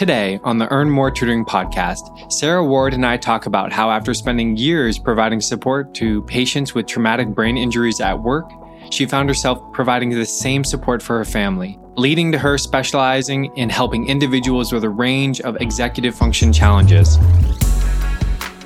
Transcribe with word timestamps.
Today, 0.00 0.40
on 0.44 0.56
the 0.56 0.66
Earn 0.72 0.88
More 0.88 1.10
Tutoring 1.10 1.44
podcast, 1.44 2.32
Sarah 2.32 2.64
Ward 2.64 2.94
and 2.94 3.04
I 3.04 3.18
talk 3.18 3.44
about 3.44 3.70
how, 3.70 3.90
after 3.90 4.14
spending 4.14 4.56
years 4.56 4.98
providing 4.98 5.42
support 5.42 5.92
to 5.96 6.22
patients 6.22 6.74
with 6.74 6.86
traumatic 6.86 7.28
brain 7.28 7.58
injuries 7.58 8.00
at 8.00 8.18
work, 8.18 8.50
she 8.90 9.04
found 9.04 9.28
herself 9.28 9.60
providing 9.74 10.08
the 10.08 10.24
same 10.24 10.64
support 10.64 11.02
for 11.02 11.18
her 11.18 11.24
family, 11.26 11.78
leading 11.96 12.32
to 12.32 12.38
her 12.38 12.56
specializing 12.56 13.54
in 13.58 13.68
helping 13.68 14.08
individuals 14.08 14.72
with 14.72 14.84
a 14.84 14.88
range 14.88 15.42
of 15.42 15.60
executive 15.60 16.14
function 16.14 16.50
challenges. 16.50 17.18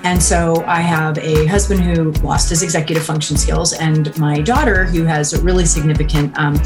And 0.05 0.23
so 0.23 0.62
I 0.66 0.80
have 0.80 1.16
a 1.16 1.46
husband 1.46 1.80
who 1.80 2.12
lost 2.23 2.50
his 2.50 2.62
executive 2.62 3.02
function 3.02 3.39
skills, 3.39 3.73
and 3.73 4.16
my 4.19 4.43
daughter, 4.43 4.84
who 4.84 5.05
has 5.05 5.32
a 5.32 5.41
really 5.41 5.64
significant 5.64 6.38
um, 6.38 6.57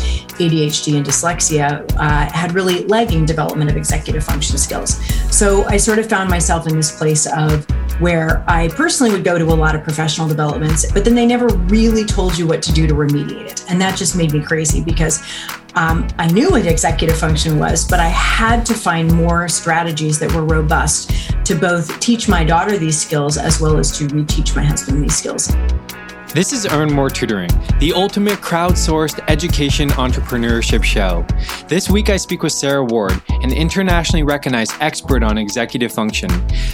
ADHD 0.40 0.96
and 0.96 1.06
dyslexia, 1.06 1.88
uh, 1.96 2.30
had 2.32 2.52
really 2.52 2.84
lagging 2.86 3.24
development 3.24 3.70
of 3.70 3.76
executive 3.76 4.24
function 4.24 4.58
skills. 4.58 5.00
So 5.34 5.64
I 5.66 5.76
sort 5.76 6.00
of 6.00 6.08
found 6.08 6.28
myself 6.28 6.66
in 6.66 6.76
this 6.76 6.96
place 6.98 7.26
of 7.32 7.64
where 8.00 8.44
I 8.48 8.68
personally 8.68 9.12
would 9.12 9.24
go 9.24 9.38
to 9.38 9.44
a 9.44 9.54
lot 9.54 9.76
of 9.76 9.84
professional 9.84 10.26
developments, 10.26 10.90
but 10.90 11.04
then 11.04 11.14
they 11.14 11.26
never 11.26 11.46
really 11.46 12.04
told 12.04 12.36
you 12.36 12.46
what 12.46 12.60
to 12.62 12.72
do 12.72 12.88
to 12.88 12.94
remediate 12.94 13.46
it. 13.46 13.64
And 13.70 13.80
that 13.80 13.96
just 13.96 14.16
made 14.16 14.32
me 14.32 14.42
crazy 14.42 14.82
because 14.82 15.22
um, 15.78 16.08
I 16.18 16.26
knew 16.26 16.50
what 16.50 16.66
executive 16.66 17.16
function 17.16 17.56
was, 17.56 17.86
but 17.86 18.00
I 18.00 18.08
had 18.08 18.66
to 18.66 18.74
find 18.74 19.14
more 19.14 19.48
strategies 19.48 20.18
that 20.18 20.32
were 20.34 20.42
robust 20.42 21.12
to 21.44 21.54
both 21.54 22.00
teach 22.00 22.28
my 22.28 22.42
daughter 22.42 22.76
these 22.76 23.00
skills 23.00 23.38
as 23.38 23.60
well 23.60 23.78
as 23.78 23.96
to 23.98 24.08
reteach 24.08 24.56
my 24.56 24.64
husband 24.64 25.04
these 25.04 25.14
skills. 25.14 25.54
This 26.34 26.52
is 26.52 26.66
Earn 26.66 26.92
More 26.92 27.08
Tutoring, 27.08 27.48
the 27.78 27.94
ultimate 27.94 28.40
crowdsourced 28.40 29.24
education 29.28 29.88
entrepreneurship 29.88 30.84
show. 30.84 31.26
This 31.68 31.88
week 31.88 32.10
I 32.10 32.18
speak 32.18 32.42
with 32.42 32.52
Sarah 32.52 32.84
Ward, 32.84 33.22
an 33.30 33.50
internationally 33.50 34.22
recognized 34.22 34.74
expert 34.80 35.22
on 35.22 35.38
executive 35.38 35.90
function. 35.90 36.28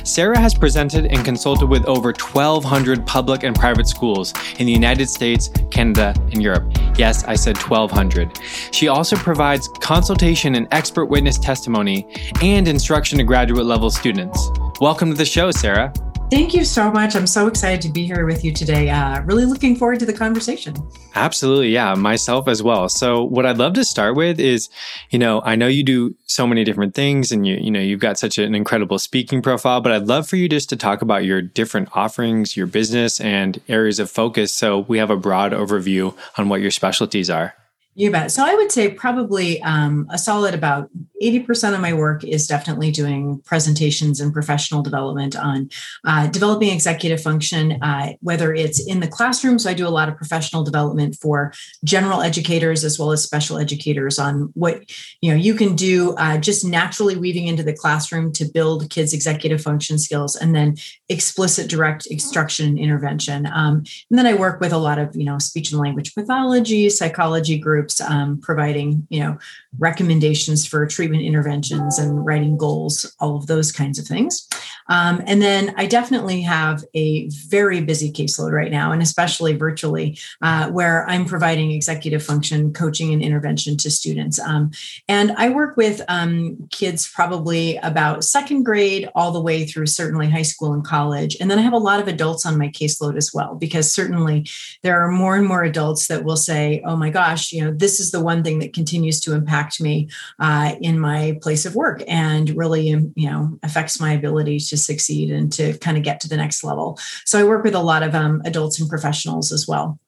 Sarah 0.05 0.41
has 0.41 0.55
presented 0.55 1.07
and 1.07 1.25
consulted 1.25 1.67
with 1.67 1.85
over 1.85 2.09
1,200 2.09 3.07
public 3.07 3.45
and 3.45 3.55
private 3.55 3.87
schools 3.87 4.35
in 4.59 4.67
the 4.67 4.73
United 4.73 5.09
States, 5.09 5.51
Canada, 5.71 6.13
and 6.33 6.43
Europe. 6.43 6.69
Yes, 6.99 7.23
I 7.23 7.37
said 7.37 7.57
1,200. 7.57 8.37
She 8.73 8.89
also 8.89 9.15
provides 9.15 9.69
consultation 9.81 10.57
and 10.57 10.67
expert 10.73 11.07
witness 11.07 11.39
testimony 11.39 12.09
and 12.43 12.67
instruction 12.67 13.19
to 13.19 13.25
graduate 13.25 13.67
level 13.67 13.91
students. 13.93 14.51
Welcome 14.81 15.11
to 15.11 15.17
the 15.17 15.25
show, 15.25 15.53
Sarah. 15.53 15.93
Thank 16.31 16.55
you 16.55 16.65
so 16.65 16.91
much. 16.91 17.15
I'm 17.15 17.27
so 17.27 17.47
excited 17.47 17.81
to 17.83 17.91
be 17.91 18.07
here 18.07 18.27
with 18.27 18.45
you 18.45 18.53
today. 18.53 18.91
Uh, 18.91 19.23
really 19.23 19.45
looking 19.45 19.77
forward 19.77 20.01
to 20.01 20.07
the 20.07 20.13
conversation. 20.13 20.75
Absolutely. 21.15 21.69
Yeah, 21.69 21.95
myself 21.95 22.49
as 22.49 22.63
well. 22.63 22.89
So 22.89 23.23
what 23.23 23.47
I'd 23.47 23.59
love 23.59 23.75
to 23.75 23.85
start 23.85 24.17
with 24.17 24.41
is, 24.41 24.69
you 25.11 25.19
know, 25.19 25.43
I 25.45 25.55
know 25.55 25.69
you 25.69 25.85
do 25.85 26.17
so 26.25 26.47
many 26.47 26.65
different 26.65 26.95
things 26.95 27.31
and 27.31 27.47
you, 27.47 27.57
you 27.57 27.71
know, 27.71 27.79
you've 27.79 28.01
got 28.01 28.19
such 28.19 28.39
an 28.39 28.55
incredible 28.55 28.99
speaking 28.99 29.43
profile, 29.43 29.81
but 29.81 29.93
I'd 29.93 30.09
love 30.09 30.27
for 30.27 30.37
you 30.37 30.49
just 30.49 30.71
to 30.71 30.77
talk 30.77 31.03
about 31.03 31.25
your 31.25 31.41
different 31.41 31.91
offerings, 31.95 32.57
your 32.57 32.67
business 32.67 33.21
and 33.21 33.61
areas 33.69 34.01
of 34.01 34.11
focus. 34.11 34.53
So 34.53 34.81
we 34.81 34.99
have 34.99 35.11
a 35.11 35.17
broad 35.17 35.53
overview 35.53 36.17
on 36.37 36.49
what 36.49 36.61
your 36.61 36.73
specialties 36.73 37.31
are. 37.31 37.55
You 37.95 38.11
bet. 38.11 38.33
So 38.33 38.45
I 38.45 38.55
would 38.55 38.73
say 38.73 38.91
probably 38.91 39.63
um, 39.63 40.09
a 40.11 40.19
solid 40.19 40.53
about 40.53 40.91
80% 41.23 41.75
of 41.75 41.81
my 41.81 41.93
work 41.93 42.25
is 42.25 42.47
definitely 42.47 42.91
doing 42.91 43.41
presentations 43.45 44.21
and 44.21 44.33
professional 44.33 44.83
development 44.83 45.37
on 45.37 45.71
uh, 46.05 46.27
developing 46.27 46.71
executive 46.71 47.23
function, 47.23 47.81
uh, 47.83 48.15
whether 48.21 48.53
it's 48.53 48.85
in 48.85 49.01
the 49.01 49.07
classroom. 49.07 49.59
So 49.59 49.71
I 49.71 49.75
do 49.75 49.87
a 49.87 49.89
lot 49.89 50.09
of 50.09 50.17
professional 50.17 50.65
development 50.65 51.17
for 51.17 51.53
general 51.85 52.21
educators 52.21 52.83
as 52.85 52.99
well 52.99 53.13
as 53.13 53.23
special 53.23 53.59
educators 53.59 54.19
on 54.19 54.51
what 54.55 54.83
you 55.21 55.31
know 55.31 55.37
you 55.37 55.55
can 55.55 55.77
do 55.77 56.15
uh, 56.17 56.39
just 56.39 56.65
naturally 56.65 57.17
weaving 57.17 57.47
into 57.47 57.63
the 57.63 57.73
classroom 57.73 58.33
to 58.33 58.45
build 58.45 58.91
kids' 58.91 59.13
executive 59.13 59.63
function 59.63 59.99
skills, 59.99 60.35
and 60.35 60.55
then 60.55 60.77
explicit 61.09 61.71
direct 61.71 62.07
instruction 62.07 62.67
and 62.67 62.79
intervention. 62.79 63.47
Um, 63.47 63.85
and 64.11 64.19
then 64.19 64.27
I 64.27 64.35
work 64.35 64.61
with 64.61 64.73
a 64.73 64.79
lot 64.79 64.99
of 64.99 65.15
you 65.15 65.25
know 65.25 65.39
speech 65.39 65.71
and 65.71 65.81
language 65.81 66.15
pathology, 66.15 66.91
psychology 66.91 67.59
groups 67.59 68.01
um, 68.01 68.41
providing 68.41 69.07
you 69.11 69.21
know 69.21 69.39
recommendations 69.79 70.67
for 70.67 70.87
treatment 70.87 71.04
interventions 71.13 71.99
and 71.99 72.25
writing 72.25 72.57
goals 72.57 73.15
all 73.21 73.37
of 73.37 73.47
those 73.47 73.73
kinds 73.73 73.99
of 73.99 74.07
things. 74.07 74.49
Um, 74.89 75.23
and 75.27 75.41
then 75.41 75.75
i 75.77 75.87
definitely 75.87 76.43
have 76.43 76.85
a 76.95 77.29
very 77.49 77.81
busy 77.81 78.13
caseload 78.13 78.53
right 78.53 78.71
now 78.71 78.93
and 78.93 79.01
especially 79.01 79.57
virtually 79.57 80.19
uh, 80.43 80.71
where 80.71 81.09
i'm 81.09 81.25
providing 81.25 81.71
executive 81.71 82.23
function 82.23 82.73
coaching 82.73 83.13
and 83.13 83.23
intervention 83.23 83.77
to 83.79 83.91
students. 83.91 84.39
Um, 84.39 84.71
and 85.09 85.33
i 85.33 85.49
work 85.49 85.77
with 85.77 86.03
um, 86.09 86.69
kids 86.71 87.11
probably 87.11 87.77
about 87.79 88.25
second 88.25 88.65
grade 88.65 89.09
all 89.15 89.33
the 89.33 89.41
way 89.41 89.65
through 89.65 89.87
certainly 89.87 90.29
high 90.29 90.43
school 90.43 90.73
and 90.73 90.85
college. 90.85 91.37
And 91.41 91.51
then 91.51 91.59
i 91.59 91.63
have 91.63 91.73
a 91.73 91.79
lot 91.79 92.01
of 92.01 92.09
adults 92.09 92.47
on 92.47 92.59
my 92.59 92.69
caseload 92.69 93.17
as 93.17 93.33
well 93.33 93.55
because 93.55 93.93
certainly 93.93 94.47
there 94.83 95.01
are 95.01 95.11
more 95.11 95.37
and 95.37 95.47
more 95.47 95.65
adults 95.65 96.09
that 96.09 96.25
will 96.25 96.37
say 96.37 96.83
oh 96.85 96.97
my 96.97 97.11
gosh 97.11 97.53
you 97.53 97.65
know 97.65 97.73
this 97.73 98.01
is 98.01 98.11
the 98.11 98.21
one 98.21 98.43
thing 98.43 98.59
that 98.59 98.73
continues 98.73 99.21
to 99.21 99.35
impact 99.35 99.81
me 99.81 100.09
uh, 100.39 100.75
in 100.81 100.94
my 101.01 101.39
place 101.43 101.67
of 101.67 101.75
work 101.75 102.03
and 102.09 102.51
really, 102.51 102.89
you 102.89 103.31
know, 103.31 103.59
affects 103.63 104.01
my 104.01 104.13
ability 104.13 104.59
to 104.59 104.77
succeed 104.77 105.31
and 105.31 105.53
to 105.53 105.77
kind 105.79 105.97
of 105.97 106.03
get 106.03 106.21
to 106.21 106.29
the 106.29 106.37
next 106.37 106.65
level. 106.65 106.99
So 107.25 107.39
I 107.39 107.45
work 107.45 107.65
with 107.65 107.75
a 107.75 107.81
lot 107.81 108.03
of 108.03 108.15
um, 108.15 108.43
adults 108.45 108.81
and 108.81 108.89
professionals 108.89 109.53
as 109.53 109.67
well. 109.67 109.99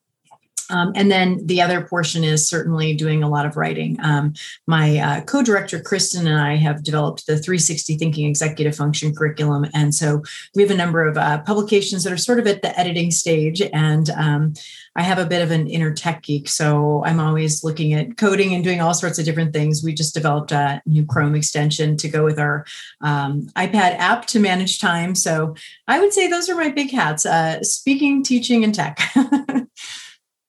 Um, 0.70 0.92
and 0.94 1.10
then 1.10 1.46
the 1.46 1.62
other 1.62 1.82
portion 1.82 2.24
is 2.24 2.48
certainly 2.48 2.94
doing 2.94 3.22
a 3.22 3.28
lot 3.28 3.46
of 3.46 3.56
writing. 3.56 3.98
Um, 4.02 4.34
my 4.66 4.98
uh, 4.98 5.20
co 5.22 5.42
director, 5.42 5.80
Kristen, 5.80 6.26
and 6.26 6.38
I 6.38 6.56
have 6.56 6.82
developed 6.82 7.26
the 7.26 7.38
360 7.38 7.96
Thinking 7.96 8.28
Executive 8.28 8.74
Function 8.74 9.14
curriculum. 9.14 9.66
And 9.74 9.94
so 9.94 10.22
we 10.54 10.62
have 10.62 10.70
a 10.70 10.76
number 10.76 11.06
of 11.06 11.16
uh, 11.16 11.42
publications 11.42 12.04
that 12.04 12.12
are 12.12 12.16
sort 12.16 12.38
of 12.38 12.46
at 12.46 12.62
the 12.62 12.78
editing 12.78 13.10
stage. 13.10 13.60
And 13.60 14.10
um, 14.10 14.54
I 14.96 15.02
have 15.02 15.18
a 15.18 15.26
bit 15.26 15.42
of 15.42 15.50
an 15.50 15.68
inner 15.68 15.92
tech 15.92 16.22
geek. 16.22 16.48
So 16.48 17.04
I'm 17.04 17.20
always 17.20 17.62
looking 17.62 17.92
at 17.92 18.16
coding 18.16 18.54
and 18.54 18.64
doing 18.64 18.80
all 18.80 18.94
sorts 18.94 19.18
of 19.18 19.24
different 19.24 19.52
things. 19.52 19.84
We 19.84 19.94
just 19.94 20.14
developed 20.14 20.52
a 20.52 20.82
new 20.86 21.04
Chrome 21.04 21.34
extension 21.34 21.96
to 21.98 22.08
go 22.08 22.24
with 22.24 22.38
our 22.38 22.64
um, 23.02 23.42
iPad 23.56 23.96
app 23.98 24.26
to 24.26 24.40
manage 24.40 24.78
time. 24.80 25.14
So 25.14 25.54
I 25.86 26.00
would 26.00 26.12
say 26.12 26.28
those 26.28 26.48
are 26.48 26.56
my 26.56 26.70
big 26.70 26.90
hats 26.90 27.26
uh, 27.26 27.62
speaking, 27.62 28.22
teaching, 28.22 28.64
and 28.64 28.74
tech. 28.74 28.98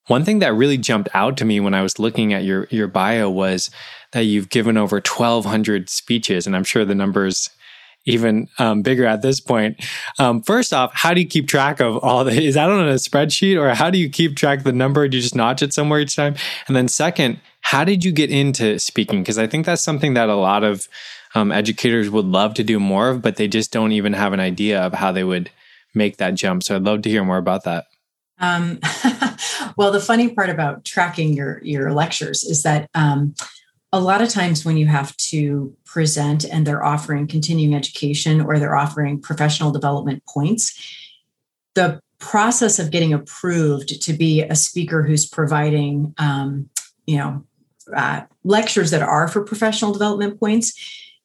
One 0.08 0.24
thing 0.24 0.40
that 0.40 0.54
really 0.54 0.78
jumped 0.78 1.10
out 1.14 1.38
to 1.38 1.46
me 1.46 1.60
when 1.60 1.74
I 1.74 1.82
was 1.82 2.00
looking 2.00 2.34
at 2.34 2.44
your 2.44 2.68
your 2.72 2.88
bio 2.88 3.30
was 3.30 3.70
that 4.14 4.22
you've 4.22 4.50
given 4.50 4.78
over 4.78 4.98
1200 4.98 5.90
speeches 5.90 6.48
and 6.48 6.56
I'm 6.56 6.64
sure 6.64 6.86
the 6.86 6.96
numbers 6.96 7.50
even 8.08 8.48
um, 8.58 8.82
bigger 8.82 9.06
at 9.06 9.22
this 9.22 9.40
point. 9.40 9.84
Um, 10.18 10.42
first 10.42 10.74
off, 10.74 10.92
how 10.94 11.14
do 11.14 11.22
you 11.22 11.28
keep 11.28 11.48
track 11.48 11.80
of 11.80 11.98
all 11.98 12.24
the? 12.24 12.32
Is 12.32 12.56
that 12.56 12.70
on 12.70 12.88
a 12.88 12.94
spreadsheet, 12.94 13.62
or 13.62 13.76
how 13.76 13.90
do 13.90 14.00
you 14.00 14.10
keep 14.10 14.36
track 14.36 14.60
of 14.60 14.64
the 14.64 14.72
number? 14.72 15.08
Do 15.08 15.18
you 15.18 15.22
just 15.22 15.36
notch 15.36 15.62
it 15.62 15.74
somewhere 15.74 16.00
each 16.00 16.16
time? 16.16 16.36
And 16.68 16.76
then, 16.76 16.88
second, 16.88 17.40
how 17.62 17.84
did 17.84 18.04
you 18.06 18.12
get 18.12 18.32
into 18.32 18.80
speaking? 18.80 19.22
Because 19.22 19.38
I 19.38 19.46
think 19.46 19.66
that's 19.66 19.82
something 19.82 20.14
that 20.14 20.30
a 20.30 20.36
lot 20.36 20.64
of 20.64 20.88
um, 21.36 21.52
educators 21.52 22.10
would 22.10 22.26
love 22.26 22.54
to 22.56 22.64
do 22.64 22.80
more 22.80 23.10
of, 23.10 23.22
but 23.22 23.36
they 23.36 23.48
just 23.48 23.72
don't 23.72 23.92
even 23.92 24.14
have 24.14 24.34
an 24.34 24.40
idea 24.40 24.82
of 24.82 24.94
how 24.94 25.12
they 25.12 25.24
would 25.24 25.52
make 25.94 26.18
that 26.18 26.36
jump. 26.36 26.64
So 26.64 26.76
I'd 26.76 26.84
love 26.84 27.02
to 27.04 27.10
hear 27.10 27.26
more 27.26 27.38
about 27.38 27.66
that. 27.66 27.86
Um, 28.40 28.80
well, 29.78 29.92
the 29.92 30.02
funny 30.02 30.30
part 30.30 30.50
about 30.50 30.84
tracking 30.84 31.34
your 31.34 31.62
your 31.64 31.94
lectures 31.94 32.44
is 32.44 32.64
that 32.64 32.90
um, 32.96 33.36
a 33.94 34.02
lot 34.02 34.22
of 34.22 34.30
times 34.30 34.66
when 34.66 34.76
you 34.76 34.88
have 34.88 35.16
to 35.18 35.74
present 35.86 36.44
and 36.44 36.66
they're 36.66 36.84
offering 36.84 37.28
continuing 37.28 37.76
education 37.76 38.42
or 38.42 38.60
they're 38.60 38.76
offering 38.76 39.22
professional 39.22 39.72
development 39.72 40.24
points, 40.28 40.74
the 41.76 42.02
process 42.20 42.80
of 42.80 42.92
getting 42.92 43.14
approved 43.14 44.02
to 44.02 44.14
be 44.14 44.42
a 44.42 44.56
speaker 44.56 45.04
who's 45.04 45.28
providing, 45.28 46.14
um, 46.18 46.70
you 47.06 47.18
know, 47.18 47.46
uh, 47.96 48.22
lectures 48.44 48.92
that 48.92 49.04
are 49.04 49.28
for 49.28 49.44
professional 49.44 49.94
development 49.94 50.40
points 50.40 50.74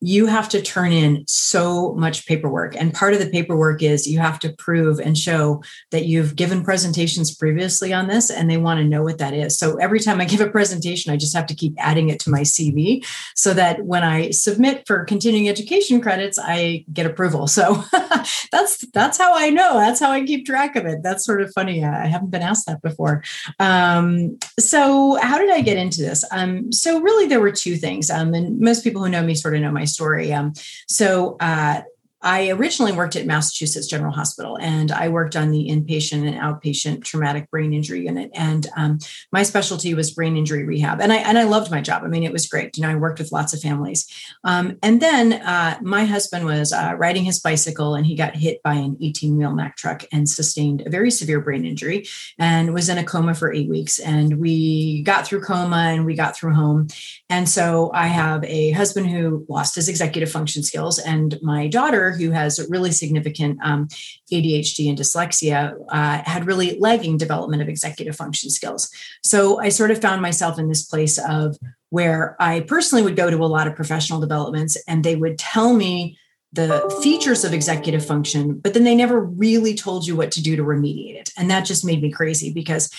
you 0.04 0.26
have 0.26 0.48
to 0.48 0.60
turn 0.60 0.90
in 0.90 1.25
so 1.28 1.94
much 1.94 2.26
paperwork. 2.26 2.75
And 2.76 2.93
part 2.93 3.14
of 3.14 3.20
the 3.20 3.31
paperwork 3.31 3.82
is 3.82 4.08
you 4.08 4.19
have 4.19 4.40
to 4.40 4.52
prove 4.54 4.99
and 4.99 5.16
show 5.16 5.62
that 5.93 6.06
you've 6.06 6.34
given 6.34 6.64
presentations 6.64 7.32
previously 7.32 7.93
on 7.93 8.08
this 8.08 8.28
and 8.28 8.50
they 8.50 8.56
want 8.56 8.78
to 8.78 8.84
know 8.84 9.04
what 9.04 9.19
that 9.19 9.32
is. 9.32 9.56
So 9.56 9.76
every 9.76 10.00
time 10.00 10.20
I 10.20 10.25
give 10.25 10.40
a 10.40 10.50
presentation, 10.50 11.12
I 11.12 11.16
just 11.16 11.37
have 11.37 11.46
to 11.46 11.54
keep 11.54 11.75
adding 11.78 12.08
it 12.08 12.19
to 12.20 12.31
my 12.31 12.40
CV 12.40 13.06
so 13.37 13.54
that 13.54 13.84
when 13.84 14.02
I 14.02 14.31
submit 14.31 14.82
for 14.88 15.04
continuing 15.04 15.49
education 15.49 16.00
credits, 16.00 16.37
I 16.37 16.84
get 16.93 17.06
approval. 17.06 17.46
So 17.46 17.84
that's 18.50 18.84
that's 18.93 19.19
how 19.19 19.37
I 19.37 19.50
know. 19.50 19.75
That's 19.75 20.00
how 20.00 20.10
I 20.10 20.25
keep 20.25 20.46
track 20.46 20.75
of 20.75 20.84
it. 20.84 21.04
That's 21.04 21.25
sort 21.25 21.43
of 21.43 21.52
funny. 21.52 21.84
I 21.84 22.06
haven't 22.06 22.32
been 22.32 22.43
asked 22.43 22.66
that 22.66 22.82
before. 22.82 23.22
Um, 23.60 24.37
so 24.58 25.16
how 25.22 25.38
did 25.38 25.52
I 25.52 25.60
get 25.60 25.76
into 25.76 26.00
this? 26.00 26.25
Um, 26.32 26.72
so 26.72 27.00
really 27.00 27.28
there 27.28 27.40
were 27.40 27.52
two 27.52 27.76
things. 27.76 28.10
Um, 28.10 28.34
and 28.34 28.58
most 28.58 28.82
people 28.82 29.04
who 29.04 29.08
know 29.08 29.22
me 29.22 29.37
sort 29.37 29.54
of 29.54 29.60
know 29.60 29.70
my 29.70 29.84
story. 29.92 30.32
Um, 30.32 30.52
so 30.88 31.36
uh, 31.40 31.82
I 32.22 32.50
originally 32.50 32.92
worked 32.92 33.16
at 33.16 33.26
Massachusetts 33.26 33.86
General 33.86 34.12
Hospital 34.12 34.56
and 34.60 34.92
I 34.92 35.08
worked 35.08 35.34
on 35.34 35.50
the 35.50 35.69
inpatient 35.69 36.26
and 36.26 36.36
outpatient 36.36 37.04
traumatic 37.04 37.50
brain 37.50 37.72
injury 37.72 38.06
unit. 38.06 38.30
And 38.34 38.66
um, 38.76 38.98
my 39.32 39.42
specialty 39.42 39.94
was 39.94 40.12
brain 40.12 40.36
injury 40.36 40.64
rehab. 40.64 41.00
And 41.00 41.12
I, 41.12 41.16
and 41.16 41.38
I 41.38 41.44
loved 41.44 41.70
my 41.70 41.80
job. 41.80 42.02
I 42.04 42.08
mean, 42.08 42.22
it 42.22 42.32
was 42.32 42.46
great. 42.46 42.76
You 42.76 42.82
know, 42.82 42.90
I 42.90 42.94
worked 42.94 43.19
with 43.19 43.32
lots 43.32 43.52
of 43.52 43.60
families. 43.60 44.06
Um, 44.44 44.78
and 44.82 45.00
then 45.00 45.32
uh, 45.32 45.78
my 45.82 46.04
husband 46.04 46.46
was 46.46 46.72
uh, 46.72 46.94
riding 46.96 47.24
his 47.24 47.40
bicycle 47.40 47.94
and 47.94 48.06
he 48.06 48.14
got 48.14 48.36
hit 48.36 48.62
by 48.62 48.75
an 48.75 48.96
18 49.00 49.36
wheel 49.36 49.52
Mack 49.52 49.76
truck 49.76 50.04
and 50.12 50.28
sustained 50.28 50.82
a 50.86 50.90
very 50.90 51.10
severe 51.10 51.40
brain 51.40 51.64
injury 51.64 52.06
and 52.38 52.72
was 52.72 52.88
in 52.88 52.98
a 52.98 53.04
coma 53.04 53.34
for 53.34 53.52
eight 53.52 53.68
weeks. 53.68 53.98
And 53.98 54.38
we 54.38 55.02
got 55.02 55.26
through 55.26 55.42
coma 55.42 55.76
and 55.76 56.06
we 56.06 56.14
got 56.14 56.36
through 56.36 56.54
home. 56.54 56.86
And 57.28 57.48
so 57.48 57.90
I 57.92 58.06
have 58.06 58.44
a 58.44 58.70
husband 58.70 59.10
who 59.10 59.44
lost 59.48 59.75
his 59.75 59.88
executive 59.88 60.30
function 60.30 60.62
skills 60.62 60.98
and 60.98 61.38
my 61.42 61.66
daughter 61.66 62.12
who 62.12 62.31
has 62.31 62.64
really 62.70 62.93
significant 62.93 63.59
um, 63.62 63.88
ADHD 64.32 64.88
and 64.88 64.99
dyslexia, 64.99 65.75
uh, 65.88 66.23
had 66.25 66.47
really 66.47 66.79
lagging 66.79 67.17
development 67.17 67.62
of 67.62 67.69
executive 67.69 68.17
function 68.17 68.50
skills. 68.50 68.91
So 69.23 69.61
I 69.61 69.69
sort 69.69 69.91
of 69.91 70.00
found 70.00 70.23
myself 70.23 70.59
in 70.59 70.69
this 70.69 70.85
place 70.85 71.19
of 71.19 71.56
where 71.91 72.37
I 72.41 72.61
personally 72.61 73.03
would 73.03 73.17
go 73.17 73.31
to 73.31 73.44
a 73.44 73.47
lot 73.47 73.67
of 73.67 73.76
professional 73.76 74.20
developments 74.20 74.76
and 74.87 75.05
they 75.05 75.17
would 75.17 75.38
tell 75.38 75.75
me 75.75 76.19
the 76.53 76.99
features 77.03 77.44
of 77.44 77.55
executive 77.55 78.05
function, 78.05 78.59
but 78.59 78.75
then 78.75 78.85
they 78.85 78.94
never 78.94 79.20
really 79.20 79.75
told 79.75 80.06
you 80.06 80.14
what 80.14 80.31
to 80.32 80.43
do 80.43 80.55
to 80.55 80.62
remediate 80.62 81.19
it. 81.19 81.31
And 81.37 81.50
that 81.50 81.64
just 81.64 81.85
made 81.85 82.03
me 82.03 82.11
crazy 82.11 82.53
because 82.53 82.91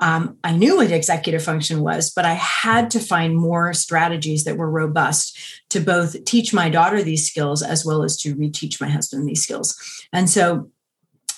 um, 0.00 0.38
I 0.44 0.52
knew 0.52 0.76
what 0.76 0.92
executive 0.92 1.42
function 1.42 1.80
was, 1.80 2.10
but 2.10 2.24
I 2.24 2.34
had 2.34 2.90
to 2.92 3.00
find 3.00 3.36
more 3.36 3.72
strategies 3.74 4.44
that 4.44 4.56
were 4.56 4.70
robust 4.70 5.36
to 5.70 5.80
both 5.80 6.24
teach 6.24 6.54
my 6.54 6.68
daughter 6.68 7.02
these 7.02 7.26
skills 7.26 7.62
as 7.62 7.84
well 7.84 8.04
as 8.04 8.16
to 8.18 8.36
reteach 8.36 8.80
my 8.80 8.88
husband 8.88 9.28
these 9.28 9.42
skills. 9.42 9.76
And 10.12 10.30
so 10.30 10.70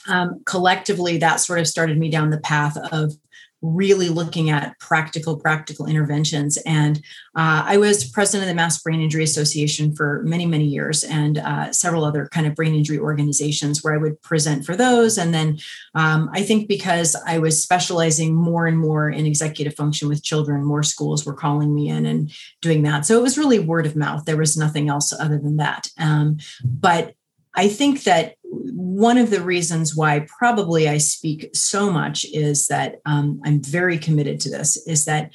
um, 0.08 0.42
collectively, 0.44 1.18
that 1.18 1.36
sort 1.36 1.58
of 1.58 1.66
started 1.66 1.98
me 1.98 2.10
down 2.10 2.30
the 2.30 2.40
path 2.40 2.76
of 2.92 3.14
really 3.62 4.08
looking 4.08 4.50
at 4.50 4.78
practical 4.78 5.36
practical 5.36 5.86
interventions. 5.86 6.56
And 6.66 6.98
uh, 7.36 7.62
i 7.66 7.76
was 7.76 8.08
president 8.10 8.44
of 8.44 8.48
the 8.48 8.54
mass 8.54 8.82
brain 8.82 9.00
injury 9.00 9.24
association 9.24 9.94
for 9.94 10.22
many 10.24 10.46
many 10.46 10.64
years 10.64 11.04
and 11.04 11.38
uh, 11.38 11.72
several 11.72 12.04
other 12.04 12.28
kind 12.32 12.46
of 12.46 12.54
brain 12.54 12.74
injury 12.74 12.98
organizations 12.98 13.82
where 13.82 13.94
i 13.94 13.98
would 13.98 14.20
present 14.22 14.64
for 14.64 14.76
those. 14.76 15.18
And 15.18 15.34
then 15.34 15.58
um, 15.94 16.30
i 16.32 16.42
think 16.42 16.68
because 16.68 17.16
i 17.26 17.38
was 17.38 17.62
specializing 17.62 18.34
more 18.34 18.66
and 18.66 18.78
more 18.78 19.10
in 19.10 19.26
executive 19.26 19.74
function 19.74 20.08
with 20.08 20.22
children 20.22 20.64
more 20.64 20.82
schools 20.82 21.26
were 21.26 21.34
calling 21.34 21.74
me 21.74 21.88
in 21.88 22.06
and 22.06 22.32
doing 22.60 22.82
that. 22.82 23.06
So 23.06 23.18
it 23.18 23.22
was 23.22 23.38
really 23.38 23.58
word 23.58 23.86
of 23.86 23.96
mouth. 23.96 24.24
There 24.24 24.36
was 24.36 24.56
nothing 24.56 24.88
else 24.88 25.12
other 25.12 25.38
than 25.38 25.56
that. 25.56 25.88
Um, 25.98 26.38
but 26.64 27.14
I 27.54 27.68
think 27.68 28.04
that 28.04 28.34
one 28.42 29.18
of 29.18 29.30
the 29.30 29.42
reasons 29.42 29.96
why 29.96 30.26
probably 30.38 30.88
I 30.88 30.98
speak 30.98 31.50
so 31.54 31.90
much 31.90 32.24
is 32.32 32.66
that 32.68 33.00
um, 33.06 33.40
I'm 33.44 33.62
very 33.62 33.98
committed 33.98 34.40
to 34.40 34.50
this, 34.50 34.76
is 34.86 35.04
that 35.06 35.30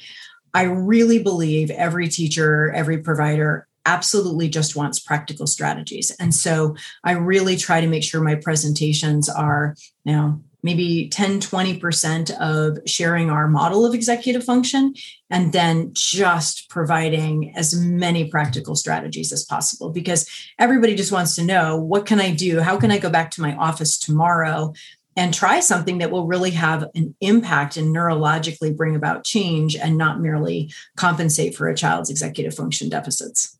I 0.54 0.62
really 0.62 1.22
believe 1.22 1.70
every 1.70 2.08
teacher, 2.08 2.72
every 2.72 2.98
provider 2.98 3.66
absolutely 3.84 4.48
just 4.48 4.74
wants 4.74 4.98
practical 4.98 5.46
strategies. 5.46 6.10
And 6.18 6.34
so 6.34 6.74
I 7.04 7.12
really 7.12 7.56
try 7.56 7.80
to 7.80 7.86
make 7.86 8.02
sure 8.02 8.20
my 8.20 8.34
presentations 8.34 9.28
are, 9.28 9.76
you 10.04 10.12
know, 10.12 10.40
maybe 10.66 11.08
10, 11.08 11.40
20% 11.40 12.36
of 12.40 12.78
sharing 12.86 13.30
our 13.30 13.46
model 13.46 13.86
of 13.86 13.94
executive 13.94 14.42
function, 14.42 14.92
and 15.30 15.52
then 15.52 15.90
just 15.94 16.68
providing 16.68 17.54
as 17.56 17.74
many 17.74 18.28
practical 18.28 18.74
strategies 18.74 19.32
as 19.32 19.44
possible 19.44 19.90
because 19.90 20.28
everybody 20.58 20.96
just 20.96 21.12
wants 21.12 21.36
to 21.36 21.44
know 21.44 21.76
what 21.76 22.04
can 22.04 22.20
I 22.20 22.34
do? 22.34 22.60
How 22.60 22.76
can 22.76 22.90
I 22.90 22.98
go 22.98 23.08
back 23.08 23.30
to 23.32 23.40
my 23.40 23.54
office 23.54 23.96
tomorrow? 23.96 24.74
And 25.18 25.32
try 25.32 25.60
something 25.60 25.96
that 25.98 26.10
will 26.10 26.26
really 26.26 26.50
have 26.50 26.90
an 26.94 27.14
impact 27.22 27.78
and 27.78 27.94
neurologically 27.94 28.76
bring 28.76 28.94
about 28.94 29.24
change 29.24 29.74
and 29.74 29.96
not 29.96 30.20
merely 30.20 30.70
compensate 30.96 31.54
for 31.54 31.68
a 31.68 31.74
child's 31.74 32.10
executive 32.10 32.54
function 32.54 32.90
deficits. 32.90 33.56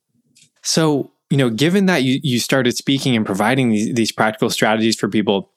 So, 0.60 1.12
you 1.30 1.38
know, 1.38 1.48
given 1.48 1.86
that 1.86 2.02
you, 2.02 2.20
you 2.22 2.40
started 2.40 2.76
speaking 2.76 3.16
and 3.16 3.24
providing 3.24 3.70
these, 3.70 3.94
these 3.94 4.12
practical 4.12 4.50
strategies 4.50 4.96
for 4.96 5.08
people, 5.08 5.50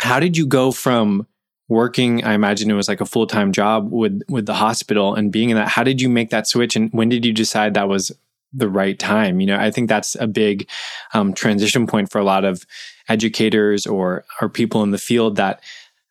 how 0.00 0.20
did 0.20 0.36
you 0.36 0.46
go 0.46 0.72
from 0.72 1.26
working 1.68 2.24
i 2.24 2.34
imagine 2.34 2.70
it 2.70 2.74
was 2.74 2.88
like 2.88 3.00
a 3.00 3.06
full-time 3.06 3.52
job 3.52 3.90
with 3.90 4.20
with 4.28 4.46
the 4.46 4.54
hospital 4.54 5.14
and 5.14 5.32
being 5.32 5.50
in 5.50 5.56
that 5.56 5.68
how 5.68 5.84
did 5.84 6.00
you 6.00 6.08
make 6.08 6.30
that 6.30 6.46
switch 6.46 6.76
and 6.76 6.90
when 6.92 7.08
did 7.08 7.24
you 7.24 7.32
decide 7.32 7.74
that 7.74 7.88
was 7.88 8.12
the 8.52 8.68
right 8.68 8.98
time? 8.98 9.38
You 9.38 9.46
know 9.46 9.56
i 9.56 9.70
think 9.70 9.88
that's 9.88 10.16
a 10.16 10.26
big 10.26 10.68
um, 11.14 11.32
transition 11.32 11.86
point 11.86 12.10
for 12.10 12.18
a 12.18 12.24
lot 12.24 12.44
of 12.44 12.66
educators 13.08 13.86
or 13.86 14.24
or 14.40 14.48
people 14.48 14.82
in 14.82 14.90
the 14.90 14.98
field 14.98 15.36
that 15.36 15.62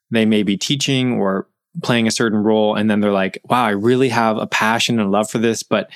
they 0.10 0.26
may 0.26 0.44
be 0.44 0.56
teaching 0.56 1.20
or 1.20 1.48
playing 1.84 2.08
a 2.08 2.12
certain 2.12 2.40
role 2.40 2.76
and 2.76 2.90
then 2.90 3.02
they're 3.02 3.12
like 3.12 3.40
wow 3.50 3.66
i 3.66 3.72
really 3.72 4.10
have 4.10 4.38
a 4.38 4.48
passion 4.48 5.00
and 5.00 5.12
love 5.12 5.30
for 5.30 5.38
this 5.38 5.64
but 5.64 5.90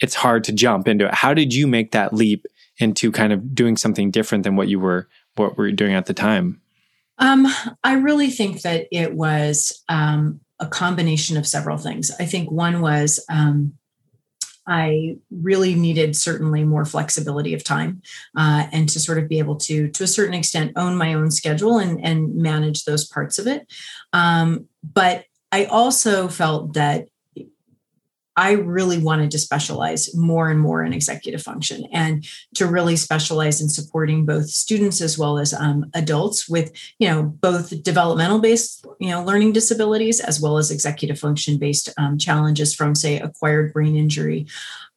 it's 0.00 0.14
hard 0.14 0.44
to 0.44 0.52
jump 0.52 0.88
into 0.88 1.06
it. 1.06 1.14
How 1.14 1.34
did 1.34 1.54
you 1.54 1.66
make 1.66 1.92
that 1.92 2.12
leap 2.12 2.46
into 2.78 3.12
kind 3.12 3.32
of 3.32 3.54
doing 3.54 3.76
something 3.76 4.10
different 4.10 4.44
than 4.44 4.56
what 4.56 4.68
you 4.68 4.80
were 4.80 5.08
what 5.36 5.56
were 5.56 5.68
you 5.68 5.74
doing 5.74 5.94
at 5.94 6.06
the 6.06 6.14
time 6.14 6.60
um, 7.18 7.46
I 7.82 7.94
really 7.94 8.30
think 8.30 8.62
that 8.62 8.86
it 8.90 9.14
was 9.14 9.82
um, 9.88 10.40
a 10.60 10.66
combination 10.66 11.36
of 11.36 11.46
several 11.46 11.78
things. 11.78 12.10
I 12.18 12.26
think 12.26 12.50
one 12.50 12.80
was 12.80 13.24
um, 13.28 13.74
I 14.66 15.16
really 15.30 15.74
needed 15.74 16.16
certainly 16.16 16.64
more 16.64 16.84
flexibility 16.84 17.54
of 17.54 17.64
time 17.64 18.02
uh, 18.36 18.66
and 18.72 18.88
to 18.88 19.00
sort 19.00 19.18
of 19.18 19.28
be 19.28 19.38
able 19.38 19.56
to, 19.56 19.88
to 19.88 20.04
a 20.04 20.08
certain 20.08 20.34
extent, 20.34 20.72
own 20.76 20.96
my 20.96 21.14
own 21.14 21.30
schedule 21.30 21.78
and, 21.78 22.02
and 22.04 22.34
manage 22.34 22.84
those 22.84 23.06
parts 23.06 23.38
of 23.38 23.46
it. 23.46 23.70
Um, 24.12 24.66
but 24.82 25.24
I 25.52 25.66
also 25.66 26.28
felt 26.28 26.74
that 26.74 27.08
I 28.36 28.52
really 28.52 28.98
wanted 28.98 29.30
to 29.32 29.38
specialize 29.38 30.14
more 30.14 30.50
and 30.50 30.60
more 30.60 30.82
in 30.82 30.92
executive 30.92 31.42
function 31.42 31.86
and 31.92 32.26
to 32.54 32.66
really 32.66 32.96
specialize 32.96 33.60
in 33.60 33.68
supporting 33.68 34.26
both 34.26 34.46
students 34.46 35.00
as 35.00 35.18
well 35.18 35.38
as 35.38 35.54
um, 35.54 35.90
adults 35.94 36.48
with, 36.48 36.72
you 36.98 37.08
know, 37.08 37.22
both 37.22 37.82
developmental 37.82 38.40
based, 38.40 38.86
you 39.00 39.10
know, 39.10 39.22
learning 39.22 39.52
disabilities 39.52 40.20
as 40.20 40.40
well 40.40 40.58
as 40.58 40.70
executive 40.70 41.18
function 41.18 41.58
based 41.58 41.90
um, 41.96 42.18
challenges 42.18 42.74
from, 42.74 42.94
say, 42.94 43.20
acquired 43.20 43.72
brain 43.72 43.96
injury. 43.96 44.46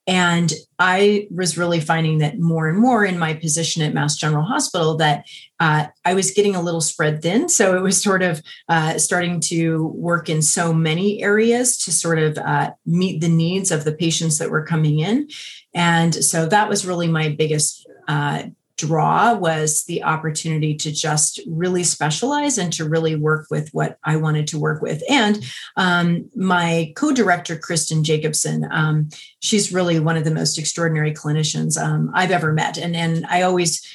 And 0.08 0.54
I 0.80 1.28
was 1.30 1.58
really 1.58 1.82
finding 1.82 2.20
that 2.20 2.40
more 2.40 2.70
and 2.70 2.80
more 2.80 3.04
in 3.04 3.20
my 3.20 3.34
position 3.34 3.82
at 3.82 3.94
Mass 3.94 4.16
General 4.16 4.46
Hospital 4.46 4.96
that 4.98 5.26
uh, 5.60 5.88
I 6.06 6.14
was 6.14 6.32
getting 6.32 6.56
a 6.56 6.62
little 6.62 6.80
spread 6.80 7.22
thin. 7.22 7.50
So 7.50 7.76
it 7.76 7.82
was 7.82 8.02
sort 8.02 8.24
of 8.24 8.42
uh, 8.70 8.98
starting 9.00 9.42
to 9.42 9.88
work 9.96 10.30
in 10.30 10.42
so 10.42 10.72
many 10.72 11.22
areas 11.22 11.78
to 11.80 11.92
sort 11.92 12.20
of 12.20 12.38
uh, 12.38 12.72
meet 12.86 13.20
the 13.20 13.28
needs 13.28 13.70
of 13.70 13.84
the 13.84 13.92
patients 13.92 14.38
that 14.38 14.50
were 14.50 14.66
coming 14.66 15.00
in. 15.00 15.28
And 15.74 16.16
so 16.16 16.46
that 16.46 16.70
was 16.70 16.86
really 16.86 17.08
my 17.08 17.30
biggest 17.30 17.86
uh, 18.08 18.44
draw 18.78 19.34
was 19.34 19.84
the 19.86 20.04
opportunity 20.04 20.76
to 20.76 20.92
just 20.92 21.40
really 21.48 21.84
specialize 21.84 22.58
and 22.58 22.72
to 22.74 22.88
really 22.88 23.16
work 23.16 23.48
with 23.50 23.70
what 23.74 23.98
I 24.04 24.16
wanted 24.16 24.48
to 24.48 24.60
work 24.60 24.82
with. 24.82 25.04
And 25.10 25.44
um, 25.76 26.30
my 26.36 26.94
co 26.96 27.12
director, 27.12 27.58
Kristen 27.58 28.04
Jacobsen, 28.04 28.68
um, 28.72 29.10
she's 29.40 29.74
really 29.74 30.00
one 30.00 30.18
of 30.18 30.24
the 30.24 30.32
most 30.32 30.58
extraordinary 30.58 31.14
clinicians 31.14 31.82
um, 31.82 32.12
I've 32.14 32.32
ever 32.32 32.54
met. 32.54 32.78
And, 32.78 32.96
and 32.96 33.26
I 33.26 33.42
always 33.42 33.86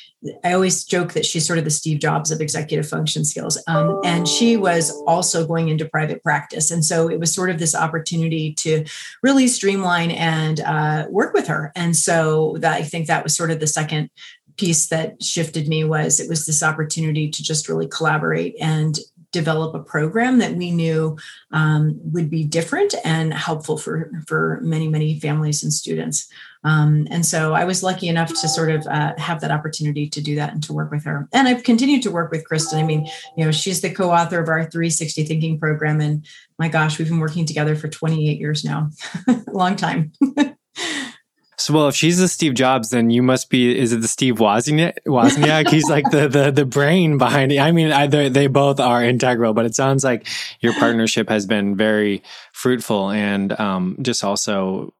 I 0.45 0.53
always 0.53 0.85
joke 0.85 1.15
that 1.15 1.27
she's 1.27 1.47
sort 1.47 1.59
of 1.59 1.65
the 1.65 1.71
Steve 1.71 1.99
Jobs 1.99 2.31
of 2.31 2.41
executive 2.41 2.89
function 2.89 3.25
skills. 3.25 3.63
Um, 3.67 4.01
and 4.05 4.29
she 4.29 4.57
was 4.57 4.93
also 5.07 5.47
going 5.47 5.69
into 5.69 5.89
private 5.89 6.23
practice. 6.23 6.71
And 6.71 6.85
so 6.85 7.11
it 7.11 7.19
was 7.19 7.35
sort 7.35 7.51
of 7.51 7.59
this 7.59 7.75
opportunity 7.75 8.55
to 8.55 8.85
really 9.23 9.49
streamline 9.49 10.13
and 10.13 10.61
uh, 10.61 11.07
work 11.11 11.35
with 11.35 11.49
her. 11.49 11.73
And 11.75 11.97
so 11.97 12.57
that, 12.61 12.75
I 12.75 12.83
think 12.83 13.09
that 13.09 13.25
was 13.25 13.37
sort 13.37 13.51
of 13.51 13.59
the 13.59 13.67
second 13.67 14.11
piece 14.57 14.89
that 14.89 15.23
shifted 15.23 15.69
me 15.69 15.85
was 15.85 16.21
it 16.21 16.29
was 16.29 16.47
this 16.47 16.63
opportunity 16.63 17.29
to 17.31 17.43
just 17.43 17.69
really 17.69 17.89
collaborate 17.89 18.55
and 18.61 18.99
develop 19.33 19.75
a 19.75 19.83
program 19.83 20.39
that 20.39 20.55
we 20.55 20.71
knew 20.71 21.17
um, 21.53 21.99
would 22.13 22.29
be 22.29 22.45
different 22.45 22.95
and 23.03 23.33
helpful 23.33 23.79
for 23.79 24.11
for 24.27 24.61
many 24.63 24.89
many 24.89 25.19
families 25.19 25.63
and 25.63 25.73
students. 25.73 26.29
Um, 26.65 27.09
and 27.11 27.27
so 27.27 27.55
i 27.55 27.65
was 27.65 27.83
lucky 27.83 28.07
enough 28.07 28.29
to 28.29 28.49
sort 28.49 28.71
of 28.71 28.87
uh, 28.87 29.15
have 29.19 29.41
that 29.41 29.51
opportunity 29.51 30.09
to 30.09 30.21
do 30.21 30.37
that 30.37 30.53
and 30.53 30.63
to 30.65 30.73
work 30.73 30.91
with 30.91 31.05
her. 31.05 31.29
And 31.33 31.49
i've 31.49 31.65
continued 31.65 32.03
to 32.03 32.11
work 32.11 32.31
with 32.31 32.45
kristen. 32.45 32.79
I 32.79 32.85
mean 32.85 33.09
you 33.37 33.45
know 33.45 33.51
she's 33.51 33.81
the 33.81 33.93
co-author 33.93 34.41
of 34.41 34.49
our 34.49 34.65
360 34.65 35.25
thinking 35.25 35.59
program 35.59 36.01
and 36.01 36.27
my 36.59 36.69
gosh 36.69 36.99
we've 36.99 37.09
been 37.09 37.19
working 37.19 37.47
together 37.47 37.75
for 37.75 37.89
28 37.89 38.39
years 38.39 38.65
now. 38.65 38.91
Long 39.47 39.77
time 39.77 40.13
So, 41.59 41.75
well, 41.75 41.89
if 41.89 41.95
she's 41.95 42.19
the 42.19 42.29
Steve 42.29 42.55
Jobs, 42.55 42.91
then 42.91 43.11
you 43.11 43.23
must 43.23 43.51
be. 43.51 43.79
Is 43.79 43.93
it 43.93 44.01
the 44.01 44.09
Steve 44.09 44.37
Wozniak? 44.37 45.69
He's 45.69 45.89
like 45.89 46.11
the 46.11 46.27
the 46.29 46.51
the 46.51 46.65
brain 46.65 47.19
behind 47.19 47.53
it. 47.53 47.59
I 47.59 47.73
mean, 47.73 47.91
they 48.33 48.47
both 48.47 48.81
are 48.81 49.05
integral, 49.05 49.53
but 49.53 49.67
it 49.67 49.75
sounds 49.75 50.03
like 50.03 50.27
your 50.61 50.73
partnership 50.75 51.29
has 51.29 51.47
been 51.47 51.77
very 51.77 52.23
fruitful 52.53 53.11
and 53.11 53.59
um, 53.61 53.97
just 54.01 54.25
also 54.25 54.95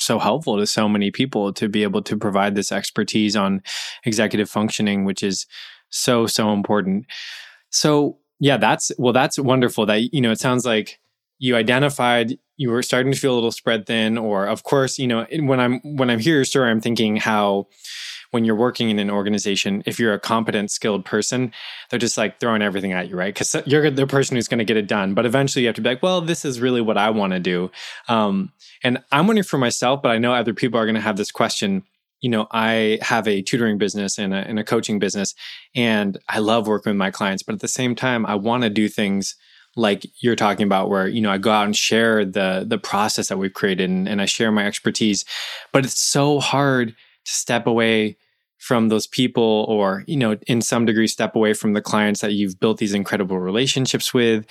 so 0.00 0.18
helpful 0.18 0.56
to 0.58 0.66
so 0.66 0.88
many 0.88 1.10
people 1.10 1.52
to 1.52 1.68
be 1.68 1.82
able 1.82 2.02
to 2.02 2.16
provide 2.16 2.54
this 2.54 2.72
expertise 2.72 3.36
on 3.36 3.62
executive 4.04 4.48
functioning, 4.48 5.04
which 5.04 5.22
is 5.22 5.46
so, 5.90 6.26
so 6.26 6.52
important. 6.52 7.06
So, 7.70 8.18
yeah, 8.38 8.56
that's 8.56 8.90
well, 8.98 9.12
that's 9.12 9.38
wonderful 9.38 9.86
that, 9.86 10.14
you 10.14 10.20
know, 10.20 10.30
it 10.30 10.40
sounds 10.40 10.64
like 10.64 10.98
you 11.38 11.56
identified 11.56 12.38
you 12.60 12.68
were 12.68 12.82
starting 12.82 13.10
to 13.10 13.18
feel 13.18 13.32
a 13.32 13.36
little 13.36 13.50
spread 13.50 13.86
thin, 13.86 14.18
or 14.18 14.44
of 14.46 14.64
course, 14.64 14.98
you 14.98 15.06
know, 15.06 15.26
when 15.32 15.58
I'm 15.58 15.80
when 15.96 16.10
I'm 16.10 16.20
your 16.20 16.44
story, 16.44 16.70
I'm 16.70 16.82
thinking 16.82 17.16
how 17.16 17.68
when 18.32 18.44
you're 18.44 18.54
working 18.54 18.90
in 18.90 18.98
an 18.98 19.08
organization, 19.08 19.82
if 19.86 19.98
you're 19.98 20.12
a 20.12 20.20
competent, 20.20 20.70
skilled 20.70 21.06
person, 21.06 21.52
they're 21.88 21.98
just 21.98 22.18
like 22.18 22.38
throwing 22.38 22.60
everything 22.60 22.92
at 22.92 23.08
you, 23.08 23.16
right? 23.16 23.32
Because 23.32 23.56
you're 23.64 23.90
the 23.90 24.06
person 24.06 24.36
who's 24.36 24.46
going 24.46 24.58
to 24.58 24.66
get 24.66 24.76
it 24.76 24.86
done. 24.86 25.14
But 25.14 25.24
eventually 25.24 25.62
you 25.62 25.68
have 25.68 25.76
to 25.76 25.80
be 25.80 25.88
like, 25.88 26.02
well, 26.02 26.20
this 26.20 26.44
is 26.44 26.60
really 26.60 26.82
what 26.82 26.98
I 26.98 27.08
want 27.08 27.32
to 27.32 27.40
do. 27.40 27.70
Um, 28.08 28.52
and 28.84 29.02
I'm 29.10 29.26
wondering 29.26 29.44
for 29.44 29.56
myself, 29.56 30.02
but 30.02 30.10
I 30.10 30.18
know 30.18 30.34
other 30.34 30.52
people 30.52 30.78
are 30.78 30.84
going 30.84 30.96
to 30.96 31.00
have 31.00 31.16
this 31.16 31.32
question. 31.32 31.82
You 32.20 32.28
know, 32.28 32.46
I 32.50 32.98
have 33.00 33.26
a 33.26 33.40
tutoring 33.40 33.78
business 33.78 34.18
and 34.18 34.34
a, 34.34 34.36
and 34.36 34.58
a 34.58 34.64
coaching 34.64 34.98
business, 34.98 35.34
and 35.74 36.18
I 36.28 36.40
love 36.40 36.66
working 36.66 36.90
with 36.90 36.98
my 36.98 37.10
clients. 37.10 37.42
But 37.42 37.54
at 37.54 37.60
the 37.60 37.68
same 37.68 37.94
time, 37.94 38.26
I 38.26 38.34
want 38.34 38.64
to 38.64 38.70
do 38.70 38.86
things 38.86 39.34
like 39.76 40.06
you're 40.20 40.36
talking 40.36 40.66
about 40.66 40.88
where 40.88 41.06
you 41.06 41.20
know 41.20 41.30
i 41.30 41.38
go 41.38 41.50
out 41.50 41.64
and 41.64 41.76
share 41.76 42.24
the 42.24 42.64
the 42.66 42.78
process 42.78 43.28
that 43.28 43.38
we've 43.38 43.54
created 43.54 43.88
and, 43.88 44.08
and, 44.08 44.20
i 44.20 44.24
share 44.24 44.50
my 44.50 44.66
expertise 44.66 45.24
but 45.72 45.84
it's 45.84 46.00
so 46.00 46.40
hard 46.40 46.88
to 47.24 47.32
step 47.32 47.66
away 47.66 48.16
from 48.58 48.88
those 48.88 49.06
people 49.06 49.64
or 49.68 50.04
you 50.06 50.16
know 50.16 50.36
in 50.46 50.60
some 50.60 50.84
degree 50.84 51.06
step 51.06 51.34
away 51.34 51.54
from 51.54 51.72
the 51.72 51.80
clients 51.80 52.20
that 52.20 52.32
you've 52.32 52.60
built 52.60 52.78
these 52.78 52.94
incredible 52.94 53.38
relationships 53.38 54.12
with 54.12 54.44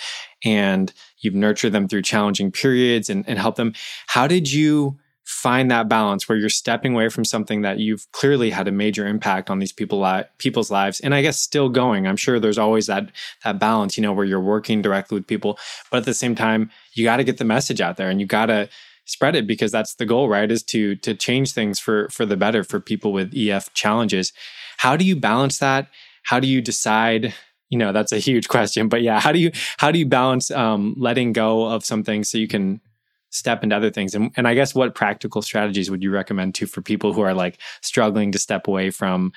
and 0.43 0.93
you've 1.19 1.35
nurtured 1.35 1.73
them 1.73 1.87
through 1.87 2.01
challenging 2.01 2.51
periods 2.51 3.09
and, 3.09 3.27
and 3.27 3.39
help 3.39 3.55
them. 3.55 3.73
How 4.07 4.27
did 4.27 4.51
you 4.51 4.97
find 5.29 5.69
that 5.69 5.87
balance 5.87 6.27
where 6.27 6.39
you're 6.39 6.49
stepping 6.49 6.95
away 6.95 7.07
from 7.07 7.23
something 7.23 7.61
that 7.61 7.77
you've 7.77 8.11
clearly 8.13 8.49
had 8.49 8.67
a 8.67 8.71
major 8.71 9.05
impact 9.05 9.51
on 9.51 9.59
these 9.59 9.71
people 9.71 10.01
li- 10.01 10.23
people's 10.39 10.71
lives 10.71 10.99
and 11.01 11.13
i 11.13 11.21
guess 11.21 11.39
still 11.39 11.69
going. 11.69 12.07
I'm 12.07 12.17
sure 12.17 12.39
there's 12.39 12.57
always 12.57 12.87
that 12.87 13.11
that 13.43 13.59
balance 13.59 13.95
you 13.95 14.01
know 14.01 14.11
where 14.11 14.25
you're 14.25 14.39
working 14.41 14.81
directly 14.81 15.19
with 15.19 15.27
people 15.27 15.59
but 15.91 15.97
at 15.97 16.05
the 16.05 16.15
same 16.15 16.33
time 16.33 16.71
you 16.93 17.03
got 17.03 17.17
to 17.17 17.23
get 17.23 17.37
the 17.37 17.45
message 17.45 17.79
out 17.79 17.97
there 17.97 18.09
and 18.09 18.19
you 18.19 18.25
got 18.25 18.47
to 18.47 18.69
spread 19.05 19.35
it 19.35 19.45
because 19.45 19.71
that's 19.71 19.93
the 19.95 20.05
goal 20.05 20.29
right 20.29 20.51
is 20.51 20.63
to 20.63 20.95
to 20.95 21.13
change 21.13 21.53
things 21.53 21.79
for 21.79 22.09
for 22.09 22.25
the 22.25 22.35
better 22.35 22.63
for 22.63 22.79
people 22.79 23.13
with 23.13 23.31
ef 23.35 23.71
challenges. 23.75 24.33
How 24.77 24.97
do 24.97 25.05
you 25.05 25.15
balance 25.15 25.59
that? 25.59 25.89
How 26.23 26.39
do 26.39 26.47
you 26.47 26.59
decide 26.59 27.35
you 27.69 27.77
know 27.77 27.91
that's 27.91 28.11
a 28.11 28.17
huge 28.17 28.47
question 28.55 28.89
but 28.89 29.03
yeah 29.03 29.19
how 29.19 29.31
do 29.31 29.37
you 29.37 29.51
how 29.77 29.91
do 29.91 29.99
you 29.99 30.07
balance 30.07 30.49
um, 30.49 30.95
letting 30.97 31.33
go 31.33 31.67
of 31.67 31.85
something 31.85 32.23
so 32.23 32.37
you 32.37 32.47
can 32.47 32.81
step 33.29 33.63
into 33.63 33.75
other 33.75 33.91
things. 33.91 34.15
And, 34.15 34.31
and 34.35 34.47
i 34.47 34.53
guess 34.53 34.73
what 34.73 34.95
practical 34.95 35.41
strategies 35.41 35.89
would 35.91 36.03
you 36.03 36.11
recommend 36.11 36.55
to 36.55 36.67
for 36.67 36.81
people 36.81 37.13
who 37.13 37.21
are 37.21 37.33
like 37.33 37.59
struggling 37.81 38.31
to 38.31 38.39
step 38.39 38.67
away 38.67 38.89
from 38.89 39.31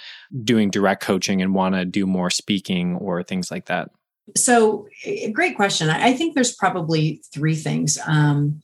doing 0.45 0.71
direct 0.71 1.03
coaching 1.03 1.43
and 1.43 1.55
want 1.55 1.75
to 1.75 1.85
do 1.85 2.07
more 2.07 2.31
speaking 2.31 2.97
or 2.97 3.23
things 3.23 3.51
like 3.51 3.67
that? 3.67 3.91
So 4.37 4.89
great 5.33 5.57
question. 5.57 5.91
I 5.91 6.13
think 6.15 6.35
there's 6.35 6.55
probably 6.55 7.23
three 7.33 7.57
things 7.57 7.99
um, 8.07 8.63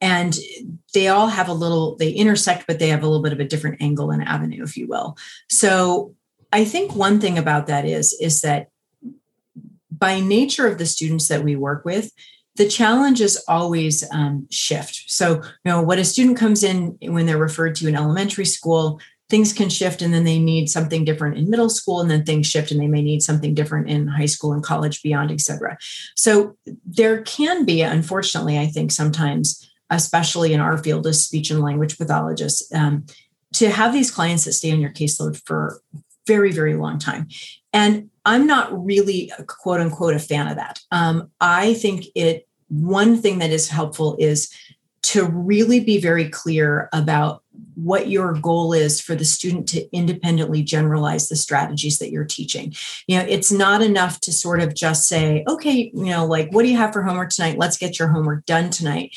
and 0.00 0.36
they 0.92 1.08
all 1.08 1.28
have 1.28 1.48
a 1.48 1.54
little 1.54 1.96
they 1.96 2.10
intersect 2.10 2.66
but 2.66 2.78
they 2.78 2.88
have 2.88 3.02
a 3.02 3.06
little 3.06 3.22
bit 3.22 3.32
of 3.32 3.40
a 3.40 3.44
different 3.44 3.80
angle 3.80 4.10
and 4.10 4.22
avenue 4.22 4.62
if 4.62 4.76
you 4.76 4.86
will. 4.86 5.16
So 5.48 6.14
i 6.54 6.64
think 6.64 6.94
one 6.94 7.18
thing 7.18 7.38
about 7.38 7.66
that 7.68 7.86
is 7.86 8.12
is 8.20 8.42
that 8.42 8.68
by 9.90 10.20
nature 10.20 10.66
of 10.66 10.78
the 10.78 10.86
students 10.86 11.28
that 11.28 11.44
we 11.44 11.54
work 11.56 11.84
with 11.84 12.10
the 12.56 12.68
challenges 12.68 13.42
always 13.48 14.04
um, 14.12 14.46
shift 14.50 15.04
so 15.06 15.34
you 15.36 15.42
know 15.64 15.82
what 15.82 15.98
a 15.98 16.04
student 16.04 16.36
comes 16.36 16.62
in 16.62 16.96
when 17.02 17.26
they're 17.26 17.38
referred 17.38 17.74
to 17.74 17.88
in 17.88 17.96
elementary 17.96 18.44
school 18.44 19.00
things 19.30 19.52
can 19.54 19.70
shift 19.70 20.02
and 20.02 20.12
then 20.12 20.24
they 20.24 20.38
need 20.38 20.68
something 20.68 21.04
different 21.04 21.38
in 21.38 21.48
middle 21.48 21.70
school 21.70 22.00
and 22.00 22.10
then 22.10 22.24
things 22.24 22.46
shift 22.46 22.70
and 22.70 22.80
they 22.80 22.86
may 22.86 23.00
need 23.00 23.22
something 23.22 23.54
different 23.54 23.88
in 23.88 24.06
high 24.06 24.26
school 24.26 24.52
and 24.52 24.62
college 24.62 25.02
beyond 25.02 25.30
etc 25.30 25.76
so 26.16 26.56
there 26.84 27.22
can 27.22 27.64
be 27.64 27.80
unfortunately 27.82 28.58
i 28.58 28.66
think 28.66 28.92
sometimes 28.92 29.68
especially 29.92 30.54
in 30.54 30.60
our 30.60 30.78
field 30.78 31.06
as 31.06 31.22
speech 31.22 31.50
and 31.50 31.60
language 31.60 31.98
pathologists, 31.98 32.72
um, 32.74 33.04
to 33.52 33.70
have 33.70 33.92
these 33.92 34.10
clients 34.10 34.44
that 34.44 34.54
stay 34.54 34.72
on 34.72 34.80
your 34.80 34.90
caseload 34.90 35.40
for 35.44 35.80
very, 36.26 36.50
very 36.50 36.74
long 36.74 36.98
time. 36.98 37.28
And 37.72 38.08
I'm 38.24 38.46
not 38.46 38.84
really 38.84 39.32
a 39.38 39.44
quote 39.44 39.80
unquote 39.80 40.14
a 40.14 40.18
fan 40.18 40.48
of 40.48 40.56
that. 40.56 40.80
Um, 40.90 41.30
I 41.40 41.74
think 41.74 42.06
it 42.14 42.46
one 42.68 43.20
thing 43.20 43.38
that 43.38 43.50
is 43.50 43.68
helpful 43.68 44.16
is 44.18 44.50
to 45.02 45.26
really 45.26 45.80
be 45.80 46.00
very 46.00 46.28
clear 46.28 46.88
about 46.92 47.42
what 47.74 48.08
your 48.08 48.34
goal 48.34 48.72
is 48.72 49.00
for 49.00 49.14
the 49.14 49.24
student 49.24 49.68
to 49.68 49.86
independently 49.94 50.62
generalize 50.62 51.28
the 51.28 51.36
strategies 51.36 51.98
that 51.98 52.10
you're 52.10 52.24
teaching. 52.24 52.72
You 53.08 53.18
know, 53.18 53.26
it's 53.28 53.50
not 53.50 53.82
enough 53.82 54.20
to 54.20 54.32
sort 54.32 54.60
of 54.60 54.74
just 54.74 55.08
say, 55.08 55.44
okay, 55.48 55.90
you 55.92 56.04
know, 56.04 56.24
like, 56.24 56.50
what 56.52 56.62
do 56.62 56.68
you 56.68 56.76
have 56.76 56.92
for 56.92 57.02
homework 57.02 57.30
tonight? 57.30 57.58
Let's 57.58 57.76
get 57.76 57.98
your 57.98 58.08
homework 58.08 58.46
done 58.46 58.70
tonight 58.70 59.14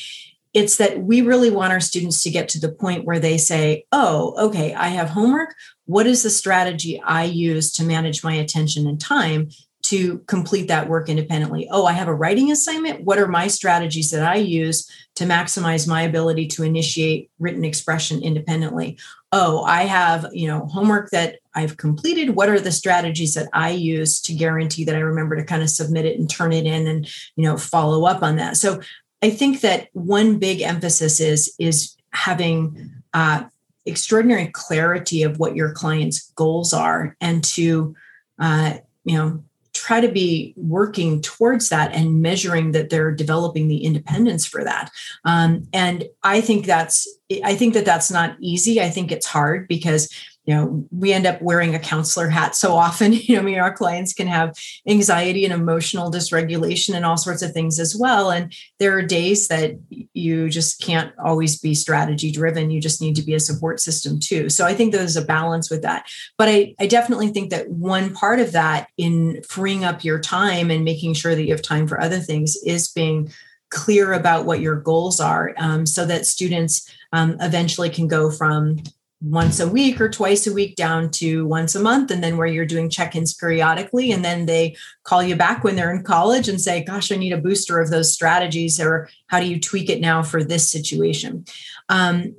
it's 0.56 0.78
that 0.78 1.04
we 1.04 1.22
really 1.22 1.52
want 1.52 1.74
our 1.74 1.82
students 1.82 2.24
to 2.24 2.32
get 2.32 2.48
to 2.48 2.60
the 2.60 2.72
point 2.72 3.04
where 3.04 3.20
they 3.20 3.38
say, 3.38 3.84
oh, 3.92 4.34
okay, 4.48 4.74
I 4.74 4.88
have 4.88 5.10
homework. 5.10 5.54
What 5.84 6.08
is 6.08 6.24
the 6.24 6.30
strategy 6.30 7.00
I 7.06 7.26
use 7.26 7.74
to 7.74 7.84
manage 7.84 8.24
my 8.24 8.34
attention 8.36 8.88
and 8.88 9.00
time 9.00 9.50
to 9.84 10.20
complete 10.28 10.70
that 10.70 10.88
work 10.88 11.10
independently? 11.10 11.68
Oh, 11.70 11.86
I 11.86 11.92
have 11.92 12.08
a 12.08 12.16
writing 12.16 12.52
assignment. 12.52 13.04
What 13.04 13.20
are 13.20 13.28
my 13.28 13.48
strategies 13.48 14.12
that 14.12 14.24
I 14.24 14.36
use 14.36 14.90
to 15.16 15.26
maximize 15.26 15.90
my 15.90 16.04
ability 16.04 16.48
to 16.48 16.64
initiate 16.64 17.30
written 17.38 17.66
expression 17.66 18.24
independently? 18.24 18.98
Oh, 19.34 19.62
I 19.64 19.84
have, 19.84 20.26
you 20.32 20.48
know, 20.48 20.68
homework 20.68 21.10
that 21.12 21.40
I've 21.54 21.76
completed. 21.76 22.30
What 22.30 22.48
are 22.48 22.62
the 22.62 22.72
strategies 22.72 23.34
that 23.34 23.50
I 23.52 23.72
use 23.72 24.22
to 24.22 24.34
guarantee 24.34 24.86
that 24.86 24.96
I 24.96 25.00
remember 25.00 25.36
to 25.36 25.44
kind 25.44 25.62
of 25.62 25.70
submit 25.70 26.06
it 26.06 26.18
and 26.18 26.30
turn 26.30 26.54
it 26.54 26.66
in 26.66 26.88
and, 26.88 27.06
you 27.36 27.44
know, 27.44 27.58
follow 27.58 28.06
up 28.06 28.24
on 28.24 28.38
that? 28.38 28.56
So 28.56 28.80
I 29.22 29.30
think 29.30 29.62
that 29.62 29.90
one 29.94 30.38
big 30.38 30.62
emphasis 30.62 31.20
is 31.20 31.54
is 31.60 31.96
having 32.12 32.92
uh, 33.14 33.44
extraordinary 33.86 34.48
clarity 34.48 35.24
of 35.24 35.40
what 35.40 35.56
your 35.56 35.72
client's 35.72 36.32
goals 36.32 36.74
are, 36.74 37.16
and 37.22 37.44
to 37.44 37.96
uh, 38.40 38.78
you 39.04 39.18
know 39.18 39.44
try 39.76 40.00
to 40.00 40.08
be 40.08 40.54
working 40.56 41.22
towards 41.22 41.68
that 41.70 41.94
and 41.94 42.22
measuring 42.22 42.72
that 42.72 42.90
they're 42.90 43.12
developing 43.12 43.68
the 43.68 43.84
independence 43.84 44.46
for 44.46 44.64
that. 44.64 44.90
Um, 45.26 45.68
and 45.74 46.06
I 46.24 46.40
think 46.40 46.66
that's 46.66 47.08
I 47.44 47.56
think 47.56 47.74
that 47.74 47.86
that's 47.86 48.10
not 48.10 48.38
easy. 48.40 48.82
I 48.82 48.90
think 48.90 49.12
it's 49.12 49.28
hard 49.28 49.68
because 49.68 50.10
you 50.46 50.54
know 50.54 50.86
we 50.92 51.12
end 51.12 51.26
up 51.26 51.42
wearing 51.42 51.76
a 51.76 51.80
counselor 51.80 52.30
hat 52.30 52.56
so 52.56 52.74
often. 52.74 53.14
You 53.26 53.36
know 53.36 53.42
i 53.42 53.46
mean 53.46 53.60
our 53.60 53.74
clients 53.74 54.14
can 54.14 54.28
have 54.28 54.56
anxiety 54.88 55.46
and 55.46 55.54
emotional 55.54 56.12
dysregulation 56.12 56.94
and 56.96 57.06
all 57.06 57.18
sorts 57.18 57.42
of 57.42 57.54
things 57.54 57.80
as 57.80 57.96
well. 57.96 58.30
And 58.30 58.54
there 58.78 58.96
are 58.96 59.02
days 59.02 59.48
that 59.48 59.80
you 60.14 60.50
just 60.50 60.80
can't 60.80 61.12
always 61.18 61.60
be 61.60 61.74
strategy 61.74 62.32
driven. 62.32 62.70
You 62.70 62.80
just 62.80 63.02
need 63.02 63.16
to 63.16 63.24
be 63.24 63.34
a 63.34 63.40
support 63.40 63.80
system 63.80 64.20
too. 64.20 64.50
So 64.50 64.66
i 64.66 64.74
think 64.76 64.92
there's 64.92 65.16
a 65.16 65.26
balance 65.26 65.72
with 65.72 65.82
that. 65.82 66.06
But 66.38 66.50
i, 66.50 66.76
I 66.80 66.88
definitely 66.88 67.30
think 67.30 67.50
that 67.50 67.70
one 67.70 68.14
part 68.14 68.40
of 68.40 68.52
that 68.52 68.90
in 68.98 69.42
freeing 69.44 69.84
up 69.84 70.04
your 70.04 70.20
time 70.20 70.70
and 70.70 70.84
making 70.84 71.16
sure 71.16 71.36
that 71.36 71.44
you 71.44 71.52
have 71.52 71.62
time 71.62 71.88
for 71.88 72.00
other 72.00 72.20
things 72.20 72.56
is 72.58 72.90
being 72.90 73.32
clear 73.70 74.14
about 74.14 74.46
what 74.46 74.60
your 74.60 74.76
goals 74.76 75.20
are 75.20 75.54
um, 75.58 75.86
so 75.86 76.06
that 76.06 76.26
students 76.26 76.90
um, 77.14 77.36
eventually 77.40 77.90
can 77.90 78.08
go 78.08 78.30
from 78.30 78.78
once 79.26 79.60
a 79.60 79.68
week 79.68 80.00
or 80.00 80.08
twice 80.08 80.46
a 80.46 80.54
week 80.54 80.76
down 80.76 81.10
to 81.10 81.48
once 81.48 81.74
a 81.74 81.80
month 81.80 82.12
and 82.12 82.24
then 82.24 82.38
where 82.38 82.48
you're 82.48 82.66
doing 82.66 82.90
check-ins 82.90 83.34
periodically 83.34 84.12
and 84.12 84.24
then 84.24 84.46
they 84.46 84.76
call 85.04 85.24
you 85.24 85.36
back 85.36 85.64
when 85.64 85.76
they're 85.76 85.92
in 85.92 86.04
college 86.04 86.48
and 86.48 86.62
say 86.62 86.84
gosh 86.84 87.12
i 87.12 87.16
need 87.16 87.34
a 87.34 87.38
booster 87.38 87.80
of 87.80 87.90
those 87.90 88.14
strategies 88.14 88.80
or 88.80 89.10
how 89.28 89.40
do 89.40 89.48
you 89.48 89.60
tweak 89.60 89.90
it 89.90 90.00
now 90.00 90.22
for 90.22 90.44
this 90.44 90.70
situation? 90.70 91.46
Um, 91.90 92.36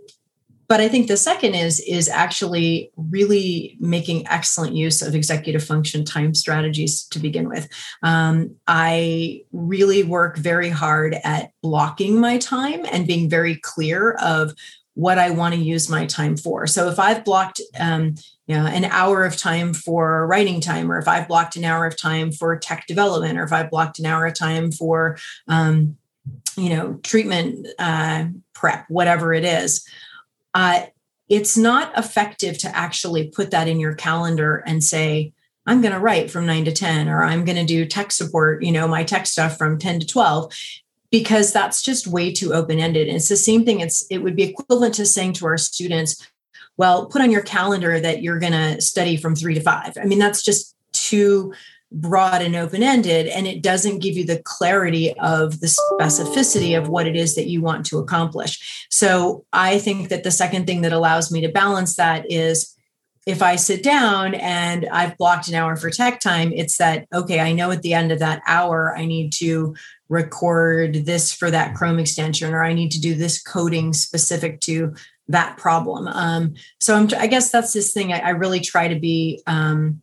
but 0.68 0.80
i 0.80 0.88
think 0.88 1.08
the 1.08 1.16
second 1.16 1.54
is 1.54 1.80
is 1.80 2.08
actually 2.08 2.90
really 2.96 3.76
making 3.80 4.26
excellent 4.28 4.74
use 4.74 5.02
of 5.02 5.14
executive 5.14 5.64
function 5.64 6.04
time 6.04 6.34
strategies 6.34 7.04
to 7.08 7.18
begin 7.18 7.48
with. 7.48 7.68
Um, 8.02 8.56
i 8.68 9.42
really 9.52 10.04
work 10.04 10.36
very 10.36 10.70
hard 10.70 11.16
at 11.24 11.50
blocking 11.62 12.20
my 12.20 12.38
time 12.38 12.84
and 12.92 13.06
being 13.06 13.28
very 13.28 13.56
clear 13.56 14.12
of 14.12 14.54
what 14.96 15.18
I 15.18 15.28
want 15.28 15.54
to 15.54 15.60
use 15.60 15.90
my 15.90 16.06
time 16.06 16.38
for. 16.38 16.66
So 16.66 16.88
if 16.88 16.98
I've 16.98 17.22
blocked 17.22 17.60
um, 17.78 18.14
you 18.46 18.56
know, 18.56 18.64
an 18.64 18.86
hour 18.86 19.24
of 19.26 19.36
time 19.36 19.74
for 19.74 20.26
writing 20.26 20.60
time, 20.60 20.90
or 20.90 20.98
if 20.98 21.06
I've 21.06 21.28
blocked 21.28 21.54
an 21.56 21.64
hour 21.64 21.84
of 21.84 21.98
time 21.98 22.32
for 22.32 22.56
tech 22.56 22.86
development, 22.86 23.38
or 23.38 23.44
if 23.44 23.52
I've 23.52 23.70
blocked 23.70 23.98
an 23.98 24.06
hour 24.06 24.24
of 24.24 24.34
time 24.34 24.72
for 24.72 25.18
um, 25.48 25.98
you 26.56 26.70
know 26.70 26.94
treatment 27.02 27.68
uh, 27.78 28.26
prep, 28.54 28.86
whatever 28.88 29.34
it 29.34 29.44
is, 29.44 29.86
uh, 30.54 30.86
it's 31.28 31.58
not 31.58 31.96
effective 31.98 32.56
to 32.58 32.74
actually 32.74 33.28
put 33.28 33.50
that 33.50 33.68
in 33.68 33.78
your 33.78 33.94
calendar 33.94 34.62
and 34.66 34.82
say, 34.82 35.34
I'm 35.66 35.82
going 35.82 35.92
to 35.92 36.00
write 36.00 36.30
from 36.30 36.46
nine 36.46 36.64
to 36.64 36.72
10, 36.72 37.08
or 37.08 37.22
I'm 37.22 37.44
going 37.44 37.58
to 37.58 37.64
do 37.64 37.84
tech 37.84 38.12
support, 38.12 38.62
you 38.62 38.72
know, 38.72 38.88
my 38.88 39.04
tech 39.04 39.26
stuff 39.26 39.58
from 39.58 39.78
10 39.78 40.00
to 40.00 40.06
12 40.06 40.52
because 41.10 41.52
that's 41.52 41.82
just 41.82 42.06
way 42.06 42.32
too 42.32 42.52
open 42.52 42.78
ended. 42.78 43.08
And 43.08 43.16
it's 43.16 43.28
the 43.28 43.36
same 43.36 43.64
thing. 43.64 43.80
It's 43.80 44.06
it 44.10 44.18
would 44.18 44.36
be 44.36 44.44
equivalent 44.44 44.94
to 44.94 45.06
saying 45.06 45.34
to 45.34 45.46
our 45.46 45.58
students, 45.58 46.26
well, 46.76 47.06
put 47.06 47.22
on 47.22 47.30
your 47.30 47.42
calendar 47.42 47.98
that 48.00 48.22
you're 48.22 48.38
going 48.38 48.52
to 48.52 48.80
study 48.80 49.16
from 49.16 49.34
three 49.34 49.54
to 49.54 49.60
five. 49.60 49.96
I 50.00 50.04
mean, 50.04 50.18
that's 50.18 50.42
just 50.42 50.75
too 50.92 51.54
broad 51.92 52.42
and 52.42 52.56
open 52.56 52.82
ended, 52.82 53.28
and 53.28 53.46
it 53.46 53.62
doesn't 53.62 54.00
give 54.00 54.16
you 54.16 54.25
the 54.26 54.42
clarity 54.42 55.12
of 55.20 55.60
the 55.60 55.68
specificity 55.68 56.76
of 56.76 56.88
what 56.88 57.06
it 57.06 57.14
is 57.14 57.36
that 57.36 57.46
you 57.46 57.62
want 57.62 57.86
to 57.86 57.98
accomplish. 57.98 58.86
So 58.90 59.44
I 59.52 59.78
think 59.78 60.08
that 60.08 60.25
the 60.25 60.32
second 60.32 60.66
thing 60.66 60.82
that 60.82 60.92
allows 60.92 61.30
me 61.30 61.40
to 61.42 61.48
balance 61.48 61.96
that 61.96 62.30
is 62.30 62.76
if 63.26 63.42
I 63.42 63.56
sit 63.56 63.82
down 63.82 64.34
and 64.34 64.86
I've 64.86 65.16
blocked 65.16 65.48
an 65.48 65.54
hour 65.54 65.76
for 65.76 65.90
tech 65.90 66.20
time, 66.20 66.52
it's 66.52 66.78
that, 66.78 67.06
okay, 67.12 67.40
I 67.40 67.52
know 67.52 67.72
at 67.72 67.82
the 67.82 67.94
end 67.94 68.12
of 68.12 68.20
that 68.20 68.42
hour, 68.46 68.96
I 68.96 69.04
need 69.04 69.32
to 69.34 69.75
record 70.08 71.06
this 71.06 71.32
for 71.32 71.50
that 71.50 71.75
Chrome 71.75 71.98
extension, 71.98 72.54
or 72.54 72.62
I 72.62 72.72
need 72.72 72.92
to 72.92 73.00
do 73.00 73.14
this 73.14 73.42
coding 73.42 73.92
specific 73.92 74.60
to 74.62 74.94
that 75.28 75.56
problem. 75.56 76.06
Um, 76.08 76.54
so 76.80 76.94
I'm, 76.94 77.08
I 77.18 77.26
guess 77.26 77.50
that's 77.50 77.72
this 77.72 77.92
thing. 77.92 78.12
I, 78.12 78.18
I 78.18 78.28
really 78.30 78.60
try 78.60 78.88
to 78.88 78.98
be 78.98 79.42
um, 79.46 80.00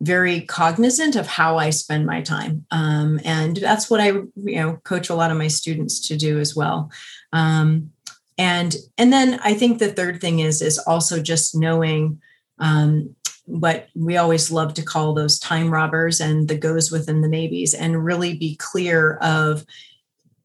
very 0.00 0.40
cognizant 0.42 1.16
of 1.16 1.26
how 1.26 1.58
I 1.58 1.70
spend 1.70 2.06
my 2.06 2.22
time, 2.22 2.66
um, 2.70 3.20
and 3.24 3.56
that's 3.56 3.90
what 3.90 4.00
I 4.00 4.08
you 4.08 4.56
know 4.56 4.78
coach 4.84 5.10
a 5.10 5.14
lot 5.14 5.30
of 5.30 5.36
my 5.36 5.48
students 5.48 6.08
to 6.08 6.16
do 6.16 6.38
as 6.38 6.56
well. 6.56 6.90
Um, 7.32 7.92
and 8.38 8.74
and 8.96 9.12
then 9.12 9.38
I 9.44 9.54
think 9.54 9.78
the 9.78 9.92
third 9.92 10.20
thing 10.20 10.40
is 10.40 10.62
is 10.62 10.78
also 10.78 11.20
just 11.20 11.54
knowing 11.54 12.20
um, 12.58 13.14
what 13.52 13.88
we 13.94 14.16
always 14.16 14.50
love 14.50 14.72
to 14.72 14.82
call 14.82 15.12
those 15.12 15.38
time 15.38 15.70
robbers 15.70 16.20
and 16.20 16.48
the 16.48 16.56
goes 16.56 16.90
within 16.90 17.20
the 17.20 17.28
maybes 17.28 17.74
and 17.74 18.02
really 18.02 18.34
be 18.34 18.56
clear 18.56 19.16
of 19.16 19.66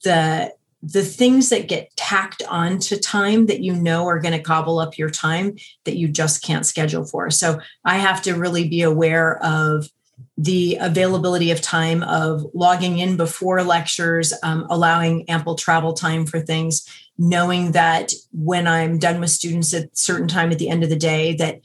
the 0.04 0.54
the 0.84 1.04
things 1.04 1.50
that 1.50 1.70
get 1.70 1.90
tacked 1.96 2.44
on 2.50 2.80
to 2.80 3.00
time 3.00 3.46
that 3.46 3.62
you 3.62 3.74
know 3.74 4.06
are 4.08 4.20
going 4.20 4.34
to 4.34 4.40
gobble 4.40 4.78
up 4.78 4.98
your 4.98 5.10
time 5.10 5.56
that 5.86 5.96
you 5.96 6.08
just 6.08 6.44
can't 6.44 6.66
schedule 6.66 7.06
for. 7.06 7.32
So 7.32 7.60
i 7.86 7.98
have 7.98 8.22
to 8.24 8.36
really 8.36 8.68
be 8.68 8.82
aware 8.82 9.42
of 9.42 9.90
the 10.38 10.78
availability 10.82 11.52
of 11.52 11.62
time 11.62 12.04
of 12.04 12.46
logging 12.54 13.00
in 13.00 13.16
before 13.16 13.64
lectures 13.64 14.34
um, 14.44 14.68
allowing 14.70 15.28
ample 15.30 15.56
travel 15.56 15.94
time 15.94 16.26
for 16.26 16.40
things 16.40 16.88
knowing 17.18 17.72
that 17.72 18.14
when 18.32 18.68
i'm 18.68 18.98
done 18.98 19.20
with 19.20 19.30
students 19.30 19.74
at 19.74 19.96
certain 19.98 20.28
time 20.28 20.52
at 20.52 20.60
the 20.60 20.70
end 20.70 20.84
of 20.84 20.90
the 20.90 20.96
day 20.96 21.36
that 21.36 21.60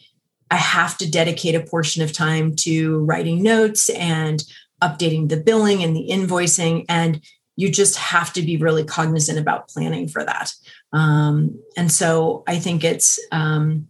I 0.52 0.56
have 0.56 0.99
to 0.99 1.11
dedicate 1.11 1.54
a 1.54 1.64
portion 1.64 2.02
of 2.02 2.12
time 2.12 2.54
to 2.56 2.99
writing 2.99 3.42
notes 3.42 3.88
and 3.88 4.44
updating 4.82 5.30
the 5.30 5.38
billing 5.38 5.82
and 5.82 5.97
the 5.97 6.09
invoicing. 6.11 6.85
And 6.90 7.23
you 7.56 7.71
just 7.71 7.97
have 7.97 8.35
to 8.35 8.42
be 8.42 8.59
really 8.59 8.85
cognizant 8.85 9.38
about 9.38 9.68
planning 9.68 10.09
for 10.09 10.23
that. 10.25 10.52
Um, 10.92 11.59
and 11.75 11.90
so 11.90 12.44
I 12.47 12.59
think 12.59 12.85
it's, 12.85 13.18
um, 13.32 13.88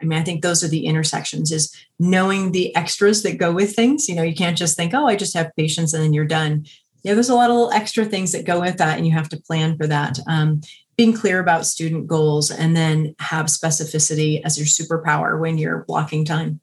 I 0.00 0.06
mean, 0.06 0.18
I 0.18 0.22
think 0.22 0.40
those 0.40 0.64
are 0.64 0.68
the 0.68 0.86
intersections 0.86 1.52
is 1.52 1.74
knowing 1.98 2.52
the 2.52 2.74
extras 2.74 3.22
that 3.22 3.36
go 3.36 3.52
with 3.52 3.76
things. 3.76 4.08
You 4.08 4.14
know, 4.14 4.22
you 4.22 4.34
can't 4.34 4.56
just 4.56 4.74
think, 4.74 4.94
oh, 4.94 5.06
I 5.06 5.16
just 5.16 5.34
have 5.34 5.56
patients 5.56 5.92
and 5.92 6.02
then 6.02 6.14
you're 6.14 6.24
done. 6.24 6.64
Yeah, 7.02 7.12
there's 7.12 7.28
a 7.28 7.34
lot 7.34 7.50
of 7.50 7.74
extra 7.74 8.06
things 8.06 8.32
that 8.32 8.46
go 8.46 8.60
with 8.60 8.78
that, 8.78 8.96
and 8.96 9.06
you 9.06 9.12
have 9.12 9.28
to 9.28 9.40
plan 9.40 9.76
for 9.76 9.86
that. 9.86 10.18
Um, 10.26 10.62
being 10.96 11.12
clear 11.12 11.40
about 11.40 11.66
student 11.66 12.06
goals 12.06 12.50
and 12.50 12.76
then 12.76 13.14
have 13.18 13.46
specificity 13.46 14.40
as 14.44 14.56
your 14.58 14.66
superpower 14.66 15.38
when 15.38 15.58
you're 15.58 15.84
blocking 15.86 16.24
time. 16.24 16.60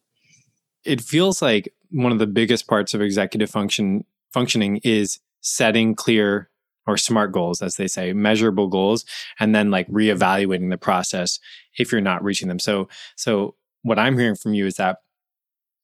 It 0.83 1.01
feels 1.01 1.41
like 1.41 1.73
one 1.91 2.11
of 2.11 2.19
the 2.19 2.27
biggest 2.27 2.67
parts 2.67 2.93
of 2.93 3.01
executive 3.01 3.49
function 3.49 4.05
functioning 4.31 4.77
is 4.83 5.19
setting 5.41 5.93
clear 5.93 6.49
or 6.87 6.97
smart 6.97 7.31
goals 7.31 7.61
as 7.61 7.75
they 7.75 7.87
say 7.87 8.11
measurable 8.13 8.67
goals 8.67 9.05
and 9.39 9.53
then 9.53 9.71
like 9.71 9.87
reevaluating 9.87 10.69
the 10.69 10.77
process 10.77 11.39
if 11.77 11.91
you're 11.91 12.01
not 12.01 12.23
reaching 12.23 12.47
them 12.47 12.59
so 12.59 12.89
so 13.15 13.55
what 13.83 13.99
i'm 13.99 14.17
hearing 14.17 14.35
from 14.35 14.53
you 14.53 14.65
is 14.65 14.75
that 14.75 14.97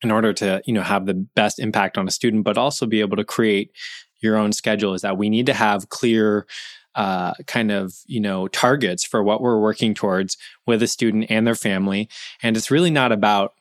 in 0.02 0.12
order 0.12 0.34
to 0.34 0.62
you 0.66 0.74
know 0.74 0.82
have 0.82 1.06
the 1.06 1.14
best 1.14 1.60
impact 1.60 1.98
on 1.98 2.08
a 2.08 2.12
student 2.12 2.44
but 2.44 2.58
also 2.58 2.86
be 2.86 3.02
able 3.02 3.16
to 3.16 3.24
create 3.24 3.72
your 4.22 4.36
own 4.36 4.52
schedule 4.52 4.94
is 4.94 5.02
that 5.02 5.18
we 5.18 5.30
need 5.30 5.46
to 5.46 5.54
have 5.54 5.90
clear 5.90 6.46
uh, 7.00 7.34
kind 7.48 7.72
of 7.72 7.94
you 8.08 8.20
know 8.20 8.50
targets 8.50 9.06
for 9.06 9.24
what 9.24 9.40
we're 9.40 9.60
working 9.60 9.94
towards 9.94 10.36
with 10.68 10.84
a 10.84 10.88
student 10.88 11.28
and 11.30 11.48
their 11.48 11.56
family. 11.56 12.10
And 12.44 12.58
it's 12.58 12.70
really 12.70 12.92
not 12.92 13.14
about 13.14 13.54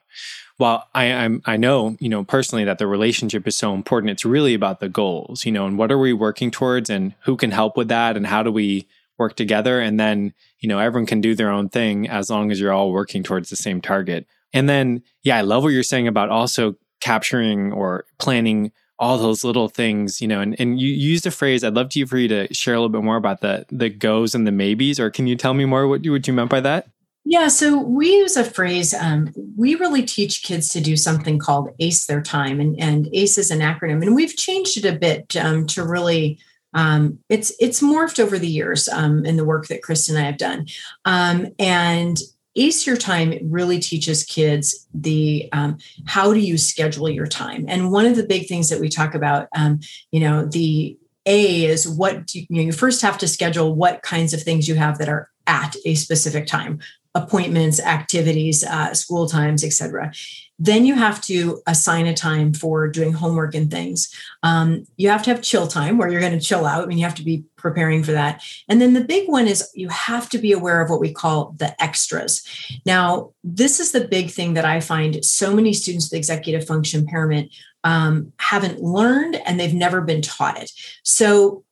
well 0.59 0.89
I, 0.93 1.13
I'm, 1.13 1.41
I 1.47 1.57
know 1.57 1.97
you 2.01 2.09
know 2.09 2.25
personally 2.25 2.65
that 2.65 2.79
the 2.79 2.89
relationship 2.89 3.47
is 3.47 3.57
so 3.57 3.75
important. 3.75 4.11
It's 4.11 4.25
really 4.25 4.55
about 4.55 4.81
the 4.81 4.89
goals 4.89 5.47
you 5.47 5.53
know 5.53 5.67
and 5.67 5.79
what 5.79 5.93
are 5.93 5.99
we 5.99 6.13
working 6.13 6.51
towards 6.51 6.91
and 6.91 7.15
who 7.21 7.37
can 7.37 7.53
help 7.53 7.77
with 7.77 7.87
that 7.89 8.17
and 8.17 8.27
how 8.27 8.43
do 8.43 8.51
we 8.51 8.89
work 9.19 9.37
together? 9.37 9.79
And 9.79 10.01
then 10.01 10.35
you 10.59 10.69
know 10.69 10.81
everyone 10.81 11.07
can 11.07 11.21
do 11.21 11.37
their 11.37 11.53
own 11.53 11.69
thing 11.69 12.09
as 12.09 12.29
long 12.29 12.51
as 12.51 12.59
you're 12.59 12.73
all 12.73 12.91
working 12.91 13.23
towards 13.23 13.51
the 13.51 13.57
same 13.57 13.81
target. 13.81 14.27
And 14.53 14.69
then 14.69 15.05
yeah 15.23 15.37
i 15.37 15.43
love 15.43 15.63
what 15.63 15.69
you're 15.69 15.85
saying 15.85 16.09
about 16.09 16.29
also 16.29 16.75
capturing 17.01 17.73
or 17.73 18.05
planning 18.19 18.73
all 18.99 19.19
those 19.19 19.45
little 19.45 19.69
things, 19.69 20.21
you 20.21 20.27
know, 20.27 20.41
and, 20.41 20.57
and 20.59 20.81
you 20.81 20.89
used 20.89 21.27
a 21.27 21.31
phrase. 21.31 21.63
I'd 21.63 21.75
love 21.75 21.91
to 21.91 22.07
for 22.07 22.19
you 22.19 22.29
to 22.29 22.53
share 22.53 22.75
a 22.75 22.79
little 22.79 22.89
bit 22.89 23.05
more 23.05 23.17
about 23.17 23.41
the 23.41 23.65
the 23.71 23.89
goes 23.89 24.35
and 24.35 24.47
the 24.47 24.53
maybes, 24.53 24.99
or 24.99 25.11
can 25.11 25.27
you 25.27 25.37
tell 25.37 25.55
me 25.55 25.65
more 25.65 25.87
what 25.87 26.05
you 26.05 26.13
what 26.13 26.27
you 26.27 26.33
meant 26.33 26.51
by 26.51 26.61
that? 26.61 26.89
Yeah, 27.25 27.49
so 27.49 27.79
we 27.79 28.11
use 28.11 28.37
a 28.39 28.45
phrase. 28.45 28.95
Um, 28.95 29.35
we 29.57 29.75
really 29.75 30.03
teach 30.03 30.43
kids 30.43 30.71
to 30.71 30.81
do 30.81 30.97
something 30.97 31.39
called 31.39 31.69
ACE 31.79 32.07
their 32.07 32.23
time, 32.23 32.59
and, 32.59 32.81
and 32.81 33.07
ACE 33.13 33.37
is 33.37 33.51
an 33.51 33.61
acronym, 33.61 34.01
and 34.03 34.15
we've 34.15 34.35
changed 34.35 34.83
it 34.83 34.89
a 34.89 34.99
bit 34.99 35.37
um, 35.37 35.67
to 35.69 35.85
really. 35.85 36.39
Um, 36.75 37.19
it's 37.29 37.53
it's 37.61 37.81
morphed 37.81 38.19
over 38.19 38.39
the 38.39 38.49
years 38.49 38.89
um, 38.89 39.25
in 39.25 39.37
the 39.37 39.45
work 39.45 39.69
that 39.69 39.83
Chris 39.83 40.09
and 40.09 40.19
I 40.19 40.23
have 40.23 40.37
done, 40.37 40.67
um, 41.05 41.49
and 41.59 42.19
Ace 42.59 42.87
Your 42.87 42.97
Time 42.97 43.39
really 43.43 43.79
teaches 43.79 44.25
kids 44.25 44.87
the 44.93 45.49
um, 45.53 45.79
how 46.07 46.33
do 46.33 46.41
you 46.41 46.59
schedule 46.59 47.09
your 47.09 47.27
time. 47.27 47.65
And 47.69 47.93
one 47.93 48.07
of 48.07 48.17
the 48.17 48.27
big 48.27 48.49
things 48.49 48.69
that 48.71 48.81
we 48.81 48.89
talk 48.89 49.15
about, 49.15 49.49
um, 49.57 49.81
you 50.11 50.21
know, 50.21 50.45
the 50.45 50.99
A 51.25 51.65
is 51.65 51.89
what 51.89 52.35
you, 52.35 52.47
you, 52.49 52.57
know, 52.57 52.63
you 52.63 52.73
first 52.73 53.03
have 53.03 53.19
to 53.19 53.29
schedule 53.29 53.75
what 53.75 54.03
kinds 54.03 54.35
of 54.35 54.43
things 54.43 54.67
you 54.67 54.75
have 54.75 54.99
that 54.99 55.09
are 55.09 55.31
at 55.47 55.77
a 55.85 55.95
specific 55.95 56.47
time 56.47 56.81
appointments 57.15 57.81
activities 57.81 58.63
uh, 58.65 58.93
school 58.93 59.27
times 59.27 59.65
etc 59.65 60.13
then 60.59 60.85
you 60.85 60.95
have 60.95 61.21
to 61.23 61.63
assign 61.67 62.07
a 62.07 62.15
time 62.15 62.53
for 62.53 62.89
doing 62.89 63.13
homework 63.13 63.55
and 63.55 63.71
things. 63.71 64.13
Um, 64.43 64.85
you 64.97 65.09
have 65.09 65.23
to 65.25 65.31
have 65.31 65.43
chill 65.43 65.69
time 65.69 65.99
where 65.99 66.09
you're 66.09 66.21
going 66.21 66.39
to 66.39 66.45
chill 66.45 66.67
out. 66.67 66.83
I 66.83 66.87
mean, 66.87 66.99
you 66.99 67.05
have 67.05 67.15
to 67.17 67.25
be 67.25 67.45
preparing 67.57 68.03
for 68.03 68.13
that. 68.13 68.43
And 68.69 68.81
then 68.81 68.95
the 68.95 69.05
big 69.05 69.29
one 69.29 69.47
is 69.47 69.71
you 69.75 69.89
have 69.89 70.29
to 70.31 70.39
be 70.39 70.53
aware 70.53 70.81
of 70.81 70.91
what 70.91 71.01
we 71.01 71.13
call 71.13 71.55
the 71.59 71.81
extras. 71.83 72.45
Now, 72.85 73.33
this 73.45 73.79
is 73.79 73.93
the 73.93 74.09
big 74.09 74.31
thing 74.31 74.55
that 74.55 74.65
I 74.65 74.81
find 74.81 75.25
so 75.25 75.55
many 75.55 75.73
students 75.73 76.11
with 76.11 76.19
executive 76.19 76.67
function 76.67 77.01
impairment 77.01 77.53
um, 77.85 78.33
haven't 78.39 78.83
learned 78.83 79.37
and 79.47 79.59
they've 79.59 79.75
never 79.75 80.01
been 80.01 80.23
taught 80.23 80.61
it. 80.61 80.73
So 81.05 81.65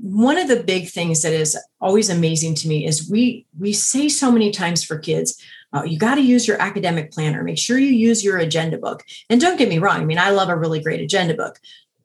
one 0.00 0.38
of 0.38 0.48
the 0.48 0.62
big 0.62 0.88
things 0.88 1.22
that 1.22 1.34
is 1.34 1.58
always 1.80 2.08
amazing 2.08 2.54
to 2.56 2.68
me 2.68 2.86
is 2.86 3.10
we 3.10 3.46
we 3.58 3.72
say 3.74 4.08
so 4.08 4.32
many 4.32 4.50
times 4.50 4.82
for 4.82 4.98
kids 4.98 5.40
uh, 5.72 5.82
you 5.84 5.98
got 5.98 6.16
to 6.16 6.20
use 6.20 6.48
your 6.48 6.60
academic 6.60 7.12
planner. 7.12 7.42
Make 7.42 7.58
sure 7.58 7.78
you 7.78 7.92
use 7.92 8.24
your 8.24 8.38
agenda 8.38 8.78
book. 8.78 9.04
And 9.28 9.40
don't 9.40 9.58
get 9.58 9.68
me 9.68 9.78
wrong, 9.78 10.00
I 10.00 10.04
mean, 10.04 10.18
I 10.18 10.30
love 10.30 10.48
a 10.48 10.56
really 10.56 10.82
great 10.82 11.00
agenda 11.00 11.34
book. 11.34 11.60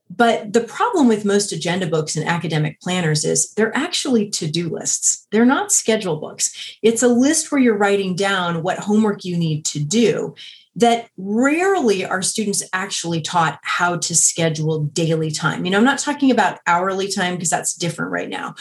But 0.10 0.54
the 0.54 0.62
problem 0.62 1.08
with 1.08 1.26
most 1.26 1.52
agenda 1.52 1.88
books 1.88 2.16
and 2.16 2.28
academic 2.28 2.80
planners 2.80 3.26
is 3.26 3.52
they're 3.54 3.76
actually 3.76 4.30
to 4.32 4.48
do 4.48 4.70
lists. 4.70 5.26
They're 5.32 5.46
not 5.46 5.72
schedule 5.72 6.18
books. 6.18 6.78
It's 6.84 7.02
a 7.02 7.08
list 7.08 7.52
where 7.52 7.60
you're 7.60 7.78
writing 7.78 8.16
down 8.16 8.62
what 8.62 8.78
homework 8.80 9.26
you 9.26 9.36
need 9.36 9.66
to 9.66 9.80
do. 9.80 10.36
That 10.76 11.10
rarely 11.18 12.06
are 12.06 12.22
students 12.22 12.62
actually 12.74 13.22
taught 13.22 13.60
how 13.64 13.98
to 13.98 14.14
schedule 14.14 14.84
daily 14.84 15.32
time. 15.32 15.66
You 15.66 15.72
know, 15.72 15.78
I'm 15.78 15.86
not 15.86 16.00
talking 16.00 16.32
about 16.32 16.60
hourly 16.68 17.10
time 17.10 17.36
because 17.36 17.50
that's 17.50 17.74
different 17.74 18.12
right 18.12 18.30
now. 18.30 18.56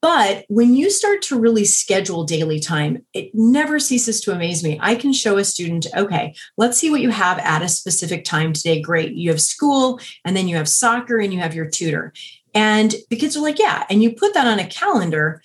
But 0.00 0.44
when 0.48 0.74
you 0.74 0.90
start 0.90 1.22
to 1.22 1.38
really 1.38 1.64
schedule 1.64 2.24
daily 2.24 2.60
time, 2.60 3.04
it 3.14 3.30
never 3.34 3.80
ceases 3.80 4.20
to 4.22 4.32
amaze 4.32 4.62
me. 4.62 4.78
I 4.80 4.94
can 4.94 5.12
show 5.12 5.38
a 5.38 5.44
student, 5.44 5.86
okay, 5.96 6.34
let's 6.56 6.78
see 6.78 6.90
what 6.90 7.00
you 7.00 7.10
have 7.10 7.38
at 7.40 7.62
a 7.62 7.68
specific 7.68 8.24
time 8.24 8.52
today. 8.52 8.80
Great. 8.80 9.14
You 9.14 9.30
have 9.30 9.40
school, 9.40 10.00
and 10.24 10.36
then 10.36 10.46
you 10.46 10.56
have 10.56 10.68
soccer, 10.68 11.18
and 11.18 11.34
you 11.34 11.40
have 11.40 11.54
your 11.54 11.68
tutor. 11.68 12.12
And 12.54 12.94
the 13.10 13.16
kids 13.16 13.36
are 13.36 13.42
like, 13.42 13.58
yeah. 13.58 13.84
And 13.90 14.02
you 14.02 14.12
put 14.12 14.34
that 14.34 14.46
on 14.46 14.60
a 14.60 14.66
calendar. 14.66 15.42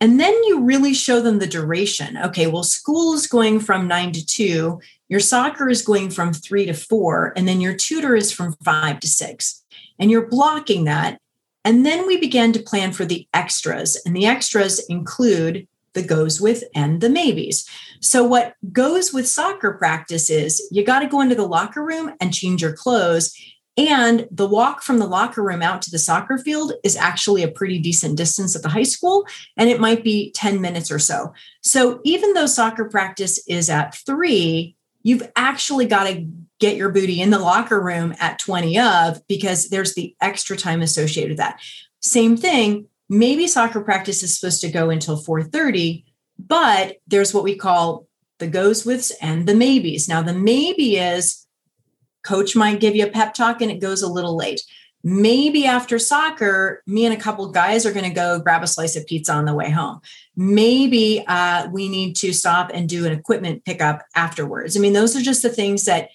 And 0.00 0.18
then 0.18 0.34
you 0.44 0.64
really 0.64 0.94
show 0.94 1.20
them 1.20 1.38
the 1.38 1.46
duration. 1.46 2.16
Okay, 2.16 2.48
well, 2.48 2.64
school 2.64 3.14
is 3.14 3.28
going 3.28 3.60
from 3.60 3.86
nine 3.86 4.10
to 4.12 4.26
two, 4.26 4.80
your 5.08 5.20
soccer 5.20 5.68
is 5.68 5.82
going 5.82 6.10
from 6.10 6.32
three 6.32 6.66
to 6.66 6.72
four, 6.72 7.32
and 7.36 7.46
then 7.46 7.60
your 7.60 7.74
tutor 7.74 8.16
is 8.16 8.32
from 8.32 8.54
five 8.64 8.98
to 9.00 9.06
six. 9.06 9.62
And 10.00 10.10
you're 10.10 10.26
blocking 10.26 10.86
that. 10.86 11.20
And 11.64 11.86
then 11.86 12.06
we 12.06 12.16
began 12.16 12.52
to 12.52 12.62
plan 12.62 12.92
for 12.92 13.04
the 13.04 13.26
extras, 13.32 14.00
and 14.04 14.16
the 14.16 14.26
extras 14.26 14.80
include 14.88 15.66
the 15.94 16.02
goes 16.02 16.40
with 16.40 16.64
and 16.74 17.00
the 17.00 17.10
maybes. 17.10 17.68
So, 18.00 18.24
what 18.24 18.54
goes 18.72 19.12
with 19.12 19.28
soccer 19.28 19.72
practice 19.72 20.30
is 20.30 20.66
you 20.70 20.84
got 20.84 21.00
to 21.00 21.08
go 21.08 21.20
into 21.20 21.34
the 21.34 21.46
locker 21.46 21.84
room 21.84 22.12
and 22.20 22.34
change 22.34 22.62
your 22.62 22.72
clothes. 22.72 23.36
And 23.78 24.28
the 24.30 24.46
walk 24.46 24.82
from 24.82 24.98
the 24.98 25.06
locker 25.06 25.42
room 25.42 25.62
out 25.62 25.80
to 25.82 25.90
the 25.90 25.98
soccer 25.98 26.36
field 26.36 26.74
is 26.84 26.94
actually 26.94 27.42
a 27.42 27.50
pretty 27.50 27.78
decent 27.78 28.18
distance 28.18 28.54
at 28.54 28.62
the 28.62 28.68
high 28.68 28.82
school, 28.82 29.26
and 29.56 29.70
it 29.70 29.80
might 29.80 30.04
be 30.04 30.30
10 30.32 30.60
minutes 30.60 30.90
or 30.90 30.98
so. 30.98 31.32
So 31.62 32.00
even 32.04 32.34
though 32.34 32.46
soccer 32.46 32.84
practice 32.84 33.42
is 33.48 33.70
at 33.70 33.94
three, 33.94 34.76
you've 35.02 35.26
actually 35.36 35.86
got 35.86 36.04
to 36.04 36.26
get 36.62 36.76
your 36.76 36.90
booty 36.90 37.20
in 37.20 37.30
the 37.30 37.40
locker 37.40 37.80
room 37.80 38.14
at 38.20 38.38
20 38.38 38.78
of 38.78 39.26
because 39.26 39.68
there's 39.68 39.94
the 39.94 40.14
extra 40.20 40.56
time 40.56 40.80
associated 40.80 41.32
with 41.32 41.38
that. 41.38 41.60
Same 42.00 42.36
thing, 42.36 42.86
maybe 43.08 43.48
soccer 43.48 43.80
practice 43.80 44.22
is 44.22 44.38
supposed 44.38 44.60
to 44.60 44.70
go 44.70 44.88
until 44.88 45.16
4:30, 45.16 46.04
but 46.38 46.98
there's 47.08 47.34
what 47.34 47.42
we 47.42 47.56
call 47.56 48.06
the 48.38 48.46
goes 48.46 48.86
withs 48.86 49.10
and 49.20 49.48
the 49.48 49.56
maybes. 49.56 50.08
Now 50.08 50.22
the 50.22 50.32
maybe 50.32 50.96
is 50.96 51.46
coach 52.22 52.54
might 52.54 52.80
give 52.80 52.94
you 52.94 53.06
a 53.06 53.10
pep 53.10 53.34
talk 53.34 53.60
and 53.60 53.70
it 53.70 53.80
goes 53.80 54.00
a 54.00 54.08
little 54.08 54.36
late 54.36 54.62
maybe 55.04 55.66
after 55.66 55.98
soccer 55.98 56.80
me 56.86 57.04
and 57.04 57.12
a 57.12 57.20
couple 57.20 57.50
guys 57.50 57.84
are 57.84 57.92
going 57.92 58.08
to 58.08 58.14
go 58.14 58.38
grab 58.38 58.62
a 58.62 58.68
slice 58.68 58.94
of 58.94 59.04
pizza 59.06 59.32
on 59.32 59.44
the 59.44 59.54
way 59.54 59.68
home 59.68 60.00
maybe 60.36 61.24
uh, 61.26 61.68
we 61.72 61.88
need 61.88 62.14
to 62.14 62.32
stop 62.32 62.70
and 62.72 62.88
do 62.88 63.04
an 63.04 63.12
equipment 63.12 63.64
pickup 63.64 64.04
afterwards 64.14 64.76
i 64.76 64.80
mean 64.80 64.92
those 64.92 65.16
are 65.16 65.20
just 65.20 65.42
the 65.42 65.48
things 65.48 65.84
that 65.86 66.08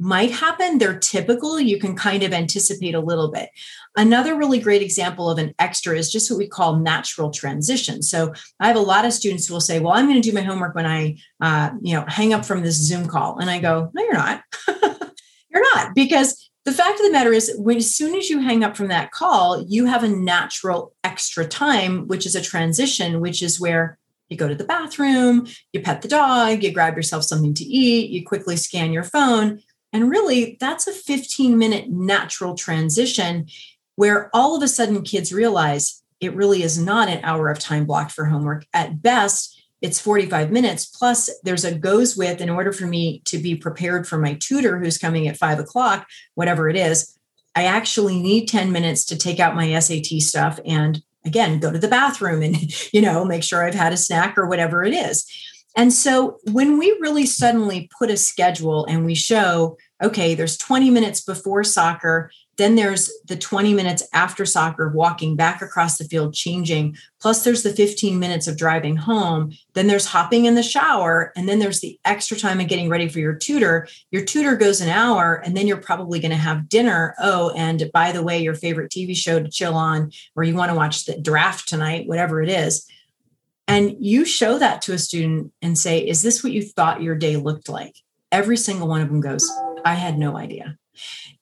might 0.00 0.30
happen 0.32 0.78
they're 0.78 0.98
typical 0.98 1.60
you 1.60 1.78
can 1.78 1.94
kind 1.94 2.22
of 2.22 2.32
anticipate 2.32 2.94
a 2.94 3.00
little 3.00 3.30
bit. 3.30 3.50
Another 3.96 4.34
really 4.34 4.58
great 4.58 4.82
example 4.82 5.30
of 5.30 5.38
an 5.38 5.54
extra 5.58 5.96
is 5.96 6.10
just 6.10 6.30
what 6.30 6.38
we 6.38 6.48
call 6.48 6.76
natural 6.76 7.30
transition. 7.30 8.02
So 8.02 8.32
i 8.58 8.66
have 8.66 8.76
a 8.76 8.80
lot 8.80 9.04
of 9.04 9.12
students 9.12 9.46
who 9.46 9.54
will 9.54 9.60
say 9.60 9.78
well 9.78 9.92
i'm 9.92 10.08
going 10.08 10.20
to 10.20 10.28
do 10.28 10.34
my 10.34 10.42
homework 10.42 10.74
when 10.74 10.86
i 10.86 11.16
uh, 11.40 11.70
you 11.82 11.94
know 11.94 12.04
hang 12.08 12.32
up 12.32 12.44
from 12.44 12.62
this 12.62 12.76
zoom 12.76 13.06
call. 13.06 13.38
And 13.38 13.50
i 13.50 13.60
go 13.60 13.90
no 13.94 14.02
you're 14.02 14.14
not. 14.14 14.42
You're 15.52 15.64
not 15.74 15.96
because 15.96 16.50
the 16.64 16.72
fact 16.72 17.00
of 17.00 17.06
the 17.06 17.12
matter 17.12 17.32
is 17.32 17.52
when 17.56 17.78
as 17.78 17.94
soon 17.94 18.14
as 18.14 18.28
you 18.28 18.40
hang 18.40 18.62
up 18.62 18.76
from 18.76 18.88
that 18.88 19.10
call, 19.10 19.64
you 19.66 19.86
have 19.86 20.04
a 20.04 20.08
natural 20.08 20.94
extra 21.02 21.44
time, 21.44 22.06
which 22.06 22.26
is 22.26 22.34
a 22.34 22.42
transition, 22.42 23.20
which 23.20 23.42
is 23.42 23.58
where 23.58 23.98
you 24.28 24.36
go 24.36 24.46
to 24.46 24.54
the 24.54 24.64
bathroom, 24.64 25.46
you 25.72 25.80
pet 25.80 26.02
the 26.02 26.08
dog, 26.08 26.62
you 26.62 26.72
grab 26.72 26.96
yourself 26.96 27.24
something 27.24 27.54
to 27.54 27.64
eat, 27.64 28.10
you 28.10 28.24
quickly 28.24 28.56
scan 28.56 28.92
your 28.92 29.02
phone. 29.02 29.60
And 29.92 30.10
really, 30.10 30.56
that's 30.60 30.86
a 30.86 30.92
15 30.92 31.58
minute 31.58 31.88
natural 31.88 32.54
transition 32.54 33.46
where 33.96 34.30
all 34.34 34.56
of 34.56 34.62
a 34.62 34.68
sudden 34.68 35.02
kids 35.02 35.32
realize 35.32 36.02
it 36.20 36.34
really 36.34 36.62
is 36.62 36.78
not 36.78 37.08
an 37.08 37.20
hour 37.24 37.48
of 37.48 37.58
time 37.58 37.86
blocked 37.86 38.12
for 38.12 38.26
homework. 38.26 38.66
At 38.72 39.02
best, 39.02 39.60
it's 39.82 40.00
45 40.00 40.50
minutes 40.50 40.84
plus 40.84 41.30
there's 41.42 41.64
a 41.64 41.74
goes 41.74 42.16
with 42.16 42.40
in 42.40 42.50
order 42.50 42.72
for 42.72 42.86
me 42.86 43.22
to 43.24 43.38
be 43.38 43.54
prepared 43.54 44.06
for 44.06 44.18
my 44.18 44.34
tutor 44.34 44.78
who's 44.78 44.98
coming 44.98 45.26
at 45.26 45.36
five 45.36 45.58
o'clock 45.58 46.06
whatever 46.34 46.68
it 46.68 46.76
is 46.76 47.16
i 47.54 47.64
actually 47.64 48.20
need 48.20 48.46
10 48.46 48.72
minutes 48.72 49.04
to 49.06 49.16
take 49.16 49.40
out 49.40 49.56
my 49.56 49.78
sat 49.78 50.06
stuff 50.20 50.60
and 50.64 51.02
again 51.24 51.58
go 51.58 51.72
to 51.72 51.78
the 51.78 51.88
bathroom 51.88 52.42
and 52.42 52.56
you 52.92 53.00
know 53.00 53.24
make 53.24 53.42
sure 53.42 53.64
i've 53.64 53.74
had 53.74 53.92
a 53.92 53.96
snack 53.96 54.36
or 54.36 54.46
whatever 54.46 54.84
it 54.84 54.92
is 54.92 55.26
and 55.76 55.92
so 55.92 56.38
when 56.50 56.78
we 56.78 56.90
really 57.00 57.26
suddenly 57.26 57.88
put 57.98 58.10
a 58.10 58.16
schedule 58.16 58.84
and 58.86 59.04
we 59.04 59.14
show 59.14 59.76
okay 60.02 60.34
there's 60.34 60.56
20 60.56 60.90
minutes 60.90 61.20
before 61.20 61.64
soccer 61.64 62.30
then 62.60 62.74
there's 62.74 63.10
the 63.24 63.36
20 63.36 63.72
minutes 63.72 64.02
after 64.12 64.44
soccer, 64.44 64.90
walking 64.90 65.34
back 65.34 65.62
across 65.62 65.96
the 65.96 66.04
field, 66.04 66.34
changing. 66.34 66.94
Plus, 67.18 67.42
there's 67.42 67.62
the 67.62 67.72
15 67.72 68.18
minutes 68.18 68.46
of 68.46 68.58
driving 68.58 68.96
home. 68.96 69.52
Then 69.72 69.86
there's 69.86 70.04
hopping 70.04 70.44
in 70.44 70.56
the 70.56 70.62
shower. 70.62 71.32
And 71.36 71.48
then 71.48 71.58
there's 71.58 71.80
the 71.80 71.98
extra 72.04 72.36
time 72.36 72.60
of 72.60 72.68
getting 72.68 72.90
ready 72.90 73.08
for 73.08 73.18
your 73.18 73.34
tutor. 73.34 73.88
Your 74.10 74.26
tutor 74.26 74.56
goes 74.56 74.82
an 74.82 74.90
hour, 74.90 75.36
and 75.42 75.56
then 75.56 75.66
you're 75.66 75.78
probably 75.78 76.20
going 76.20 76.32
to 76.32 76.36
have 76.36 76.68
dinner. 76.68 77.14
Oh, 77.18 77.48
and 77.56 77.90
by 77.94 78.12
the 78.12 78.22
way, 78.22 78.42
your 78.42 78.54
favorite 78.54 78.92
TV 78.92 79.16
show 79.16 79.42
to 79.42 79.48
chill 79.48 79.74
on, 79.74 80.12
or 80.36 80.44
you 80.44 80.54
want 80.54 80.70
to 80.70 80.76
watch 80.76 81.06
the 81.06 81.18
draft 81.18 81.66
tonight, 81.66 82.08
whatever 82.08 82.42
it 82.42 82.50
is. 82.50 82.86
And 83.70 83.96
you 84.00 84.24
show 84.24 84.58
that 84.58 84.82
to 84.82 84.92
a 84.92 84.98
student 84.98 85.52
and 85.62 85.78
say, 85.78 86.00
Is 86.00 86.22
this 86.22 86.42
what 86.42 86.52
you 86.52 86.62
thought 86.62 87.02
your 87.02 87.14
day 87.14 87.36
looked 87.36 87.68
like? 87.68 87.94
Every 88.32 88.56
single 88.56 88.88
one 88.88 89.00
of 89.00 89.08
them 89.08 89.20
goes, 89.20 89.50
I 89.84 89.94
had 89.94 90.18
no 90.18 90.36
idea. 90.36 90.76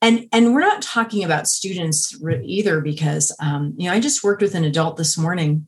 And 0.00 0.28
and 0.32 0.54
we're 0.54 0.60
not 0.60 0.82
talking 0.82 1.24
about 1.24 1.48
students 1.48 2.16
either 2.44 2.80
because 2.80 3.34
um, 3.40 3.74
you 3.76 3.88
know 3.88 3.94
i 3.94 3.98
just 3.98 4.22
worked 4.22 4.42
with 4.42 4.54
an 4.54 4.62
adult 4.62 4.96
this 4.96 5.18
morning 5.18 5.66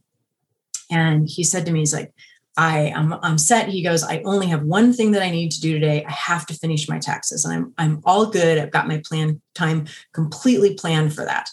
and 0.90 1.28
he 1.28 1.42
said 1.42 1.66
to 1.66 1.72
me 1.72 1.80
he's 1.80 1.92
like 1.92 2.12
i 2.56 2.92
I'm, 2.94 3.14
I'm 3.14 3.38
set. 3.38 3.68
He 3.68 3.82
goes 3.82 4.04
i 4.04 4.22
only 4.24 4.46
have 4.48 4.62
one 4.62 4.92
thing 4.92 5.10
that 5.12 5.22
i 5.22 5.30
need 5.30 5.50
to 5.52 5.60
do 5.60 5.72
today. 5.72 6.04
I 6.04 6.12
have 6.12 6.46
to 6.46 6.54
finish 6.54 6.88
my 6.88 7.00
taxes. 7.00 7.44
And 7.44 7.54
i'm 7.54 7.74
i'm 7.78 8.02
all 8.04 8.26
good. 8.26 8.58
I've 8.58 8.70
got 8.70 8.86
my 8.86 9.02
plan 9.04 9.40
time 9.54 9.86
completely 10.12 10.74
planned 10.74 11.12
for 11.12 11.24
that 11.24 11.50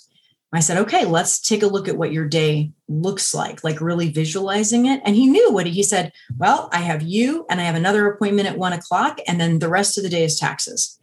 I 0.54 0.62
said, 0.62 0.78
okay, 0.78 1.04
let's 1.04 1.42
take 1.42 1.62
a 1.62 1.68
look 1.68 1.90
at 1.90 1.98
what 1.98 2.14
your 2.14 2.26
day 2.26 2.72
looks 2.88 3.34
like, 3.34 3.64
like 3.66 3.82
really 3.82 4.10
visualizing 4.10 4.86
it. 4.86 5.02
And 5.04 5.16
he 5.16 5.28
knew 5.28 5.52
what 5.52 5.68
he, 5.68 5.84
said, 5.84 6.14
well, 6.38 6.70
I 6.72 6.80
have 6.80 7.02
you 7.02 7.46
and 7.50 7.60
I 7.60 7.66
have 7.66 7.76
another 7.76 8.10
appointment 8.10 8.48
at 8.48 8.58
one 8.58 8.74
o'clock, 8.74 9.20
and 9.28 9.42
then 9.42 9.60
the 9.60 9.70
rest 9.70 9.98
of 9.98 10.04
the 10.04 10.10
day 10.10 10.24
is 10.24 10.40
taxes. 10.40 10.98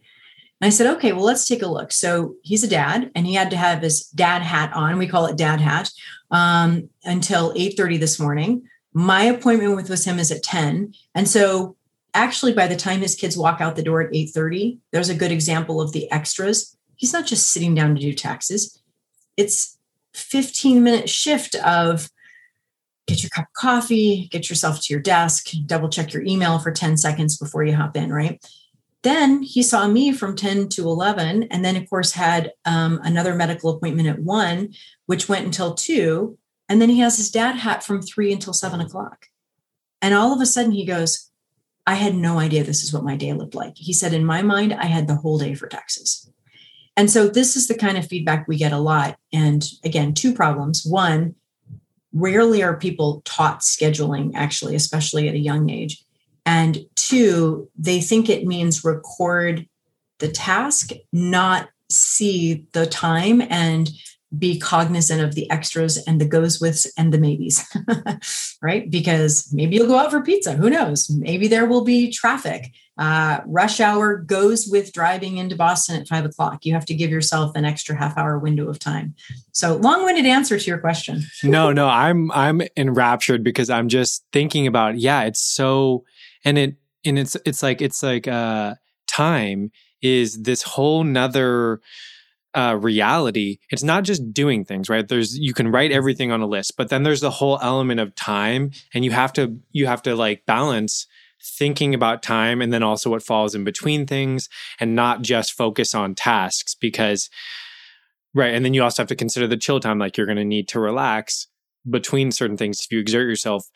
And 0.59 0.67
I 0.67 0.71
said, 0.71 0.87
okay, 0.95 1.13
well, 1.13 1.23
let's 1.23 1.47
take 1.47 1.61
a 1.61 1.67
look. 1.67 1.91
So 1.91 2.35
he's 2.41 2.63
a 2.63 2.67
dad, 2.67 3.11
and 3.13 3.27
he 3.27 3.35
had 3.35 3.51
to 3.51 3.57
have 3.57 3.83
his 3.83 4.07
dad 4.09 4.41
hat 4.41 4.73
on. 4.73 4.97
We 4.97 5.07
call 5.07 5.27
it 5.27 5.37
dad 5.37 5.61
hat 5.61 5.91
um, 6.31 6.89
until 7.03 7.53
8:30 7.53 7.99
this 7.99 8.19
morning. 8.19 8.63
My 8.93 9.23
appointment 9.23 9.75
with, 9.75 9.89
with 9.89 10.05
him 10.05 10.17
is 10.17 10.31
at 10.31 10.41
10. 10.41 10.93
And 11.13 11.27
so 11.27 11.75
actually 12.13 12.53
by 12.53 12.65
the 12.65 12.77
time 12.77 13.01
his 13.01 13.13
kids 13.13 13.37
walk 13.37 13.59
out 13.59 13.75
the 13.75 13.83
door 13.83 14.01
at 14.01 14.13
8:30, 14.13 14.79
there's 14.91 15.09
a 15.09 15.15
good 15.15 15.31
example 15.31 15.81
of 15.81 15.91
the 15.91 16.09
extras. 16.11 16.75
He's 16.95 17.13
not 17.13 17.27
just 17.27 17.51
sitting 17.51 17.75
down 17.75 17.93
to 17.93 18.01
do 18.01 18.13
taxes. 18.13 18.81
It's 19.37 19.77
15 20.13 20.83
minute 20.83 21.09
shift 21.09 21.55
of 21.55 22.09
get 23.07 23.21
your 23.21 23.29
cup 23.29 23.45
of 23.45 23.53
coffee, 23.53 24.27
get 24.31 24.49
yourself 24.49 24.81
to 24.81 24.93
your 24.93 25.01
desk, 25.01 25.49
double 25.65 25.89
check 25.89 26.13
your 26.13 26.23
email 26.23 26.59
for 26.59 26.71
10 26.71 26.97
seconds 26.97 27.37
before 27.37 27.63
you 27.63 27.75
hop 27.75 27.95
in, 27.95 28.11
right? 28.11 28.43
Then 29.03 29.43
he 29.43 29.61
saw 29.61 29.87
me 29.87 30.11
from 30.11 30.35
10 30.35 30.69
to 30.69 30.83
11, 30.83 31.43
and 31.43 31.63
then, 31.63 31.75
of 31.75 31.87
course, 31.87 32.13
had 32.13 32.53
um, 32.65 32.99
another 33.03 33.35
medical 33.35 33.69
appointment 33.69 34.07
at 34.07 34.17
one, 34.17 34.73
which 35.05 35.29
went 35.29 35.45
until 35.45 35.75
two. 35.75 36.39
And 36.67 36.81
then 36.81 36.89
he 36.89 36.99
has 37.01 37.17
his 37.17 37.29
dad 37.29 37.57
hat 37.57 37.83
from 37.83 38.01
three 38.01 38.33
until 38.33 38.53
seven 38.53 38.81
o'clock. 38.81 39.27
And 40.01 40.15
all 40.15 40.33
of 40.33 40.41
a 40.41 40.45
sudden, 40.47 40.71
he 40.71 40.85
goes, 40.85 41.29
I 41.85 41.95
had 41.95 42.15
no 42.15 42.39
idea 42.39 42.63
this 42.63 42.83
is 42.83 42.91
what 42.91 43.03
my 43.03 43.15
day 43.15 43.33
looked 43.33 43.53
like. 43.53 43.77
He 43.77 43.93
said, 43.93 44.11
In 44.11 44.25
my 44.25 44.41
mind, 44.41 44.73
I 44.73 44.85
had 44.85 45.07
the 45.07 45.17
whole 45.17 45.37
day 45.37 45.53
for 45.53 45.67
taxes. 45.67 46.27
And 46.97 47.11
so, 47.11 47.27
this 47.27 47.55
is 47.55 47.67
the 47.67 47.75
kind 47.75 47.97
of 47.97 48.07
feedback 48.07 48.47
we 48.47 48.57
get 48.57 48.71
a 48.71 48.79
lot. 48.79 49.17
And 49.33 49.65
again, 49.83 50.13
two 50.13 50.33
problems. 50.33 50.85
One, 50.85 51.35
rarely 52.13 52.63
are 52.63 52.77
people 52.77 53.21
taught 53.25 53.61
scheduling, 53.61 54.31
actually, 54.35 54.75
especially 54.75 55.27
at 55.27 55.35
a 55.35 55.39
young 55.39 55.69
age. 55.69 56.03
And 56.45 56.85
two, 56.95 57.69
they 57.77 57.99
think 57.99 58.29
it 58.29 58.45
means 58.45 58.85
record 58.85 59.67
the 60.19 60.29
task, 60.29 60.91
not 61.11 61.69
see 61.89 62.67
the 62.71 62.85
time 62.85 63.41
and 63.41 63.89
be 64.37 64.59
cognizant 64.59 65.21
of 65.21 65.35
the 65.35 65.49
extras 65.49 65.97
and 66.05 66.19
the 66.19 66.25
goes 66.25 66.59
withs 66.59 66.91
and 66.97 67.13
the 67.13 67.17
maybes, 67.17 67.63
right? 68.61 68.89
Because 68.89 69.49
maybe 69.53 69.75
you'll 69.75 69.87
go 69.87 69.97
out 69.97 70.11
for 70.11 70.21
pizza. 70.21 70.53
Who 70.53 70.69
knows? 70.69 71.09
Maybe 71.09 71.47
there 71.47 71.65
will 71.65 71.83
be 71.83 72.11
traffic. 72.11 72.71
Uh, 72.97 73.41
rush 73.45 73.79
hour 73.79 74.15
goes 74.15 74.67
with 74.67 74.93
driving 74.93 75.37
into 75.37 75.55
Boston 75.55 75.99
at 75.99 76.07
five 76.07 76.23
o'clock. 76.23 76.65
You 76.65 76.73
have 76.73 76.85
to 76.85 76.93
give 76.93 77.11
yourself 77.11 77.55
an 77.55 77.65
extra 77.65 77.95
half 77.95 78.17
hour 78.17 78.39
window 78.39 78.69
of 78.69 78.79
time. 78.79 79.15
So 79.51 79.75
long-winded 79.75 80.25
answer 80.25 80.57
to 80.57 80.65
your 80.65 80.77
question. 80.77 81.23
no, 81.43 81.73
no, 81.73 81.87
I'm 81.87 82.31
I'm 82.31 82.61
enraptured 82.77 83.43
because 83.43 83.69
I'm 83.69 83.89
just 83.89 84.23
thinking 84.31 84.65
about 84.65 84.97
yeah, 84.97 85.23
it's 85.23 85.41
so 85.41 86.05
and 86.45 86.57
it 86.57 86.75
and 87.03 87.19
it's 87.19 87.35
it's 87.45 87.61
like 87.61 87.81
it's 87.81 88.01
like 88.01 88.27
uh 88.27 88.75
time 89.07 89.71
is 90.01 90.43
this 90.43 90.61
whole 90.61 91.03
nother 91.03 91.81
uh, 92.53 92.77
reality 92.79 93.57
it's 93.69 93.83
not 93.83 94.05
just 94.05 94.33
doing 94.33 94.63
things 94.63 94.87
right 94.89 95.09
there's 95.09 95.37
you 95.37 95.53
can 95.53 95.69
write 95.69 95.91
everything 95.91 96.31
on 96.31 96.39
a 96.39 96.45
list 96.47 96.77
but 96.77 96.87
then 96.87 97.03
there's 97.03 97.19
the 97.19 97.29
whole 97.29 97.59
element 97.61 97.99
of 97.99 98.15
time 98.15 98.71
and 98.93 99.03
you 99.03 99.11
have 99.11 99.33
to 99.33 99.57
you 99.73 99.87
have 99.87 100.01
to 100.01 100.15
like 100.15 100.45
balance 100.45 101.05
thinking 101.45 101.93
about 101.93 102.23
time 102.23 102.61
and 102.61 102.73
then 102.73 102.83
also 102.83 103.09
what 103.09 103.23
falls 103.23 103.55
in 103.55 103.63
between 103.63 104.05
things 104.05 104.49
and 104.79 104.95
not 104.95 105.21
just 105.21 105.53
focus 105.53 105.93
on 105.93 106.15
tasks 106.15 106.75
because 106.75 107.29
right 108.33 108.53
and 108.53 108.65
then 108.65 108.73
you 108.73 108.83
also 108.83 109.01
have 109.01 109.07
to 109.07 109.15
consider 109.15 109.47
the 109.47 109.57
chill 109.57 109.79
time 109.79 109.99
like 109.99 110.17
you're 110.17 110.25
going 110.25 110.37
to 110.37 110.43
need 110.45 110.67
to 110.67 110.79
relax 110.79 111.47
between 111.89 112.31
certain 112.31 112.57
things 112.57 112.81
if 112.81 112.91
you 112.91 112.99
exert 112.99 113.27
yourself 113.27 113.69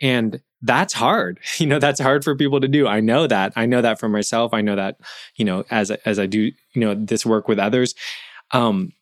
and 0.00 0.40
that's 0.62 0.92
hard. 0.92 1.40
You 1.58 1.66
know, 1.66 1.78
that's 1.78 2.00
hard 2.00 2.22
for 2.22 2.36
people 2.36 2.60
to 2.60 2.68
do. 2.68 2.86
I 2.86 3.00
know 3.00 3.26
that. 3.26 3.54
I 3.56 3.66
know 3.66 3.80
that 3.80 3.98
for 3.98 4.08
myself. 4.08 4.52
I 4.52 4.60
know 4.60 4.76
that, 4.76 4.98
you 5.36 5.44
know, 5.44 5.64
as 5.70 5.90
as 5.90 6.18
I 6.18 6.26
do, 6.26 6.52
you 6.74 6.80
know, 6.80 6.94
this 6.94 7.24
work 7.24 7.48
with 7.48 7.58
others. 7.58 7.94
Um 8.52 8.92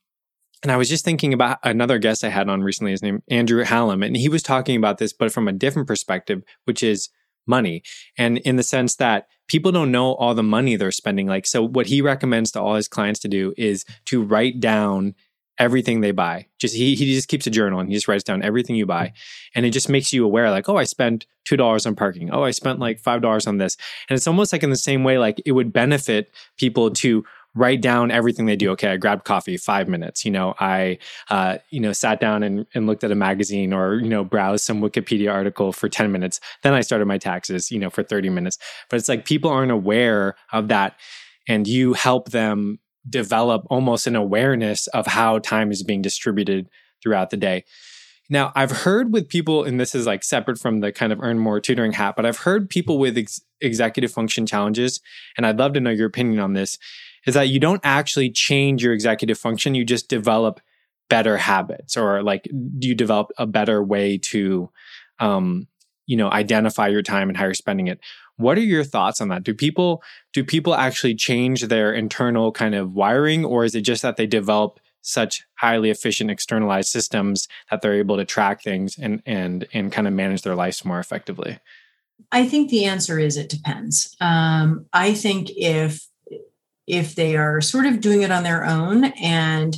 and 0.62 0.72
I 0.72 0.77
was 0.79 0.88
just 0.88 1.05
thinking 1.05 1.35
about 1.35 1.59
another 1.62 1.98
guest 1.98 2.24
I 2.24 2.31
had 2.31 2.48
on 2.48 2.62
recently, 2.62 2.92
his 2.92 3.03
name 3.03 3.22
Andrew 3.29 3.62
Hallam, 3.64 4.03
and 4.03 4.16
he 4.16 4.29
was 4.29 4.42
talking 4.42 4.77
about 4.77 4.98
this, 4.98 5.12
but 5.12 5.33
from 5.33 5.46
a 5.46 5.53
different 5.53 5.88
perspective, 5.88 6.42
which 6.64 6.83
is 6.83 7.11
money. 7.47 7.83
And 8.17 8.39
in 8.39 8.57
the 8.57 8.63
sense 8.63 8.97
that 8.97 9.29
people 9.49 9.73
don't 9.73 9.93
know 9.93 10.15
all 10.15 10.35
the 10.35 10.43
money 10.43 10.77
they're 10.77 10.91
spending. 10.91 11.27
Like, 11.27 11.47
so 11.47 11.63
what 11.67 11.87
he 11.87 12.01
recommends 12.01 12.51
to 12.53 12.61
all 12.61 12.75
his 12.75 12.89
clients 12.89 13.21
to 13.21 13.29
do 13.29 13.53
is 13.57 13.85
to 14.07 14.23
write 14.23 14.61
down 14.61 15.15
everything 15.59 16.01
they 16.01 16.11
buy. 16.11 16.47
Just 16.59 16.75
he 16.75 16.95
he 16.95 17.15
just 17.15 17.29
keeps 17.29 17.47
a 17.47 17.51
journal 17.51 17.79
and 17.79 17.89
he 17.89 17.95
just 17.95 18.09
writes 18.09 18.25
down 18.25 18.43
everything 18.43 18.77
you 18.77 18.87
buy. 18.87 19.13
And 19.55 19.65
it 19.65 19.71
just 19.71 19.89
makes 19.89 20.13
you 20.13 20.25
aware, 20.25 20.51
like, 20.51 20.69
oh, 20.69 20.77
I 20.77 20.85
spent 20.85 21.27
two 21.45 21.57
dollars 21.57 21.87
on 21.87 21.95
parking. 21.95 22.31
Oh, 22.31 22.43
I 22.43 22.51
spent 22.51 22.81
like 22.81 22.99
five 23.01 23.23
dollars 23.23 23.47
on 23.47 23.59
this. 23.59 23.77
And 24.09 24.17
it's 24.17 24.27
almost 24.27 24.53
like 24.53 24.63
in 24.63 24.71
the 24.71 24.77
same 24.77 25.05
way, 25.05 25.19
like 25.19 25.41
it 25.45 25.53
would 25.53 25.73
benefit 25.73 26.31
people 26.59 26.91
to 26.91 27.25
write 27.55 27.81
down 27.81 28.11
everything 28.11 28.47
they 28.47 28.57
do. 28.57 28.71
Okay, 28.73 28.88
I 28.88 28.97
grabbed 28.97 29.25
coffee, 29.25 29.57
five 29.57 29.88
minutes. 29.88 30.25
You 30.25 30.31
know, 30.31 30.55
I, 30.59 30.99
uh, 31.31 31.59
you 31.71 31.81
know, 31.81 31.93
sat 31.93 32.21
down 32.21 32.43
and, 32.43 32.67
and 32.75 32.87
looked 32.87 33.05
at 33.05 33.12
a 33.12 33.17
magazine 33.17 33.73
or, 33.73 33.97
you 33.97 34.09
know, 34.09 34.25
browsed 34.25 34.64
some 34.64 34.81
Wikipedia 34.81 35.33
article 35.33 35.73
for 35.73 35.88
10 35.88 36.11
minutes. 36.11 36.40
Then 36.62 36.75
I 36.75 36.81
started 36.81 37.07
my 37.07 37.19
taxes, 37.19 37.71
you 37.71 37.79
know, 37.79 37.90
for 37.90 38.03
30 38.03 38.31
minutes. 38.31 38.59
But 38.90 38.97
it's 38.97 39.09
like 39.09 39.25
people 39.25 39.51
aren't 39.51 39.73
aware 39.73 40.35
of 40.53 40.69
that. 40.69 40.99
And 41.47 41.69
you 41.69 41.93
help 41.93 42.31
them 42.31 42.79
develop 43.09 43.67
almost 43.71 44.07
an 44.07 44.17
awareness 44.17 44.87
of 44.88 45.07
how 45.07 45.38
time 45.38 45.71
is 45.71 45.83
being 45.83 46.03
distributed 46.03 46.69
throughout 47.03 47.31
the 47.31 47.37
day. 47.37 47.64
Now, 48.31 48.53
I've 48.55 48.71
heard 48.71 49.12
with 49.12 49.29
people, 49.29 49.64
and 49.64 49.79
this 49.79 49.95
is 49.95 50.07
like 50.07 50.25
separate 50.25 50.59
from 50.59 50.81
the 50.81 50.90
kind 50.90 51.12
of 51.12 51.21
earn 51.21 51.38
more 51.38 51.61
tutoring 51.61 51.93
hat, 51.93 52.17
but 52.17 52.25
I've 52.25 52.38
heard 52.38 52.71
people 52.71 52.99
with 52.99 53.19
ex- 53.19 53.43
executive 53.61 54.11
function 54.11 54.47
challenges, 54.47 55.01
and 55.37 55.47
I'd 55.47 55.59
love 55.59 55.75
to 55.75 55.81
know 55.81 55.90
your 55.90 56.07
opinion 56.07 56.40
on 56.40 56.55
this, 56.55 56.79
is 57.27 57.35
that 57.35 57.49
you 57.49 57.59
don't 57.59 57.81
actually 57.85 58.31
change 58.31 58.83
your 58.83 58.93
executive 58.93 59.39
function, 59.39 59.75
you 59.75 59.85
just 59.85 60.09
develop 60.09 60.61
better 61.11 61.37
habits 61.37 61.97
or 61.97 62.23
like 62.23 62.49
do 62.79 62.89
you 62.89 62.95
develop 62.95 63.31
a 63.37 63.47
better 63.47 63.83
way 63.83 64.17
to 64.17 64.71
um, 65.21 65.69
you 66.07 66.17
know 66.17 66.31
identify 66.31 66.89
your 66.89 67.03
time 67.03 67.29
and 67.29 67.37
how 67.37 67.45
you're 67.45 67.55
spending 67.55 67.87
it. 67.87 68.01
What 68.37 68.59
are 68.59 68.63
your 68.63 68.85
thoughts 68.85 69.21
on 69.21 69.29
that? 69.29 69.45
Do 69.45 69.55
people 69.55 70.03
do 70.33 70.45
people 70.45 70.75
actually 70.75 71.15
change 71.15 71.63
their 71.63 71.93
internal 71.93 72.53
kind 72.53 72.75
of 72.75 72.93
wiring 72.93 73.45
or 73.45 73.65
is 73.65 73.75
it 73.75 73.83
just 73.83 74.03
that 74.03 74.17
they 74.17 74.27
develop 74.27 74.81
such 75.03 75.45
highly 75.57 75.91
efficient 75.91 76.31
externalized 76.31 76.89
systems 76.89 77.47
that 77.71 77.83
they're 77.83 77.95
able 77.95 78.17
to 78.17 78.25
track 78.25 78.63
things 78.63 78.99
and 78.99 79.23
and 79.27 79.67
and 79.73 79.93
kind 79.93 80.07
of 80.07 80.15
manage 80.15 80.43
their 80.43 80.55
lives 80.55 80.85
more 80.85 80.99
effectively? 80.99 81.59
I 82.33 82.47
think 82.49 82.71
the 82.71 82.85
answer 82.87 83.19
is 83.19 83.37
it 83.37 83.49
depends. 83.49 84.17
Um, 84.21 84.87
i 84.93 85.15
think 85.15 85.51
if 85.57 86.07
if 86.87 87.14
they 87.14 87.37
are 87.37 87.61
sort 87.61 87.87
of 87.87 88.01
doing 88.01 88.23
it 88.23 88.31
on 88.31 88.42
their 88.42 88.64
own 88.64 89.05
and 89.20 89.77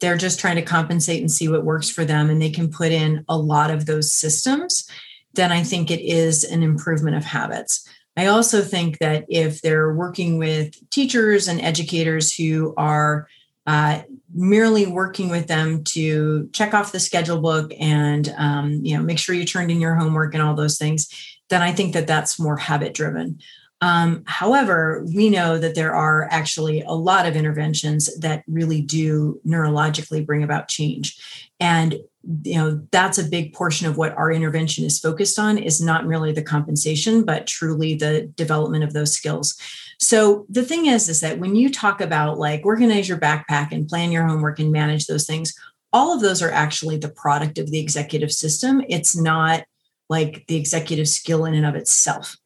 they're 0.00 0.16
just 0.16 0.38
trying 0.38 0.56
to 0.56 0.62
compensate 0.62 1.20
and 1.20 1.30
see 1.30 1.48
what 1.48 1.64
works 1.64 1.90
for 1.90 2.04
them 2.04 2.30
and 2.30 2.40
they 2.40 2.50
can 2.50 2.70
put 2.70 2.92
in 2.92 3.24
a 3.28 3.36
lot 3.36 3.70
of 3.70 3.86
those 3.86 4.12
systems 4.12 4.88
then 5.34 5.52
i 5.52 5.62
think 5.62 5.90
it 5.90 6.00
is 6.00 6.44
an 6.44 6.62
improvement 6.62 7.16
of 7.16 7.24
habits. 7.24 7.86
I 8.18 8.26
also 8.26 8.62
think 8.62 8.98
that 8.98 9.26
if 9.28 9.62
they're 9.62 9.94
working 9.94 10.38
with 10.38 10.74
teachers 10.90 11.46
and 11.46 11.60
educators 11.60 12.34
who 12.34 12.74
are 12.76 13.28
uh, 13.64 14.02
merely 14.34 14.86
working 14.86 15.28
with 15.28 15.46
them 15.46 15.84
to 15.84 16.48
check 16.52 16.74
off 16.74 16.90
the 16.90 16.98
schedule 16.98 17.40
book 17.40 17.72
and 17.78 18.34
um, 18.36 18.80
you 18.82 18.96
know 18.96 19.04
make 19.04 19.20
sure 19.20 19.36
you 19.36 19.44
turned 19.44 19.70
in 19.70 19.80
your 19.80 19.94
homework 19.94 20.34
and 20.34 20.42
all 20.42 20.54
those 20.54 20.78
things 20.78 21.08
then 21.48 21.62
i 21.62 21.72
think 21.72 21.94
that 21.94 22.06
that's 22.06 22.38
more 22.38 22.56
habit 22.56 22.92
driven 22.92 23.38
um, 23.80 24.24
however, 24.26 25.04
we 25.14 25.30
know 25.30 25.58
that 25.58 25.74
there 25.74 25.94
are 25.94 26.26
actually 26.30 26.82
a 26.82 26.92
lot 26.92 27.26
of 27.26 27.36
interventions 27.36 28.14
that 28.18 28.42
really 28.48 28.80
do 28.80 29.40
neurologically 29.46 30.26
bring 30.26 30.42
about 30.42 30.68
change. 30.68 31.16
And 31.60 31.96
you 32.42 32.56
know 32.56 32.82
that's 32.90 33.16
a 33.16 33.24
big 33.24 33.54
portion 33.54 33.86
of 33.86 33.96
what 33.96 34.14
our 34.16 34.30
intervention 34.30 34.84
is 34.84 34.98
focused 34.98 35.38
on 35.38 35.56
is 35.56 35.80
not 35.80 36.06
merely 36.06 36.30
the 36.30 36.42
compensation 36.42 37.24
but 37.24 37.46
truly 37.46 37.94
the 37.94 38.30
development 38.36 38.84
of 38.84 38.92
those 38.92 39.14
skills. 39.14 39.56
So 39.98 40.44
the 40.48 40.64
thing 40.64 40.86
is 40.86 41.08
is 41.08 41.20
that 41.20 41.38
when 41.38 41.56
you 41.56 41.70
talk 41.70 42.00
about 42.00 42.38
like 42.38 42.66
organize 42.66 43.08
your 43.08 43.18
backpack 43.18 43.72
and 43.72 43.88
plan 43.88 44.12
your 44.12 44.26
homework 44.26 44.58
and 44.58 44.70
manage 44.70 45.06
those 45.06 45.26
things 45.26 45.54
all 45.92 46.14
of 46.14 46.20
those 46.20 46.42
are 46.42 46.50
actually 46.50 46.98
the 46.98 47.08
product 47.08 47.56
of 47.56 47.70
the 47.70 47.78
executive 47.78 48.30
system. 48.30 48.82
It's 48.90 49.16
not 49.16 49.64
like 50.10 50.44
the 50.46 50.56
executive 50.56 51.08
skill 51.08 51.46
in 51.46 51.54
and 51.54 51.64
of 51.64 51.74
itself 51.76 52.36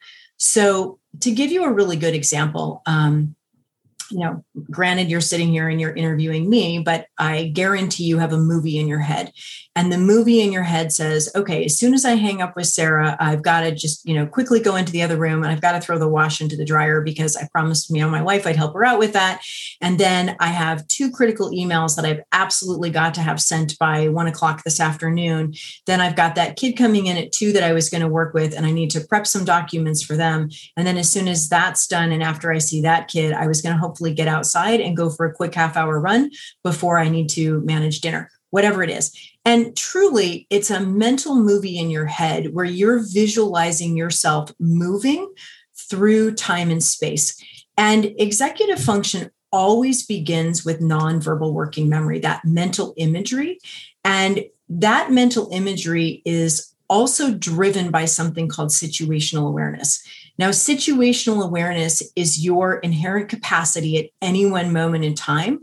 so 0.43 0.99
to 1.21 1.31
give 1.31 1.53
you 1.53 1.65
a 1.65 1.73
really 1.73 1.97
good 1.97 2.15
example, 2.15 2.83
um, 2.85 3.37
you 4.11 4.19
know, 4.19 4.45
granted, 4.71 5.09
you're 5.09 5.21
sitting 5.21 5.49
here 5.49 5.69
and 5.69 5.81
you're 5.81 5.95
interviewing 5.95 6.51
me, 6.51 6.81
but 6.81 7.07
I 7.17 7.45
guarantee 7.45 8.05
you 8.05 8.19
have 8.19 8.33
a 8.33 8.39
movie 8.39 8.79
in 8.79 8.89
your 8.89 8.99
head. 8.99 9.33
And 9.75 9.91
the 9.91 9.97
movie 9.97 10.43
in 10.43 10.53
your 10.53 10.65
head 10.65 10.93
says, 10.93 11.31
okay, 11.35 11.65
as 11.65 11.79
soon 11.79 11.95
as 11.95 12.05
I 12.05 12.11
hang 12.11 12.43
up 12.43 12.55
with 12.57 12.67
Sarah, 12.67 13.17
I've 13.19 13.43
got 13.43 13.61
to 13.61 13.75
just, 13.75 14.07
you 14.07 14.15
know, 14.15 14.27
quickly 14.27 14.61
go 14.61 14.77
into 14.77 14.93
the 14.93 15.03
other 15.03 15.17
room 15.17 15.43
and 15.43 15.51
I've 15.51 15.63
got 15.63 15.73
to 15.73 15.81
throw 15.81 15.99
the 15.99 16.09
wash 16.09 16.43
into 16.43 16.57
the 16.57 16.65
dryer 16.65 17.01
because 17.01 17.37
I 17.37 17.49
promised 17.51 17.91
me 17.91 18.01
and 18.01 18.11
my 18.11 18.21
wife 18.21 18.47
I'd 18.47 18.57
help 18.57 18.75
her 18.75 18.85
out 18.85 18.99
with 18.99 19.15
that. 19.15 19.43
And 19.81 19.99
then 19.99 20.37
I 20.41 20.49
have 20.49 20.87
two 20.89 21.11
critical 21.11 21.51
emails 21.51 21.97
that 21.97 22.05
I've 22.05 22.21
absolutely 22.33 22.91
got 22.91 23.15
to 23.15 23.23
have 23.23 23.41
sent 23.41 23.79
by 23.79 24.09
one 24.09 24.27
o'clock 24.27 24.63
this 24.63 24.79
afternoon. 24.79 25.55
Then 25.87 26.03
I've 26.03 26.17
got 26.17 26.35
that 26.35 26.57
kid 26.57 26.75
coming 26.75 27.07
in 27.07 27.17
at 27.17 27.33
two 27.33 27.53
that 27.53 27.63
I 27.63 27.73
was 27.73 27.89
going 27.89 28.03
to 28.03 28.09
work 28.09 28.35
with, 28.35 28.55
and 28.55 28.67
I 28.67 28.73
need 28.73 28.91
to 28.91 29.01
prep 29.01 29.27
some 29.27 29.45
documents 29.45 30.03
for 30.03 30.17
them. 30.17 30.51
And 30.77 30.87
then 30.87 30.99
as 30.99 31.11
soon 31.11 31.29
as 31.29 31.49
that's 31.49 31.87
done, 31.87 32.13
and 32.13 32.23
after 32.23 32.53
I 32.53 32.59
see 32.59 32.83
that 32.83 33.09
kid, 33.09 33.33
I 33.33 33.47
was 33.47 33.63
going 33.63 33.75
to 33.75 33.81
hopefully 33.81 34.13
get 34.13 34.29
outside 34.29 34.81
and 34.81 34.97
go 34.97 35.09
for 35.09 35.25
a 35.25 35.33
quick 35.33 35.55
half 35.55 35.77
hour 35.77 35.99
run 35.99 36.31
before 36.63 36.99
I 36.99 37.09
need 37.09 37.31
to 37.31 37.61
manage 37.63 38.01
dinner, 38.03 38.31
whatever 38.51 38.83
it 38.83 38.91
is. 38.91 39.17
And 39.45 39.77
truly, 39.77 40.47
it's 40.51 40.71
a 40.71 40.81
mental 40.81 41.35
movie 41.35 41.79
in 41.79 41.91
your 41.91 42.07
head 42.07 42.55
where 42.55 42.65
you're 42.65 43.05
visualizing 43.13 43.97
yourself 43.97 44.53
moving 44.61 45.33
through 45.75 46.35
time 46.35 46.71
and 46.71 46.83
space. 46.83 47.43
And 47.77 48.13
executive 48.19 48.81
function 48.81 49.31
always 49.51 50.07
begins 50.07 50.65
with 50.65 50.81
nonverbal 50.81 51.53
working 51.53 51.89
memory, 51.89 52.21
that 52.21 52.45
mental 52.45 52.95
imagery. 52.97 53.59
And 54.05 54.45
that 54.69 55.11
mental 55.11 55.49
imagery 55.53 56.23
is 56.25 56.73
also 56.89 57.33
driven 57.33 57.91
by 57.91 58.05
something 58.05 58.49
called 58.49 58.71
situational 58.71 59.49
awareness. 59.49 60.03
Now, 60.39 60.51
situational 60.51 61.45
awareness 61.45 62.03
is 62.17 62.45
your 62.45 62.79
inherent 62.79 63.29
capacity 63.29 63.99
at 63.99 64.11
any 64.21 64.47
one 64.47 64.73
moment 64.73 65.05
in 65.05 65.15
time 65.15 65.61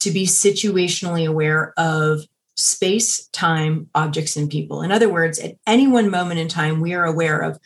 to 0.00 0.10
be 0.10 0.26
situationally 0.26 1.28
aware 1.28 1.72
of 1.76 2.26
space, 2.56 3.26
time, 3.28 3.88
objects, 3.94 4.36
and 4.36 4.50
people. 4.50 4.82
In 4.82 4.92
other 4.92 5.08
words, 5.08 5.38
at 5.38 5.56
any 5.66 5.86
one 5.86 6.10
moment 6.10 6.40
in 6.40 6.48
time, 6.48 6.80
we 6.80 6.94
are 6.94 7.04
aware 7.04 7.40
of 7.40 7.58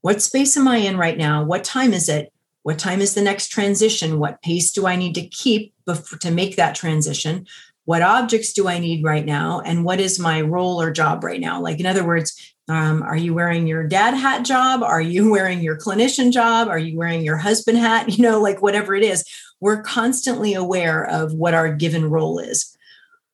what 0.00 0.20
space 0.20 0.56
am 0.56 0.66
I 0.66 0.78
in 0.78 0.96
right 0.96 1.16
now? 1.16 1.44
What 1.44 1.64
time 1.64 1.92
is 1.92 2.08
it? 2.08 2.32
What 2.64 2.78
time 2.78 3.00
is 3.00 3.14
the 3.14 3.22
next 3.22 3.48
transition? 3.48 4.18
What 4.18 4.42
pace 4.42 4.72
do 4.72 4.86
I 4.86 4.96
need 4.96 5.14
to 5.14 5.26
keep 5.26 5.72
before, 5.84 6.18
to 6.18 6.30
make 6.30 6.56
that 6.56 6.74
transition? 6.74 7.46
What 7.84 8.02
objects 8.02 8.52
do 8.52 8.68
I 8.68 8.78
need 8.78 9.04
right 9.04 9.24
now? 9.24 9.60
And 9.60 9.84
what 9.84 10.00
is 10.00 10.18
my 10.18 10.40
role 10.40 10.80
or 10.80 10.92
job 10.92 11.24
right 11.24 11.40
now? 11.40 11.60
Like, 11.60 11.80
in 11.80 11.86
other 11.86 12.04
words, 12.04 12.54
um, 12.68 13.02
are 13.02 13.16
you 13.16 13.34
wearing 13.34 13.66
your 13.66 13.86
dad 13.86 14.14
hat 14.14 14.44
job? 14.44 14.82
Are 14.82 15.00
you 15.00 15.30
wearing 15.32 15.60
your 15.60 15.76
clinician 15.76 16.32
job? 16.32 16.68
Are 16.68 16.78
you 16.78 16.96
wearing 16.96 17.24
your 17.24 17.36
husband 17.36 17.78
hat? 17.78 18.08
You 18.16 18.22
know, 18.22 18.40
like 18.40 18.62
whatever 18.62 18.94
it 18.94 19.02
is, 19.02 19.24
we're 19.60 19.82
constantly 19.82 20.54
aware 20.54 21.04
of 21.04 21.32
what 21.32 21.54
our 21.54 21.72
given 21.72 22.10
role 22.10 22.38
is. 22.38 22.76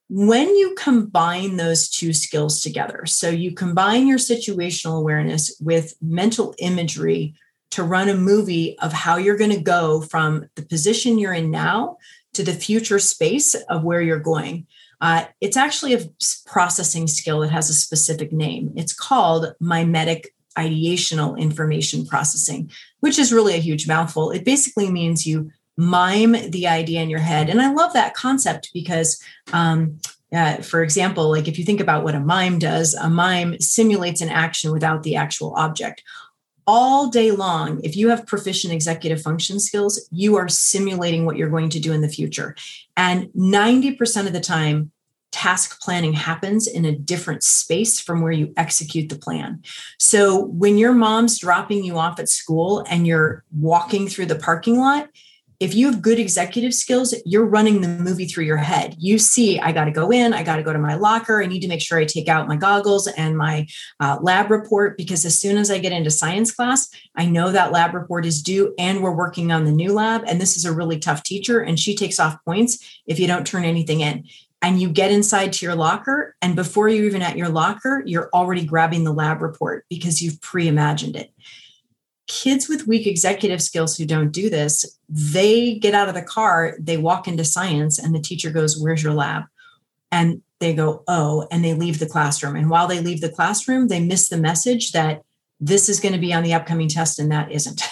When 0.09 0.57
you 0.57 0.75
combine 0.79 1.57
those 1.57 1.89
two 1.89 2.13
skills 2.13 2.61
together, 2.61 3.05
so 3.07 3.29
you 3.29 3.53
combine 3.53 4.07
your 4.07 4.19
situational 4.19 4.99
awareness 4.99 5.57
with 5.61 5.95
mental 6.01 6.55
imagery 6.59 7.35
to 7.73 7.83
run 7.83 8.09
a 8.09 8.15
movie 8.15 8.79
of 8.79 8.93
how 8.93 9.17
you're 9.17 9.37
going 9.37 9.51
to 9.51 9.61
go 9.61 10.01
from 10.01 10.49
the 10.55 10.63
position 10.63 11.19
you're 11.19 11.35
in 11.35 11.51
now 11.51 11.99
to 12.33 12.43
the 12.43 12.55
future 12.55 12.99
space 12.99 13.55
of 13.55 13.85
where 13.85 14.01
you're 14.01 14.19
going 14.19 14.67
uh, 15.01 15.25
it's 15.41 15.57
actually 15.57 15.95
a 15.95 16.05
processing 16.47 17.07
skill 17.07 17.41
that 17.41 17.51
has 17.51 17.71
a 17.71 17.75
specific 17.75 18.33
name. 18.33 18.73
It's 18.77 18.93
called 18.93 19.55
mimetic 19.61 20.35
ideational 20.57 21.39
information 21.39 22.05
processing, 22.05 22.71
which 23.01 23.19
is 23.19 23.33
really 23.33 23.55
a 23.55 23.59
huge 23.59 23.87
mouthful. 23.87 24.33
It 24.33 24.45
basically 24.45 24.91
means 24.91 25.27
you 25.27 25.53
mime 25.79 26.51
the 26.51 26.67
idea 26.67 27.01
in 27.01 27.09
your 27.09 27.21
head. 27.21 27.49
And 27.49 27.63
I 27.63 27.73
love 27.73 27.95
that 27.95 28.13
concept 28.13 28.71
because, 28.75 29.23
um, 29.53 29.99
uh, 30.33 30.57
for 30.57 30.83
example, 30.83 31.31
like 31.31 31.49
if 31.49 31.59
you 31.59 31.65
think 31.65 31.81
about 31.81 32.05
what 32.05 32.17
a 32.17 32.21
mime 32.21 32.59
does, 32.59 32.93
a 32.95 33.09
mime 33.09 33.59
simulates 33.61 34.21
an 34.21 34.29
action 34.29 34.73
without 34.73 35.05
the 35.05 35.17
actual 35.17 35.55
object 35.57 36.03
all 36.67 37.09
day 37.09 37.31
long, 37.31 37.81
if 37.83 37.97
you 37.97 38.11
have 38.11 38.27
proficient 38.27 38.75
executive 38.75 39.23
function 39.23 39.59
skills, 39.59 40.07
you 40.13 40.37
are 40.37 40.49
simulating 40.49 41.25
what 41.25 41.39
you're 41.39 41.49
going 41.49 41.71
to 41.71 41.81
do 41.81 41.95
in 41.95 42.03
the 42.03 42.11
future. 42.11 42.55
And 42.95 43.29
90% 43.29 44.27
of 44.27 44.35
the 44.35 44.41
time, 44.41 44.93
task 45.33 45.81
planning 45.81 46.13
happens 46.13 46.67
in 46.67 46.85
a 46.85 46.95
different 46.95 47.43
space 47.43 47.99
from 47.99 48.21
where 48.21 48.33
you 48.33 48.53
execute 48.59 49.09
the 49.09 49.19
plan. 49.19 49.63
So 49.99 50.45
when 50.45 50.77
your 50.77 50.93
mom's 50.93 51.39
dropping 51.39 51.85
you 51.85 51.97
off 51.97 52.19
at 52.19 52.29
school 52.29 52.85
and 52.91 53.07
you're 53.07 53.45
walking 53.51 54.07
through 54.07 54.27
the 54.27 54.39
parking 54.39 54.79
lot, 54.79 55.09
if 55.61 55.75
you 55.75 55.91
have 55.91 56.01
good 56.01 56.21
executive 56.21 56.73
skills, 56.73 57.15
you're 57.25 57.45
running 57.45 57.81
the 57.81 57.89
movie 57.89 58.27
through 58.27 58.45
your 58.45 58.59
head. 58.59 58.95
You 58.99 59.19
see, 59.19 59.59
I 59.59 59.73
got 59.73 59.87
to 59.87 59.91
go 59.91 60.11
in, 60.11 60.33
I 60.33 60.45
got 60.45 60.57
to 60.57 60.63
go 60.63 60.73
to 60.73 60.79
my 60.79 60.95
locker, 60.95 61.43
I 61.43 61.47
need 61.47 61.61
to 61.61 61.69
make 61.69 61.81
sure 61.81 61.99
I 61.99 62.05
take 62.05 62.29
out 62.29 62.47
my 62.47 62.57
goggles 62.57 63.09
and 63.09 63.37
my 63.37 63.67
uh, 63.99 64.19
lab 64.21 64.51
report 64.51 64.97
because 64.97 65.25
as 65.25 65.39
soon 65.39 65.59
as 65.59 65.71
I 65.71 65.79
get 65.79 65.93
into 65.93 66.11
science 66.11 66.53
class, 66.53 66.89
I 67.17 67.27
know 67.27 67.51
that 67.51 67.73
lab 67.73 67.95
report 67.95 68.25
is 68.25 68.41
due 68.41 68.73
and 68.79 69.03
we're 69.03 69.11
working 69.15 69.51
on 69.51 69.65
the 69.65 69.73
new 69.73 69.93
lab. 69.93 70.23
And 70.29 70.41
this 70.41 70.57
is 70.57 70.65
a 70.65 70.73
really 70.73 70.99
tough 70.99 71.25
teacher, 71.25 71.61
and 71.61 71.79
she 71.79 71.97
takes 71.97 72.21
off 72.21 72.43
points 72.45 73.01
if 73.07 73.19
you 73.19 73.27
don't 73.27 73.47
turn 73.47 73.65
anything 73.65 74.01
in. 74.01 74.25
And 74.61 74.81
you 74.81 74.89
get 74.89 75.13
inside 75.13 75.53
to 75.55 75.67
your 75.67 75.77
locker, 75.77 76.35
and 76.43 76.57
before 76.57 76.89
you're 76.89 77.07
even 77.07 77.23
at 77.23 77.37
your 77.37 77.49
locker, 77.49 78.03
you're 78.05 78.29
already 78.33 78.65
grabbing 78.65 79.05
the 79.05 79.13
lab 79.13 79.41
report 79.41 79.85
because 79.89 80.21
you've 80.21 80.41
pre 80.41 80.67
imagined 80.67 81.15
it 81.15 81.33
kids 82.29 82.69
with 82.69 82.87
weak 82.87 83.07
executive 83.07 83.63
skills 83.63 83.97
who 83.97 84.07
don't 84.07 84.31
do 84.31 84.49
this, 84.49 84.99
they 85.09 85.75
get 85.75 85.95
out 85.95 86.09
of 86.09 86.15
the 86.15 86.23
car, 86.23 86.77
they 86.79 86.97
walk 86.97 87.27
into 87.27 87.45
science, 87.45 87.99
and 87.99 88.15
the 88.15 88.21
teacher 88.21 88.51
goes, 88.51 88.79
Where's 88.79 89.03
your 89.03 89.15
lab? 89.15 89.45
And 90.13 90.43
they 90.61 90.75
go, 90.75 91.03
Oh, 91.09 91.49
and 91.51 91.65
they 91.65 91.75
leave 91.75 91.99
the 91.99 92.07
classroom. 92.07 92.55
And 92.55 92.71
while 92.71 92.87
they 92.87 93.01
leave 93.01 93.21
the 93.21 93.29
classroom, 93.29 93.89
they 93.89 94.01
miss 94.01 94.29
the 94.29 94.37
message 94.37 94.93
that 94.93 95.23
this 95.61 95.89
is 95.89 95.99
going 95.99 96.13
to 96.13 96.21
be 96.21 96.33
on 96.33 96.45
the 96.45 96.55
upcoming 96.55 96.89
test 96.89 97.19
and 97.19 97.33
that 97.33 97.51
isn't. 97.51 97.83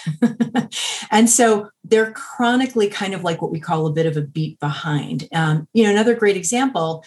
and 1.11 1.29
so 1.29 1.69
they're 1.83 2.13
chronically 2.13 2.89
kind 2.89 3.13
of 3.13 3.25
like 3.25 3.43
what 3.43 3.51
we 3.51 3.59
call 3.59 3.87
a 3.87 3.93
bit 3.93 4.07
of 4.07 4.17
a 4.17 4.23
beat 4.23 4.61
behind. 4.61 5.29
Um, 5.33 5.67
you 5.73 5.83
know, 5.83 5.91
another 5.91 6.15
great 6.15 6.37
example 6.37 7.05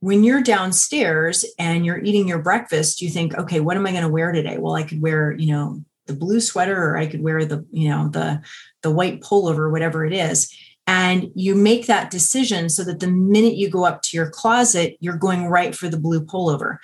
when 0.00 0.22
you're 0.22 0.42
downstairs 0.42 1.44
and 1.58 1.84
you're 1.84 1.98
eating 1.98 2.28
your 2.28 2.38
breakfast, 2.38 3.02
you 3.02 3.10
think, 3.10 3.34
okay, 3.34 3.60
what 3.60 3.76
am 3.76 3.86
I 3.86 3.90
going 3.90 4.04
to 4.04 4.08
wear 4.08 4.30
today? 4.30 4.56
Well, 4.58 4.74
I 4.74 4.84
could 4.84 5.02
wear, 5.02 5.32
you 5.32 5.52
know, 5.52 5.82
the 6.08 6.14
blue 6.14 6.40
sweater 6.40 6.90
or 6.90 6.96
I 6.96 7.06
could 7.06 7.22
wear 7.22 7.44
the, 7.44 7.64
you 7.70 7.88
know, 7.88 8.08
the 8.08 8.42
the 8.82 8.90
white 8.90 9.20
pullover, 9.20 9.70
whatever 9.70 10.04
it 10.04 10.12
is. 10.12 10.52
And 10.86 11.30
you 11.34 11.54
make 11.54 11.86
that 11.86 12.10
decision 12.10 12.70
so 12.70 12.82
that 12.84 13.00
the 13.00 13.08
minute 13.08 13.56
you 13.56 13.68
go 13.68 13.84
up 13.84 14.00
to 14.02 14.16
your 14.16 14.30
closet, 14.30 14.96
you're 15.00 15.18
going 15.18 15.46
right 15.46 15.74
for 15.74 15.86
the 15.88 15.98
blue 15.98 16.24
pullover. 16.24 16.78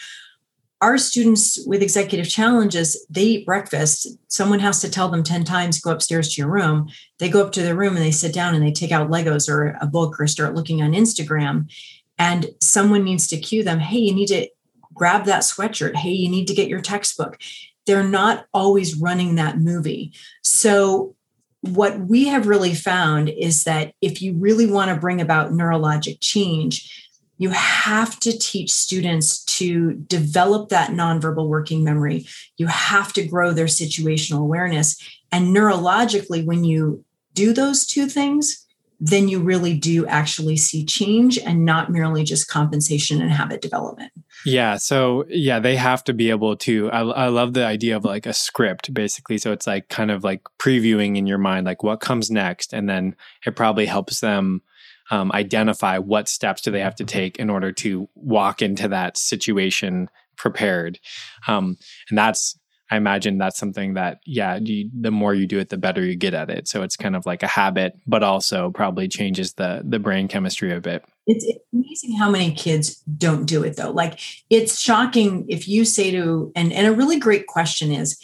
Our 0.82 0.98
students 0.98 1.58
with 1.66 1.82
executive 1.82 2.28
challenges, 2.28 3.06
they 3.08 3.22
eat 3.22 3.46
breakfast. 3.46 4.06
Someone 4.28 4.58
has 4.58 4.82
to 4.82 4.90
tell 4.90 5.08
them 5.08 5.22
10 5.22 5.44
times, 5.44 5.80
go 5.80 5.90
upstairs 5.90 6.34
to 6.34 6.42
your 6.42 6.50
room. 6.50 6.90
They 7.18 7.30
go 7.30 7.42
up 7.46 7.52
to 7.52 7.62
their 7.62 7.74
room 7.74 7.96
and 7.96 8.04
they 8.04 8.10
sit 8.10 8.34
down 8.34 8.54
and 8.54 8.62
they 8.62 8.72
take 8.72 8.92
out 8.92 9.10
Legos 9.10 9.48
or 9.48 9.78
a 9.80 9.86
book 9.86 10.20
or 10.20 10.26
start 10.26 10.54
looking 10.54 10.82
on 10.82 10.92
Instagram. 10.92 11.72
And 12.18 12.48
someone 12.60 13.04
needs 13.04 13.26
to 13.28 13.38
cue 13.38 13.62
them, 13.62 13.78
hey, 13.78 13.98
you 13.98 14.14
need 14.14 14.28
to 14.28 14.48
grab 14.92 15.24
that 15.24 15.42
sweatshirt. 15.44 15.96
Hey, 15.96 16.12
you 16.12 16.28
need 16.28 16.46
to 16.48 16.54
get 16.54 16.68
your 16.68 16.82
textbook 16.82 17.38
they're 17.86 18.08
not 18.08 18.46
always 18.52 18.96
running 18.96 19.34
that 19.34 19.58
movie. 19.58 20.12
So, 20.42 21.14
what 21.60 21.98
we 21.98 22.28
have 22.28 22.46
really 22.46 22.74
found 22.74 23.30
is 23.30 23.64
that 23.64 23.94
if 24.02 24.20
you 24.20 24.34
really 24.34 24.66
want 24.66 24.90
to 24.90 25.00
bring 25.00 25.22
about 25.22 25.52
neurologic 25.52 26.18
change, 26.20 27.04
you 27.38 27.50
have 27.50 28.20
to 28.20 28.38
teach 28.38 28.70
students 28.70 29.42
to 29.44 29.94
develop 29.94 30.68
that 30.68 30.90
nonverbal 30.90 31.48
working 31.48 31.82
memory. 31.82 32.26
You 32.58 32.66
have 32.66 33.12
to 33.14 33.26
grow 33.26 33.52
their 33.52 33.66
situational 33.66 34.40
awareness. 34.40 35.02
And 35.32 35.56
neurologically, 35.56 36.44
when 36.44 36.64
you 36.64 37.04
do 37.32 37.52
those 37.52 37.86
two 37.86 38.08
things, 38.08 38.64
then 39.00 39.28
you 39.28 39.40
really 39.40 39.74
do 39.74 40.06
actually 40.06 40.56
see 40.56 40.84
change 40.84 41.38
and 41.38 41.64
not 41.64 41.90
merely 41.90 42.24
just 42.24 42.48
compensation 42.48 43.20
and 43.20 43.32
habit 43.32 43.60
development. 43.60 44.12
Yeah. 44.44 44.76
So, 44.76 45.24
yeah, 45.28 45.58
they 45.58 45.76
have 45.76 46.04
to 46.04 46.12
be 46.12 46.30
able 46.30 46.56
to. 46.56 46.90
I, 46.90 47.00
I 47.00 47.28
love 47.28 47.54
the 47.54 47.64
idea 47.64 47.96
of 47.96 48.04
like 48.04 48.26
a 48.26 48.34
script, 48.34 48.92
basically. 48.92 49.38
So 49.38 49.52
it's 49.52 49.66
like 49.66 49.88
kind 49.88 50.10
of 50.10 50.22
like 50.22 50.42
previewing 50.58 51.16
in 51.16 51.26
your 51.26 51.38
mind, 51.38 51.66
like 51.66 51.82
what 51.82 52.00
comes 52.00 52.30
next. 52.30 52.72
And 52.72 52.88
then 52.88 53.16
it 53.46 53.56
probably 53.56 53.86
helps 53.86 54.20
them 54.20 54.62
um, 55.10 55.32
identify 55.32 55.98
what 55.98 56.28
steps 56.28 56.62
do 56.62 56.70
they 56.70 56.80
have 56.80 56.96
to 56.96 57.04
take 57.04 57.38
in 57.38 57.50
order 57.50 57.72
to 57.72 58.08
walk 58.14 58.62
into 58.62 58.88
that 58.88 59.16
situation 59.16 60.08
prepared. 60.36 60.98
Um, 61.46 61.76
and 62.10 62.18
that's 62.18 62.58
I 62.90 62.96
imagine 62.96 63.38
that's 63.38 63.58
something 63.58 63.94
that, 63.94 64.18
yeah, 64.26 64.56
you, 64.56 64.90
the 64.92 65.10
more 65.10 65.34
you 65.34 65.46
do 65.46 65.58
it, 65.58 65.70
the 65.70 65.78
better 65.78 66.04
you 66.04 66.16
get 66.16 66.34
at 66.34 66.50
it. 66.50 66.68
So 66.68 66.82
it's 66.82 66.96
kind 66.96 67.16
of 67.16 67.24
like 67.24 67.42
a 67.42 67.46
habit, 67.46 67.98
but 68.06 68.22
also 68.22 68.70
probably 68.70 69.08
changes 69.08 69.54
the 69.54 69.82
the 69.84 69.98
brain 69.98 70.28
chemistry 70.28 70.72
a 70.72 70.80
bit. 70.80 71.04
It's 71.26 71.46
amazing 71.72 72.16
how 72.16 72.30
many 72.30 72.52
kids 72.54 72.96
don't 72.96 73.46
do 73.46 73.62
it 73.62 73.76
though. 73.76 73.90
Like 73.90 74.20
it's 74.50 74.78
shocking 74.78 75.46
if 75.48 75.66
you 75.66 75.84
say 75.84 76.10
to, 76.10 76.52
and 76.54 76.72
and 76.72 76.86
a 76.86 76.92
really 76.92 77.18
great 77.18 77.46
question 77.46 77.90
is, 77.90 78.18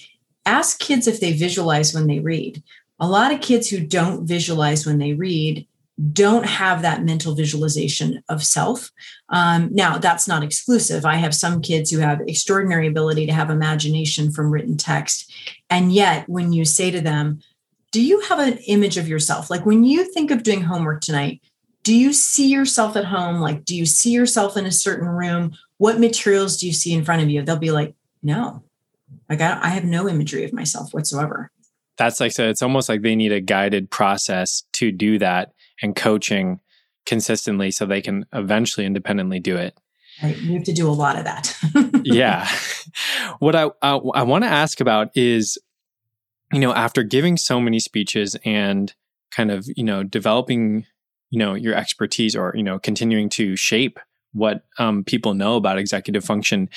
ask 0.45 0.79
kids 0.79 1.07
if 1.07 1.21
they 1.21 1.33
visualize 1.33 1.95
when 1.95 2.07
they 2.07 2.19
read. 2.21 2.63
A 2.99 3.09
lot 3.09 3.33
of 3.33 3.41
kids 3.41 3.69
who 3.69 3.81
don't 3.81 4.27
visualize 4.27 4.85
when 4.85 4.99
they 4.99 5.15
read 5.15 5.67
don't 6.13 6.47
have 6.47 6.83
that 6.83 7.05
mental 7.05 7.35
visualization 7.35 8.23
of 8.29 8.43
self. 8.43 8.91
Um, 9.29 9.69
now, 9.73 9.99
that's 9.99 10.27
not 10.27 10.43
exclusive. 10.43 11.05
I 11.05 11.17
have 11.17 11.35
some 11.35 11.61
kids 11.61 11.91
who 11.91 11.99
have 11.99 12.21
extraordinary 12.27 12.87
ability 12.87 13.27
to 13.27 13.33
have 13.33 13.51
imagination 13.51 14.31
from 14.31 14.51
written 14.51 14.77
text. 14.77 15.33
And 15.69 15.93
yet, 15.93 16.29
when 16.29 16.53
you 16.53 16.65
say 16.65 16.91
to 16.91 17.01
them, 17.01 17.41
Do 17.93 18.03
you 18.03 18.21
have 18.21 18.39
an 18.39 18.59
image 18.67 18.97
of 18.97 19.09
yourself? 19.09 19.51
Like 19.51 19.67
when 19.67 19.85
you 19.85 20.05
think 20.13 20.31
of 20.31 20.43
doing 20.43 20.63
homework 20.63 21.03
tonight, 21.03 21.43
do 21.83 21.95
you 21.95 22.13
see 22.13 22.49
yourself 22.49 22.97
at 22.97 23.07
home? 23.07 23.41
Like, 23.41 23.65
do 23.65 23.77
you 23.77 23.85
see 23.85 24.13
yourself 24.13 24.57
in 24.57 24.67
a 24.67 24.73
certain 24.73 25.09
room? 25.09 25.53
What 25.79 25.99
materials 25.99 26.57
do 26.57 26.67
you 26.67 26.73
see 26.73 26.93
in 26.93 27.05
front 27.05 27.23
of 27.23 27.31
you? 27.31 27.43
They'll 27.43 27.57
be 27.57 27.73
like, 27.73 27.95
No, 28.23 28.63
like 29.29 29.41
I, 29.41 29.59
I 29.61 29.69
have 29.71 29.85
no 29.85 30.09
imagery 30.09 30.45
of 30.45 30.53
myself 30.53 30.95
whatsoever. 30.95 31.51
That's 31.99 32.21
like, 32.21 32.33
so 32.33 32.49
it's 32.49 32.63
almost 32.63 32.89
like 32.89 33.03
they 33.03 33.15
need 33.15 33.33
a 33.33 33.41
guided 33.41 33.91
process 33.91 34.63
to 34.75 34.91
do 34.91 35.19
that 35.19 35.53
and 35.83 35.97
coaching 35.97 36.61
consistently 37.07 37.71
so 37.71 37.87
they 37.87 38.03
can 38.03 38.27
eventually 38.33 38.87
independently 38.87 39.41
do 39.41 39.57
it. 39.57 39.77
Right. 40.23 40.37
You 40.37 40.55
have 40.55 40.65
to 40.65 40.73
do 40.73 40.89
a 40.89 40.93
lot 40.93 41.17
of 41.17 41.25
that. 41.25 41.57
yeah. 42.05 42.49
What 43.39 43.57
I, 43.57 43.71
I, 43.81 43.97
I 44.15 44.23
want 44.23 44.45
to 44.45 44.51
ask 44.51 44.81
about 44.81 45.17
is, 45.17 45.59
you 46.53 46.61
know, 46.61 46.75
after 46.75 47.03
giving 47.03 47.37
so 47.37 47.61
many 47.61 47.79
speeches 47.79 48.37
and 48.45 48.93
kind 49.31 49.51
of, 49.51 49.67
you 49.77 49.85
know, 49.85 50.03
developing, 50.03 50.85
you 51.31 51.39
know, 51.39 51.55
your 51.55 51.75
expertise 51.75 52.37
or, 52.37 52.53
you 52.55 52.63
know, 52.63 52.79
continuing 52.79 53.29
to 53.31 53.57
shape 53.57 53.99
what 54.33 54.65
um, 54.79 55.05
people 55.05 55.35
know 55.35 55.57
about 55.57 55.79
executive 55.79 56.25
function, 56.25 56.69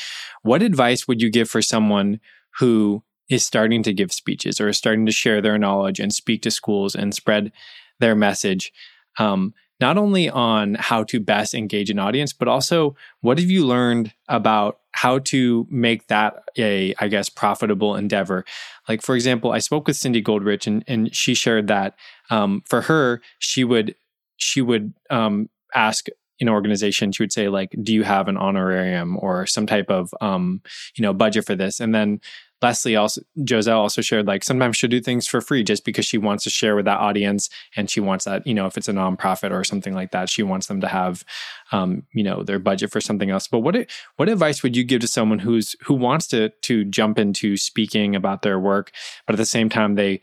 what 0.41 0.63
advice 0.63 1.07
would 1.07 1.21
you 1.21 1.29
give 1.29 1.49
for 1.49 1.61
someone 1.61 2.19
who 2.59 3.03
is 3.29 3.43
starting 3.43 3.83
to 3.83 3.93
give 3.93 4.11
speeches 4.11 4.59
or 4.61 4.69
is 4.69 4.77
starting 4.77 5.05
to 5.05 5.11
share 5.11 5.41
their 5.41 5.57
knowledge 5.57 5.99
and 5.99 6.13
speak 6.13 6.41
to 6.43 6.51
schools 6.51 6.95
and 6.95 7.13
spread 7.13 7.51
their 7.99 8.15
message? 8.15 8.71
Um, 9.19 9.53
not 9.79 9.97
only 9.97 10.29
on 10.29 10.75
how 10.75 11.03
to 11.03 11.19
best 11.19 11.53
engage 11.53 11.89
an 11.89 11.99
audience, 11.99 12.31
but 12.31 12.47
also 12.47 12.95
what 13.21 13.37
have 13.37 13.49
you 13.49 13.65
learned 13.65 14.13
about 14.29 14.79
how 14.93 15.19
to 15.19 15.67
make 15.69 16.07
that 16.07 16.43
a, 16.57 16.93
I 16.99 17.07
guess, 17.07 17.27
profitable 17.27 17.95
endeavor? 17.95 18.45
Like, 18.87 19.01
for 19.01 19.15
example, 19.15 19.51
I 19.51 19.59
spoke 19.59 19.87
with 19.87 19.97
Cindy 19.97 20.21
Goldrich, 20.21 20.67
and 20.67 20.83
and 20.87 21.13
she 21.13 21.33
shared 21.33 21.67
that 21.67 21.95
um, 22.29 22.63
for 22.67 22.81
her, 22.81 23.21
she 23.39 23.63
would 23.63 23.95
she 24.37 24.61
would 24.61 24.93
um, 25.09 25.49
ask 25.75 26.07
an 26.39 26.49
organization, 26.49 27.11
she 27.11 27.23
would 27.23 27.31
say 27.31 27.49
like, 27.49 27.75
"Do 27.81 27.93
you 27.93 28.03
have 28.03 28.27
an 28.27 28.37
honorarium 28.37 29.17
or 29.19 29.45
some 29.47 29.65
type 29.65 29.89
of 29.89 30.13
um, 30.21 30.61
you 30.95 31.01
know 31.01 31.13
budget 31.13 31.45
for 31.45 31.55
this?" 31.55 31.79
And 31.79 31.93
then 31.93 32.21
Leslie 32.63 32.95
also 32.95 33.21
Josel 33.39 33.77
also 33.77 34.01
shared 34.01 34.25
like 34.25 34.43
sometimes 34.43 34.77
she'll 34.77 34.89
do 34.89 35.01
things 35.01 35.27
for 35.27 35.41
free 35.41 35.63
just 35.63 35.85
because 35.85 36.05
she 36.05 36.17
wants 36.17 36.43
to 36.45 36.49
share 36.49 36.75
with 36.75 36.85
that 36.85 36.99
audience 36.99 37.49
and 37.75 37.89
she 37.89 37.99
wants 37.99 38.25
that 38.25 38.47
you 38.47 38.53
know 38.53 38.65
if 38.65 38.77
it's 38.77 38.87
a 38.87 38.93
nonprofit 38.93 39.51
or 39.51 39.63
something 39.63 39.93
like 39.93 40.11
that 40.11 40.29
she 40.29 40.41
wants 40.41 40.67
them 40.67 40.81
to 40.81 40.87
have 40.87 41.23
um, 41.71 42.03
you 42.13 42.23
know 42.23 42.43
their 42.43 42.59
budget 42.59 42.91
for 42.91 43.01
something 43.01 43.29
else. 43.29 43.47
But 43.47 43.59
what 43.59 43.75
what 44.15 44.29
advice 44.29 44.63
would 44.63 44.75
you 44.75 44.83
give 44.83 45.01
to 45.01 45.07
someone 45.07 45.39
who's 45.39 45.75
who 45.83 45.93
wants 45.93 46.27
to 46.27 46.49
to 46.49 46.85
jump 46.85 47.19
into 47.19 47.57
speaking 47.57 48.15
about 48.15 48.41
their 48.41 48.59
work, 48.59 48.91
but 49.27 49.33
at 49.33 49.37
the 49.37 49.45
same 49.45 49.69
time 49.69 49.95
they 49.95 50.21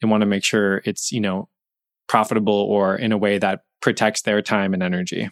they 0.00 0.08
want 0.08 0.22
to 0.22 0.26
make 0.26 0.44
sure 0.44 0.82
it's 0.84 1.12
you 1.12 1.20
know 1.20 1.48
profitable 2.08 2.54
or 2.54 2.96
in 2.96 3.12
a 3.12 3.18
way 3.18 3.38
that 3.38 3.64
protects 3.80 4.22
their 4.22 4.40
time 4.42 4.74
and 4.74 4.82
energy. 4.82 5.30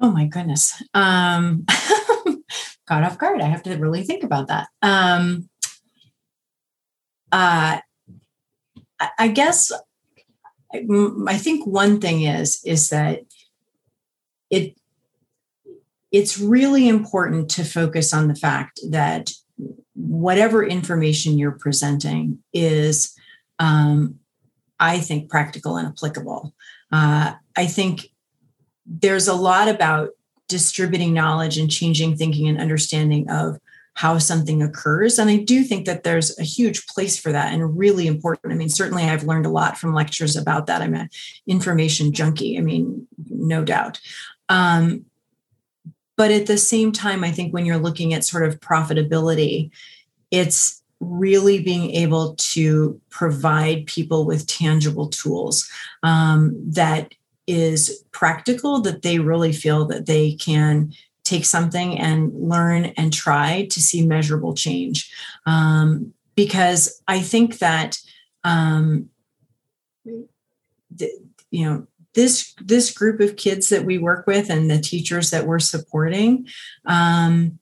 Oh 0.00 0.10
my 0.10 0.26
goodness. 0.26 0.82
Um, 0.94 1.64
caught 2.86 3.04
off 3.04 3.18
guard. 3.18 3.40
I 3.40 3.48
have 3.48 3.62
to 3.64 3.76
really 3.76 4.02
think 4.02 4.24
about 4.24 4.48
that. 4.48 4.68
Um, 4.82 5.48
uh, 7.32 7.78
I 9.18 9.28
guess 9.28 9.72
I 10.72 11.38
think 11.38 11.66
one 11.66 12.00
thing 12.00 12.22
is 12.22 12.62
is 12.64 12.90
that 12.90 13.22
it 14.50 14.76
it's 16.10 16.38
really 16.38 16.88
important 16.88 17.50
to 17.50 17.64
focus 17.64 18.12
on 18.12 18.28
the 18.28 18.34
fact 18.34 18.80
that 18.90 19.32
whatever 19.94 20.64
information 20.64 21.38
you're 21.38 21.58
presenting 21.58 22.38
is, 22.52 23.14
um, 23.58 24.18
I 24.78 24.98
think, 24.98 25.30
practical 25.30 25.76
and 25.78 25.88
applicable. 25.88 26.54
Uh, 26.92 27.32
I 27.56 27.66
think 27.66 28.10
there's 28.84 29.26
a 29.26 29.34
lot 29.34 29.68
about 29.68 30.10
distributing 30.48 31.14
knowledge 31.14 31.56
and 31.56 31.70
changing 31.70 32.16
thinking 32.16 32.46
and 32.46 32.60
understanding 32.60 33.30
of 33.30 33.58
how 33.94 34.18
something 34.18 34.62
occurs. 34.62 35.18
And 35.18 35.28
I 35.28 35.36
do 35.36 35.62
think 35.64 35.86
that 35.86 36.02
there's 36.02 36.38
a 36.38 36.44
huge 36.44 36.86
place 36.86 37.18
for 37.18 37.30
that 37.32 37.52
and 37.52 37.76
really 37.76 38.06
important. 38.06 38.52
I 38.52 38.56
mean, 38.56 38.68
certainly 38.68 39.04
I've 39.04 39.24
learned 39.24 39.46
a 39.46 39.50
lot 39.50 39.76
from 39.76 39.94
lectures 39.94 40.34
about 40.34 40.66
that. 40.66 40.80
I'm 40.80 40.94
an 40.94 41.10
information 41.46 42.12
junkie. 42.12 42.56
I 42.56 42.62
mean, 42.62 43.06
no 43.28 43.64
doubt. 43.64 44.00
Um, 44.48 45.04
but 46.16 46.30
at 46.30 46.46
the 46.46 46.58
same 46.58 46.92
time, 46.92 47.24
I 47.24 47.30
think 47.30 47.52
when 47.52 47.66
you're 47.66 47.78
looking 47.78 48.14
at 48.14 48.24
sort 48.24 48.44
of 48.44 48.60
profitability, 48.60 49.70
it's 50.30 50.82
really 51.00 51.60
being 51.62 51.90
able 51.90 52.34
to 52.36 53.00
provide 53.10 53.86
people 53.86 54.24
with 54.24 54.46
tangible 54.46 55.08
tools 55.08 55.68
um, 56.02 56.54
that 56.64 57.12
is 57.46 58.04
practical 58.12 58.80
that 58.80 59.02
they 59.02 59.18
really 59.18 59.52
feel 59.52 59.84
that 59.86 60.06
they 60.06 60.32
can 60.34 60.92
take 61.32 61.44
something 61.44 61.98
and 61.98 62.32
learn 62.34 62.86
and 62.96 63.12
try 63.12 63.66
to 63.70 63.80
see 63.80 64.06
measurable 64.06 64.54
change. 64.54 65.12
Um, 65.46 66.14
because 66.34 67.02
i 67.08 67.20
think 67.20 67.58
that 67.58 67.98
um, 68.44 69.08
the, 70.04 71.10
you 71.50 71.64
know 71.64 71.86
this 72.14 72.54
this 72.60 72.92
group 72.92 73.20
of 73.20 73.36
kids 73.36 73.68
that 73.68 73.84
we 73.84 73.98
work 73.98 74.26
with 74.26 74.50
and 74.50 74.70
the 74.70 74.78
teachers 74.78 75.30
that 75.30 75.46
we're 75.46 75.58
supporting 75.58 76.46
um, 76.86 77.58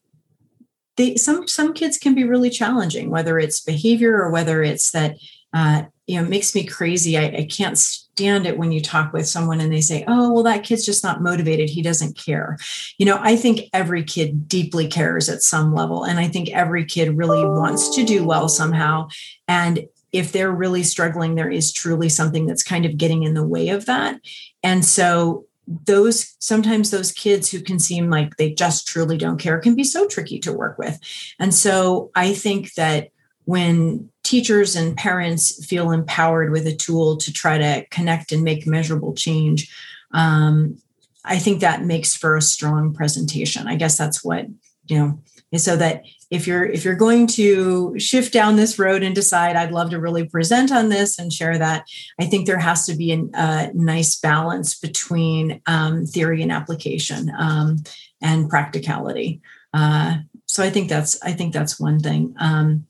they 0.96 1.16
some 1.16 1.46
some 1.46 1.72
kids 1.72 1.98
can 1.98 2.14
be 2.14 2.24
really 2.24 2.50
challenging 2.50 3.10
whether 3.10 3.38
it's 3.38 3.60
behavior 3.60 4.16
or 4.16 4.30
whether 4.30 4.62
it's 4.62 4.90
that 4.92 5.16
uh, 5.52 5.82
you 6.10 6.16
know, 6.16 6.24
it 6.24 6.28
makes 6.28 6.56
me 6.56 6.64
crazy. 6.64 7.16
I, 7.16 7.26
I 7.26 7.44
can't 7.48 7.78
stand 7.78 8.44
it 8.44 8.58
when 8.58 8.72
you 8.72 8.80
talk 8.80 9.12
with 9.12 9.28
someone 9.28 9.60
and 9.60 9.72
they 9.72 9.80
say, 9.80 10.02
oh, 10.08 10.32
well, 10.32 10.42
that 10.42 10.64
kid's 10.64 10.84
just 10.84 11.04
not 11.04 11.22
motivated. 11.22 11.70
He 11.70 11.82
doesn't 11.82 12.18
care. 12.18 12.58
You 12.98 13.06
know, 13.06 13.18
I 13.20 13.36
think 13.36 13.68
every 13.72 14.02
kid 14.02 14.48
deeply 14.48 14.88
cares 14.88 15.28
at 15.28 15.40
some 15.40 15.72
level. 15.72 16.02
And 16.02 16.18
I 16.18 16.26
think 16.26 16.48
every 16.50 16.84
kid 16.84 17.16
really 17.16 17.44
wants 17.44 17.94
to 17.94 18.04
do 18.04 18.24
well 18.24 18.48
somehow. 18.48 19.06
And 19.46 19.86
if 20.10 20.32
they're 20.32 20.50
really 20.50 20.82
struggling, 20.82 21.36
there 21.36 21.48
is 21.48 21.72
truly 21.72 22.08
something 22.08 22.44
that's 22.44 22.64
kind 22.64 22.84
of 22.84 22.96
getting 22.96 23.22
in 23.22 23.34
the 23.34 23.46
way 23.46 23.68
of 23.68 23.86
that. 23.86 24.20
And 24.64 24.84
so 24.84 25.46
those 25.68 26.34
sometimes 26.40 26.90
those 26.90 27.12
kids 27.12 27.52
who 27.52 27.60
can 27.60 27.78
seem 27.78 28.10
like 28.10 28.36
they 28.36 28.52
just 28.52 28.88
truly 28.88 29.16
don't 29.16 29.38
care 29.38 29.60
can 29.60 29.76
be 29.76 29.84
so 29.84 30.08
tricky 30.08 30.40
to 30.40 30.52
work 30.52 30.76
with. 30.76 30.98
And 31.38 31.54
so 31.54 32.10
I 32.16 32.34
think 32.34 32.74
that 32.74 33.10
when 33.50 34.08
teachers 34.22 34.76
and 34.76 34.96
parents 34.96 35.66
feel 35.66 35.90
empowered 35.90 36.52
with 36.52 36.68
a 36.68 36.76
tool 36.76 37.16
to 37.16 37.32
try 37.32 37.58
to 37.58 37.84
connect 37.90 38.30
and 38.30 38.44
make 38.44 38.64
measurable 38.64 39.12
change, 39.12 39.68
um, 40.12 40.78
I 41.24 41.36
think 41.40 41.60
that 41.60 41.82
makes 41.84 42.14
for 42.14 42.36
a 42.36 42.42
strong 42.42 42.94
presentation. 42.94 43.66
I 43.66 43.74
guess 43.74 43.98
that's 43.98 44.22
what 44.22 44.46
you 44.86 44.98
know. 44.98 45.18
So 45.56 45.76
that 45.76 46.04
if 46.30 46.46
you're 46.46 46.64
if 46.64 46.84
you're 46.84 46.94
going 46.94 47.26
to 47.38 47.98
shift 47.98 48.32
down 48.32 48.54
this 48.54 48.78
road 48.78 49.02
and 49.02 49.16
decide 49.16 49.56
I'd 49.56 49.72
love 49.72 49.90
to 49.90 49.98
really 49.98 50.28
present 50.28 50.70
on 50.70 50.88
this 50.88 51.18
and 51.18 51.32
share 51.32 51.58
that, 51.58 51.86
I 52.20 52.26
think 52.26 52.46
there 52.46 52.60
has 52.60 52.86
to 52.86 52.94
be 52.94 53.10
a 53.10 53.72
nice 53.74 54.14
balance 54.14 54.78
between 54.78 55.60
um, 55.66 56.06
theory 56.06 56.40
and 56.40 56.52
application 56.52 57.32
um, 57.36 57.78
and 58.22 58.48
practicality. 58.48 59.40
Uh, 59.74 60.18
so 60.46 60.62
I 60.62 60.70
think 60.70 60.88
that's 60.88 61.20
I 61.24 61.32
think 61.32 61.52
that's 61.52 61.80
one 61.80 61.98
thing. 61.98 62.32
Um, 62.38 62.86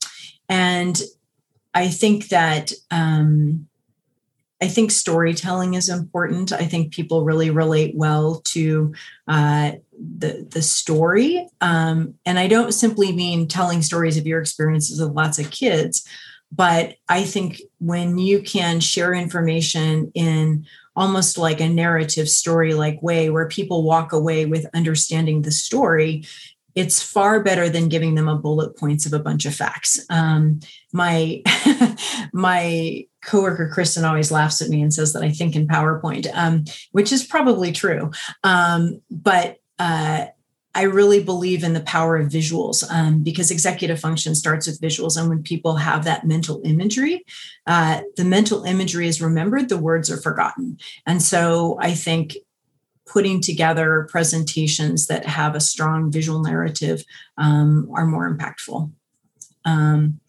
and 0.51 1.01
I 1.73 1.87
think 1.87 2.27
that 2.27 2.73
um, 2.91 3.69
I 4.61 4.67
think 4.67 4.91
storytelling 4.91 5.75
is 5.75 5.87
important. 5.87 6.51
I 6.51 6.65
think 6.65 6.93
people 6.93 7.23
really 7.23 7.49
relate 7.49 7.95
well 7.95 8.41
to 8.47 8.93
uh, 9.29 9.71
the 9.97 10.45
the 10.51 10.61
story, 10.61 11.47
um, 11.61 12.15
and 12.25 12.37
I 12.37 12.47
don't 12.47 12.73
simply 12.73 13.13
mean 13.13 13.47
telling 13.47 13.81
stories 13.81 14.17
of 14.17 14.27
your 14.27 14.41
experiences 14.41 14.99
with 14.99 15.11
lots 15.11 15.39
of 15.39 15.51
kids, 15.51 16.05
but 16.51 16.95
I 17.07 17.23
think 17.23 17.61
when 17.79 18.17
you 18.17 18.41
can 18.41 18.81
share 18.81 19.13
information 19.13 20.11
in 20.13 20.65
almost 20.97 21.37
like 21.37 21.61
a 21.61 21.69
narrative 21.69 22.27
story 22.27 22.73
like 22.73 23.01
way 23.01 23.29
where 23.29 23.47
people 23.47 23.85
walk 23.85 24.11
away 24.11 24.45
with 24.45 24.67
understanding 24.73 25.43
the 25.43 25.51
story 25.51 26.25
it's 26.75 27.01
far 27.01 27.43
better 27.43 27.69
than 27.69 27.89
giving 27.89 28.15
them 28.15 28.27
a 28.27 28.37
bullet 28.37 28.77
points 28.77 29.05
of 29.05 29.13
a 29.13 29.19
bunch 29.19 29.45
of 29.45 29.55
facts. 29.55 29.99
Um, 30.09 30.59
my 30.93 31.41
my 32.33 33.05
coworker 33.23 33.69
Kristen 33.71 34.05
always 34.05 34.31
laughs 34.31 34.61
at 34.61 34.69
me 34.69 34.81
and 34.81 34.93
says 34.93 35.13
that 35.13 35.23
I 35.23 35.31
think 35.31 35.55
in 35.55 35.67
PowerPoint, 35.67 36.29
um, 36.33 36.65
which 36.91 37.11
is 37.11 37.23
probably 37.23 37.71
true. 37.71 38.11
Um, 38.43 39.01
but 39.09 39.57
uh, 39.79 40.25
I 40.73 40.83
really 40.83 41.21
believe 41.21 41.63
in 41.63 41.73
the 41.73 41.81
power 41.81 42.15
of 42.15 42.29
visuals 42.29 42.89
um, 42.89 43.23
because 43.23 43.51
executive 43.51 43.99
function 43.99 44.35
starts 44.35 44.67
with 44.67 44.79
visuals. 44.79 45.19
And 45.19 45.27
when 45.27 45.43
people 45.43 45.75
have 45.75 46.05
that 46.05 46.25
mental 46.25 46.61
imagery, 46.63 47.25
uh, 47.67 48.01
the 48.15 48.23
mental 48.23 48.63
imagery 48.63 49.07
is 49.07 49.21
remembered, 49.21 49.67
the 49.67 49.77
words 49.77 50.09
are 50.09 50.21
forgotten. 50.21 50.77
And 51.05 51.21
so 51.21 51.77
I 51.81 51.93
think 51.93 52.37
putting 53.07 53.41
together 53.41 54.07
presentations 54.09 55.07
that 55.07 55.25
have 55.25 55.55
a 55.55 55.59
strong 55.59 56.11
visual 56.11 56.41
narrative 56.41 57.03
um, 57.37 57.89
are 57.93 58.05
more 58.05 58.33
impactful. 58.33 58.91
Um, 59.65 60.19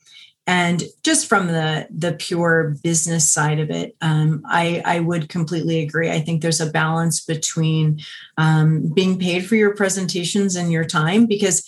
and 0.46 0.82
just 1.04 1.28
from 1.28 1.46
the 1.46 1.86
the 1.90 2.14
pure 2.14 2.76
business 2.82 3.30
side 3.32 3.60
of 3.60 3.70
it, 3.70 3.96
um, 4.00 4.42
I, 4.44 4.82
I 4.84 4.98
would 4.98 5.28
completely 5.28 5.80
agree. 5.82 6.10
I 6.10 6.20
think 6.20 6.42
there's 6.42 6.60
a 6.60 6.70
balance 6.70 7.24
between 7.24 8.00
um, 8.38 8.92
being 8.92 9.20
paid 9.20 9.46
for 9.46 9.54
your 9.54 9.76
presentations 9.76 10.56
and 10.56 10.72
your 10.72 10.84
time 10.84 11.26
because 11.26 11.64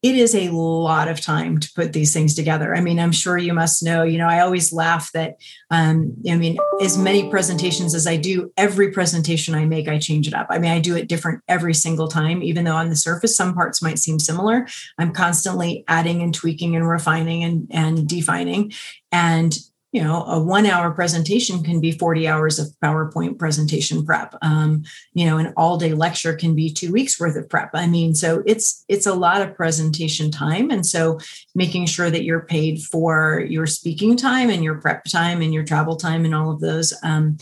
it 0.00 0.14
is 0.14 0.32
a 0.34 0.50
lot 0.50 1.08
of 1.08 1.20
time 1.20 1.58
to 1.58 1.72
put 1.74 1.92
these 1.92 2.12
things 2.12 2.34
together. 2.34 2.74
I 2.74 2.80
mean, 2.80 3.00
I'm 3.00 3.10
sure 3.10 3.36
you 3.36 3.52
must 3.52 3.82
know, 3.82 4.04
you 4.04 4.16
know, 4.16 4.28
I 4.28 4.40
always 4.40 4.72
laugh 4.72 5.10
that, 5.12 5.38
um, 5.72 6.14
I 6.28 6.36
mean, 6.36 6.56
as 6.80 6.96
many 6.96 7.28
presentations 7.28 7.96
as 7.96 8.06
I 8.06 8.16
do, 8.16 8.52
every 8.56 8.92
presentation 8.92 9.56
I 9.56 9.64
make, 9.64 9.88
I 9.88 9.98
change 9.98 10.28
it 10.28 10.34
up. 10.34 10.46
I 10.50 10.60
mean, 10.60 10.70
I 10.70 10.78
do 10.78 10.94
it 10.94 11.08
different 11.08 11.42
every 11.48 11.74
single 11.74 12.06
time, 12.06 12.44
even 12.44 12.64
though 12.64 12.76
on 12.76 12.90
the 12.90 12.96
surface, 12.96 13.36
some 13.36 13.54
parts 13.54 13.82
might 13.82 13.98
seem 13.98 14.20
similar. 14.20 14.68
I'm 14.98 15.12
constantly 15.12 15.84
adding 15.88 16.22
and 16.22 16.32
tweaking 16.32 16.76
and 16.76 16.88
refining 16.88 17.42
and, 17.42 17.66
and 17.72 18.08
defining. 18.08 18.72
And 19.10 19.58
you 19.92 20.02
know 20.02 20.24
a 20.24 20.42
one 20.42 20.66
hour 20.66 20.90
presentation 20.90 21.62
can 21.62 21.80
be 21.80 21.92
40 21.92 22.28
hours 22.28 22.58
of 22.58 22.68
powerpoint 22.82 23.38
presentation 23.38 24.04
prep. 24.04 24.34
Um, 24.42 24.84
you 25.14 25.26
know 25.26 25.38
an 25.38 25.52
all 25.56 25.78
day 25.78 25.94
lecture 25.94 26.34
can 26.34 26.54
be 26.54 26.70
two 26.72 26.92
weeks 26.92 27.18
worth 27.18 27.36
of 27.36 27.48
prep. 27.48 27.70
I 27.74 27.86
mean 27.86 28.14
so 28.14 28.42
it's 28.46 28.84
it's 28.88 29.06
a 29.06 29.14
lot 29.14 29.42
of 29.42 29.54
presentation 29.54 30.30
time. 30.30 30.70
And 30.70 30.84
so 30.84 31.18
making 31.54 31.86
sure 31.86 32.10
that 32.10 32.24
you're 32.24 32.44
paid 32.44 32.82
for 32.82 33.40
your 33.48 33.66
speaking 33.66 34.16
time 34.16 34.50
and 34.50 34.62
your 34.62 34.80
prep 34.80 35.04
time 35.04 35.40
and 35.40 35.54
your 35.54 35.64
travel 35.64 35.96
time 35.96 36.24
and 36.24 36.34
all 36.34 36.50
of 36.50 36.60
those 36.60 36.92
um, 37.02 37.38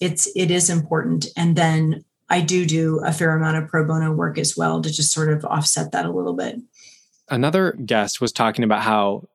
it's 0.00 0.30
it 0.34 0.50
is 0.50 0.70
important. 0.70 1.26
And 1.36 1.56
then 1.56 2.04
i 2.32 2.40
do 2.40 2.64
do 2.64 3.00
a 3.04 3.12
fair 3.12 3.36
amount 3.36 3.56
of 3.56 3.68
pro 3.68 3.84
bono 3.84 4.12
work 4.12 4.38
as 4.38 4.56
well 4.56 4.80
to 4.80 4.90
just 4.90 5.12
sort 5.12 5.32
of 5.32 5.44
offset 5.44 5.92
that 5.92 6.06
a 6.06 6.10
little 6.10 6.34
bit. 6.34 6.60
Another 7.28 7.72
guest 7.72 8.20
was 8.20 8.32
talking 8.32 8.64
about 8.64 8.82
how 8.82 9.28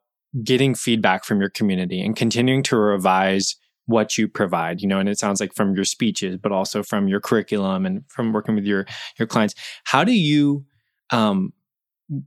getting 0.43 0.75
feedback 0.75 1.23
from 1.23 1.39
your 1.39 1.49
community 1.49 2.01
and 2.01 2.15
continuing 2.15 2.63
to 2.63 2.75
revise 2.75 3.55
what 3.87 4.17
you 4.17 4.27
provide 4.27 4.81
you 4.81 4.87
know 4.87 4.99
and 4.99 5.07
it 5.07 5.19
sounds 5.19 5.39
like 5.39 5.53
from 5.53 5.75
your 5.75 5.85
speeches 5.85 6.37
but 6.37 6.51
also 6.51 6.81
from 6.81 7.07
your 7.07 7.19
curriculum 7.19 7.85
and 7.85 8.03
from 8.07 8.33
working 8.33 8.55
with 8.55 8.65
your 8.65 8.85
your 9.17 9.27
clients. 9.27 9.55
How 9.83 10.03
do 10.03 10.11
you 10.11 10.65
um 11.11 11.53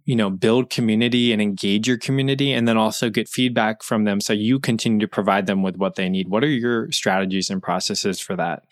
you 0.05 0.17
know 0.17 0.31
build 0.31 0.71
community 0.71 1.33
and 1.33 1.43
engage 1.43 1.87
your 1.87 1.99
community 1.99 2.53
and 2.53 2.67
then 2.67 2.77
also 2.77 3.11
get 3.11 3.29
feedback 3.29 3.83
from 3.83 4.05
them 4.05 4.21
so 4.21 4.33
you 4.33 4.59
continue 4.59 4.99
to 5.01 5.09
provide 5.09 5.47
them 5.47 5.63
with 5.63 5.77
what 5.77 5.97
they 5.97 6.09
need? 6.09 6.29
What 6.29 6.45
are 6.45 6.49
your 6.49 6.91
strategies 6.93 7.51
and 7.51 7.63
processes 7.63 8.21
for 8.21 8.37
that? 8.37 8.63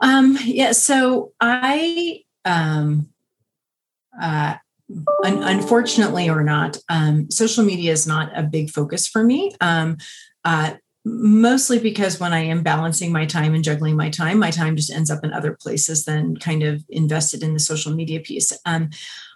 Um 0.00 0.38
yeah 0.44 0.72
so 0.72 1.32
i 1.40 2.20
um 2.44 3.08
uh 4.20 4.54
un- 5.24 5.42
unfortunately 5.42 6.28
or 6.28 6.42
not, 6.42 6.76
um, 6.88 7.30
social 7.30 7.64
media 7.64 7.92
is 7.92 8.06
not 8.06 8.36
a 8.36 8.42
big 8.42 8.70
focus 8.70 9.08
for 9.08 9.24
me. 9.24 9.52
Um, 9.60 9.96
uh, 10.44 10.74
mostly 11.04 11.78
because 11.78 12.18
when 12.18 12.32
I 12.32 12.40
am 12.40 12.62
balancing 12.62 13.12
my 13.12 13.26
time 13.26 13.54
and 13.54 13.64
juggling 13.64 13.96
my 13.96 14.10
time, 14.10 14.38
my 14.38 14.50
time 14.50 14.76
just 14.76 14.90
ends 14.90 15.10
up 15.10 15.24
in 15.24 15.32
other 15.32 15.56
places 15.60 16.04
than 16.04 16.36
kind 16.36 16.62
of 16.62 16.82
invested 16.88 17.42
in 17.42 17.52
the 17.52 17.60
social 17.60 17.94
media 17.94 18.20
piece. 18.20 18.52
Um, 18.64 18.90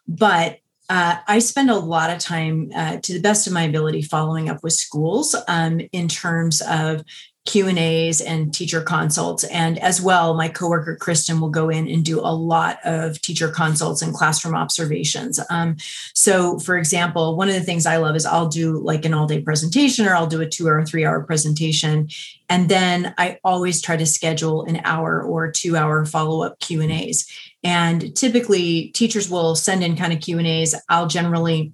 but 0.06 0.58
uh, 0.90 1.16
I 1.26 1.38
spend 1.40 1.70
a 1.70 1.76
lot 1.76 2.08
of 2.08 2.18
time, 2.18 2.70
uh, 2.74 2.96
to 3.02 3.12
the 3.12 3.20
best 3.20 3.46
of 3.46 3.52
my 3.52 3.64
ability, 3.64 4.00
following 4.02 4.48
up 4.48 4.62
with 4.62 4.72
schools 4.72 5.36
um, 5.46 5.80
in 5.92 6.08
terms 6.08 6.62
of 6.62 7.04
Q 7.48 7.66
and 7.66 7.78
A's 7.78 8.20
and 8.20 8.52
teacher 8.52 8.82
consults, 8.82 9.42
and 9.44 9.78
as 9.78 10.02
well, 10.02 10.34
my 10.34 10.48
coworker 10.48 10.96
Kristen 10.96 11.40
will 11.40 11.48
go 11.48 11.70
in 11.70 11.88
and 11.88 12.04
do 12.04 12.20
a 12.20 12.36
lot 12.52 12.78
of 12.84 13.22
teacher 13.22 13.48
consults 13.48 14.02
and 14.02 14.12
classroom 14.12 14.54
observations. 14.54 15.40
Um, 15.48 15.78
so, 16.12 16.58
for 16.58 16.76
example, 16.76 17.36
one 17.36 17.48
of 17.48 17.54
the 17.54 17.62
things 17.62 17.86
I 17.86 17.96
love 17.96 18.16
is 18.16 18.26
I'll 18.26 18.48
do 18.48 18.78
like 18.78 19.06
an 19.06 19.14
all-day 19.14 19.40
presentation, 19.40 20.06
or 20.06 20.14
I'll 20.14 20.26
do 20.26 20.42
a 20.42 20.46
two 20.46 20.66
or 20.66 20.84
three-hour 20.84 21.24
presentation, 21.24 22.10
and 22.50 22.68
then 22.68 23.14
I 23.16 23.38
always 23.42 23.80
try 23.80 23.96
to 23.96 24.04
schedule 24.04 24.64
an 24.64 24.82
hour 24.84 25.22
or 25.22 25.50
two-hour 25.50 26.04
follow-up 26.04 26.60
Q 26.60 26.82
and 26.82 26.92
A's. 26.92 27.26
And 27.64 28.14
typically, 28.14 28.88
teachers 28.88 29.30
will 29.30 29.54
send 29.54 29.82
in 29.82 29.96
kind 29.96 30.12
of 30.12 30.20
Q 30.20 30.36
and 30.36 30.46
A's. 30.46 30.74
I'll 30.90 31.08
generally 31.08 31.72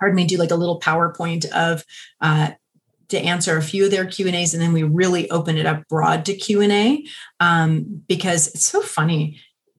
pardon 0.00 0.16
me, 0.16 0.26
do 0.26 0.36
like 0.36 0.50
a 0.50 0.56
little 0.56 0.80
PowerPoint 0.80 1.44
of 1.52 1.84
uh, 2.20 2.50
to 3.12 3.18
answer 3.18 3.56
a 3.56 3.62
few 3.62 3.84
of 3.84 3.90
their 3.90 4.06
Q 4.06 4.26
and 4.26 4.34
A's, 4.34 4.54
and 4.54 4.62
then 4.62 4.72
we 4.72 4.82
really 4.82 5.30
open 5.30 5.58
it 5.58 5.66
up 5.66 5.86
broad 5.88 6.24
to 6.26 6.34
Q 6.34 6.62
and 6.62 6.72
A 6.72 7.04
um, 7.40 8.02
because 8.08 8.48
it's 8.48 8.64
so 8.64 8.80
funny. 8.80 9.38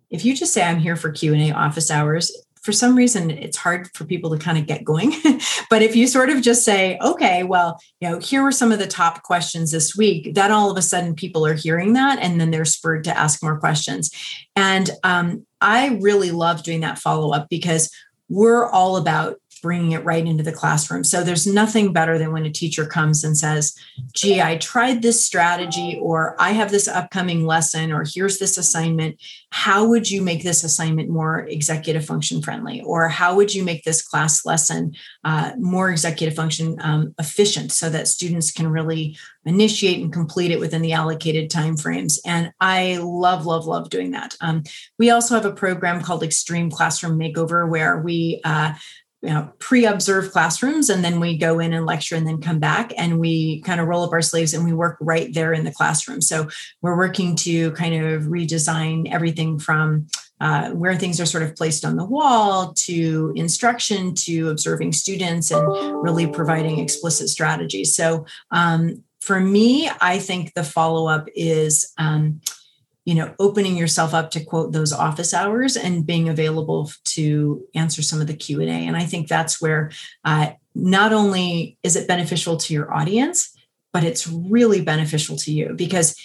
If 0.09 0.23
you 0.23 0.35
just 0.35 0.53
say 0.53 0.63
I'm 0.63 0.79
here 0.79 0.95
for 0.95 1.11
Q 1.11 1.33
and 1.33 1.41
A 1.41 1.51
office 1.51 1.89
hours, 1.89 2.31
for 2.61 2.71
some 2.71 2.95
reason 2.95 3.29
it's 3.29 3.57
hard 3.57 3.89
for 3.93 4.05
people 4.05 4.29
to 4.29 4.37
kind 4.37 4.57
of 4.57 4.65
get 4.65 4.85
going 4.85 5.13
but 5.69 5.81
if 5.81 5.97
you 5.97 6.07
sort 6.07 6.29
of 6.29 6.41
just 6.41 6.63
say 6.63 6.97
okay 7.01 7.43
well 7.43 7.77
you 7.99 8.09
know 8.09 8.19
here 8.19 8.41
were 8.41 8.53
some 8.53 8.71
of 8.71 8.79
the 8.79 8.87
top 8.87 9.21
questions 9.23 9.71
this 9.71 9.97
week 9.97 10.33
then 10.33 10.49
all 10.49 10.71
of 10.71 10.77
a 10.77 10.81
sudden 10.81 11.13
people 11.13 11.45
are 11.45 11.55
hearing 11.55 11.91
that 11.91 12.19
and 12.19 12.39
then 12.39 12.51
they're 12.51 12.63
spurred 12.63 13.03
to 13.03 13.17
ask 13.17 13.43
more 13.43 13.59
questions 13.59 14.09
and 14.55 14.91
um, 15.03 15.45
i 15.59 15.97
really 16.01 16.31
love 16.31 16.63
doing 16.63 16.79
that 16.79 16.97
follow-up 16.97 17.49
because 17.49 17.91
we're 18.29 18.65
all 18.69 18.95
about 18.97 19.39
bringing 19.63 19.93
it 19.93 20.03
right 20.03 20.27
into 20.27 20.43
the 20.43 20.51
classroom. 20.51 21.05
So 21.05 21.23
there's 21.23 21.47
nothing 21.47 21.93
better 21.93 22.19
than 22.19 22.33
when 22.33 22.45
a 22.45 22.51
teacher 22.51 22.85
comes 22.85 23.23
and 23.23 23.35
says, 23.35 23.73
gee, 24.11 24.41
I 24.41 24.57
tried 24.57 25.01
this 25.01 25.23
strategy, 25.23 25.97
or 26.01 26.35
I 26.37 26.51
have 26.51 26.69
this 26.69 26.87
upcoming 26.87 27.45
lesson, 27.45 27.93
or 27.93 28.03
here's 28.05 28.39
this 28.39 28.57
assignment. 28.57 29.19
How 29.51 29.87
would 29.87 30.11
you 30.11 30.21
make 30.21 30.43
this 30.43 30.65
assignment 30.65 31.09
more 31.09 31.47
executive 31.47 32.05
function 32.05 32.41
friendly? 32.41 32.81
Or 32.81 33.07
how 33.07 33.35
would 33.35 33.55
you 33.55 33.63
make 33.63 33.85
this 33.85 34.05
class 34.05 34.45
lesson 34.45 34.95
uh, 35.23 35.53
more 35.57 35.89
executive 35.89 36.35
function 36.35 36.77
um, 36.81 37.15
efficient 37.17 37.71
so 37.71 37.89
that 37.89 38.09
students 38.09 38.51
can 38.51 38.67
really 38.67 39.17
initiate 39.45 40.01
and 40.01 40.11
complete 40.11 40.51
it 40.51 40.59
within 40.59 40.81
the 40.81 40.91
allocated 40.91 41.49
timeframes? 41.49 42.19
And 42.25 42.51
I 42.59 42.97
love, 42.97 43.45
love, 43.45 43.65
love 43.65 43.89
doing 43.89 44.11
that. 44.11 44.35
Um, 44.41 44.63
we 44.99 45.09
also 45.09 45.35
have 45.35 45.45
a 45.45 45.53
program 45.53 46.01
called 46.01 46.21
Extreme 46.21 46.71
Classroom 46.71 47.17
Makeover 47.17 47.69
where 47.69 48.01
we 48.01 48.41
uh, 48.43 48.73
you 49.23 49.29
know, 49.29 49.49
pre-observe 49.59 50.31
classrooms 50.31 50.89
and 50.89 51.03
then 51.03 51.21
we 51.21 51.37
go 51.37 51.59
in 51.59 51.71
and 51.71 51.85
lecture 51.85 52.15
and 52.15 52.27
then 52.27 52.41
come 52.41 52.59
back 52.59 52.91
and 52.97 53.19
we 53.19 53.61
kind 53.61 53.79
of 53.79 53.87
roll 53.87 54.03
up 54.03 54.11
our 54.11 54.21
sleeves 54.21 54.53
and 54.53 54.65
we 54.65 54.73
work 54.73 54.97
right 54.99 55.33
there 55.33 55.53
in 55.53 55.63
the 55.63 55.71
classroom. 55.71 56.19
So 56.19 56.49
we're 56.81 56.97
working 56.97 57.37
to 57.37 57.71
kind 57.71 57.95
of 57.95 58.23
redesign 58.23 59.09
everything 59.09 59.59
from 59.59 60.07
uh, 60.41 60.71
where 60.71 60.97
things 60.97 61.21
are 61.21 61.25
sort 61.25 61.43
of 61.43 61.55
placed 61.55 61.85
on 61.85 61.95
the 61.95 62.03
wall 62.03 62.73
to 62.73 63.31
instruction 63.37 64.13
to 64.15 64.49
observing 64.49 64.91
students 64.91 65.51
and 65.51 65.65
really 66.03 66.27
providing 66.27 66.79
explicit 66.79 67.29
strategies. 67.29 67.95
So 67.95 68.25
um, 68.51 69.03
for 69.21 69.39
me 69.39 69.89
i 70.01 70.19
think 70.19 70.53
the 70.53 70.65
follow-up 70.65 71.29
is 71.33 71.93
um, 71.97 72.41
you 73.05 73.15
know 73.15 73.33
opening 73.39 73.75
yourself 73.75 74.13
up 74.13 74.31
to 74.31 74.43
quote 74.43 74.71
those 74.71 74.93
office 74.93 75.33
hours 75.33 75.75
and 75.75 76.05
being 76.05 76.29
available 76.29 76.89
to 77.03 77.63
answer 77.75 78.01
some 78.01 78.21
of 78.21 78.27
the 78.27 78.33
q&a 78.33 78.65
and 78.65 78.95
i 78.95 79.03
think 79.03 79.27
that's 79.27 79.61
where 79.61 79.91
uh, 80.25 80.51
not 80.75 81.13
only 81.13 81.77
is 81.83 81.95
it 81.95 82.07
beneficial 82.07 82.57
to 82.57 82.73
your 82.73 82.93
audience 82.93 83.55
but 83.91 84.03
it's 84.03 84.27
really 84.27 84.81
beneficial 84.81 85.35
to 85.37 85.51
you 85.51 85.73
because 85.75 86.15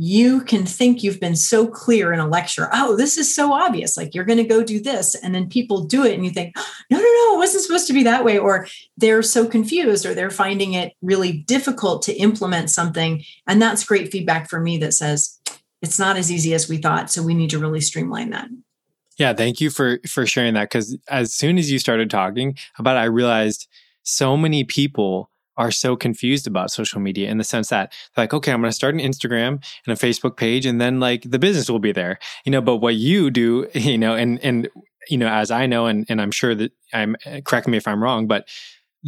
you 0.00 0.42
can 0.42 0.64
think 0.64 1.02
you've 1.02 1.18
been 1.18 1.34
so 1.34 1.66
clear 1.66 2.12
in 2.12 2.20
a 2.20 2.28
lecture 2.28 2.68
oh 2.72 2.96
this 2.96 3.18
is 3.18 3.34
so 3.34 3.52
obvious 3.52 3.96
like 3.96 4.14
you're 4.14 4.24
going 4.24 4.38
to 4.38 4.44
go 4.44 4.62
do 4.62 4.80
this 4.80 5.14
and 5.16 5.34
then 5.34 5.48
people 5.48 5.84
do 5.84 6.04
it 6.04 6.14
and 6.14 6.24
you 6.24 6.30
think 6.30 6.54
no 6.90 6.96
no 6.96 7.02
no 7.02 7.34
it 7.34 7.38
wasn't 7.38 7.62
supposed 7.62 7.86
to 7.86 7.92
be 7.92 8.04
that 8.04 8.24
way 8.24 8.38
or 8.38 8.66
they're 8.96 9.22
so 9.22 9.46
confused 9.46 10.04
or 10.04 10.12
they're 10.12 10.30
finding 10.30 10.74
it 10.74 10.92
really 11.02 11.32
difficult 11.32 12.02
to 12.02 12.14
implement 12.14 12.68
something. 12.68 13.22
And 13.46 13.62
that's 13.62 13.84
great 13.84 14.10
feedback 14.10 14.50
for 14.50 14.60
me 14.60 14.76
that 14.78 14.92
says 14.92 15.37
it's 15.82 15.98
not 15.98 16.16
as 16.16 16.30
easy 16.30 16.54
as 16.54 16.68
we 16.68 16.78
thought. 16.78 17.10
So 17.10 17.22
we 17.22 17.34
need 17.34 17.50
to 17.50 17.58
really 17.58 17.80
streamline 17.80 18.30
that. 18.30 18.48
Yeah, 19.18 19.32
thank 19.32 19.60
you 19.60 19.70
for 19.70 19.98
for 20.06 20.26
sharing 20.26 20.54
that 20.54 20.70
because 20.70 20.96
as 21.08 21.34
soon 21.34 21.58
as 21.58 21.70
you 21.70 21.78
started 21.78 22.08
talking 22.08 22.56
about 22.78 22.96
it, 22.96 23.00
I 23.00 23.04
realized 23.04 23.66
so 24.04 24.36
many 24.36 24.64
people 24.64 25.30
are 25.56 25.72
so 25.72 25.96
confused 25.96 26.46
about 26.46 26.70
social 26.70 27.00
media 27.00 27.28
in 27.28 27.36
the 27.36 27.44
sense 27.44 27.68
that 27.68 27.92
like, 28.16 28.32
okay, 28.32 28.52
I'm 28.52 28.60
going 28.60 28.70
to 28.70 28.74
start 28.74 28.94
an 28.94 29.00
Instagram 29.00 29.60
and 29.86 29.92
a 29.92 29.96
Facebook 29.96 30.36
page, 30.36 30.64
and 30.64 30.80
then 30.80 31.00
like 31.00 31.28
the 31.28 31.38
business 31.38 31.68
will 31.68 31.80
be 31.80 31.90
there, 31.90 32.20
you 32.44 32.52
know. 32.52 32.60
But 32.60 32.76
what 32.76 32.94
you 32.94 33.30
do, 33.30 33.68
you 33.74 33.98
know, 33.98 34.14
and 34.14 34.38
and 34.44 34.68
you 35.10 35.18
know, 35.18 35.28
as 35.28 35.50
I 35.50 35.66
know, 35.66 35.86
and 35.86 36.06
and 36.08 36.22
I'm 36.22 36.30
sure 36.30 36.54
that 36.54 36.72
I'm 36.92 37.16
correct 37.44 37.66
me 37.66 37.76
if 37.76 37.88
I'm 37.88 38.02
wrong, 38.02 38.28
but 38.28 38.48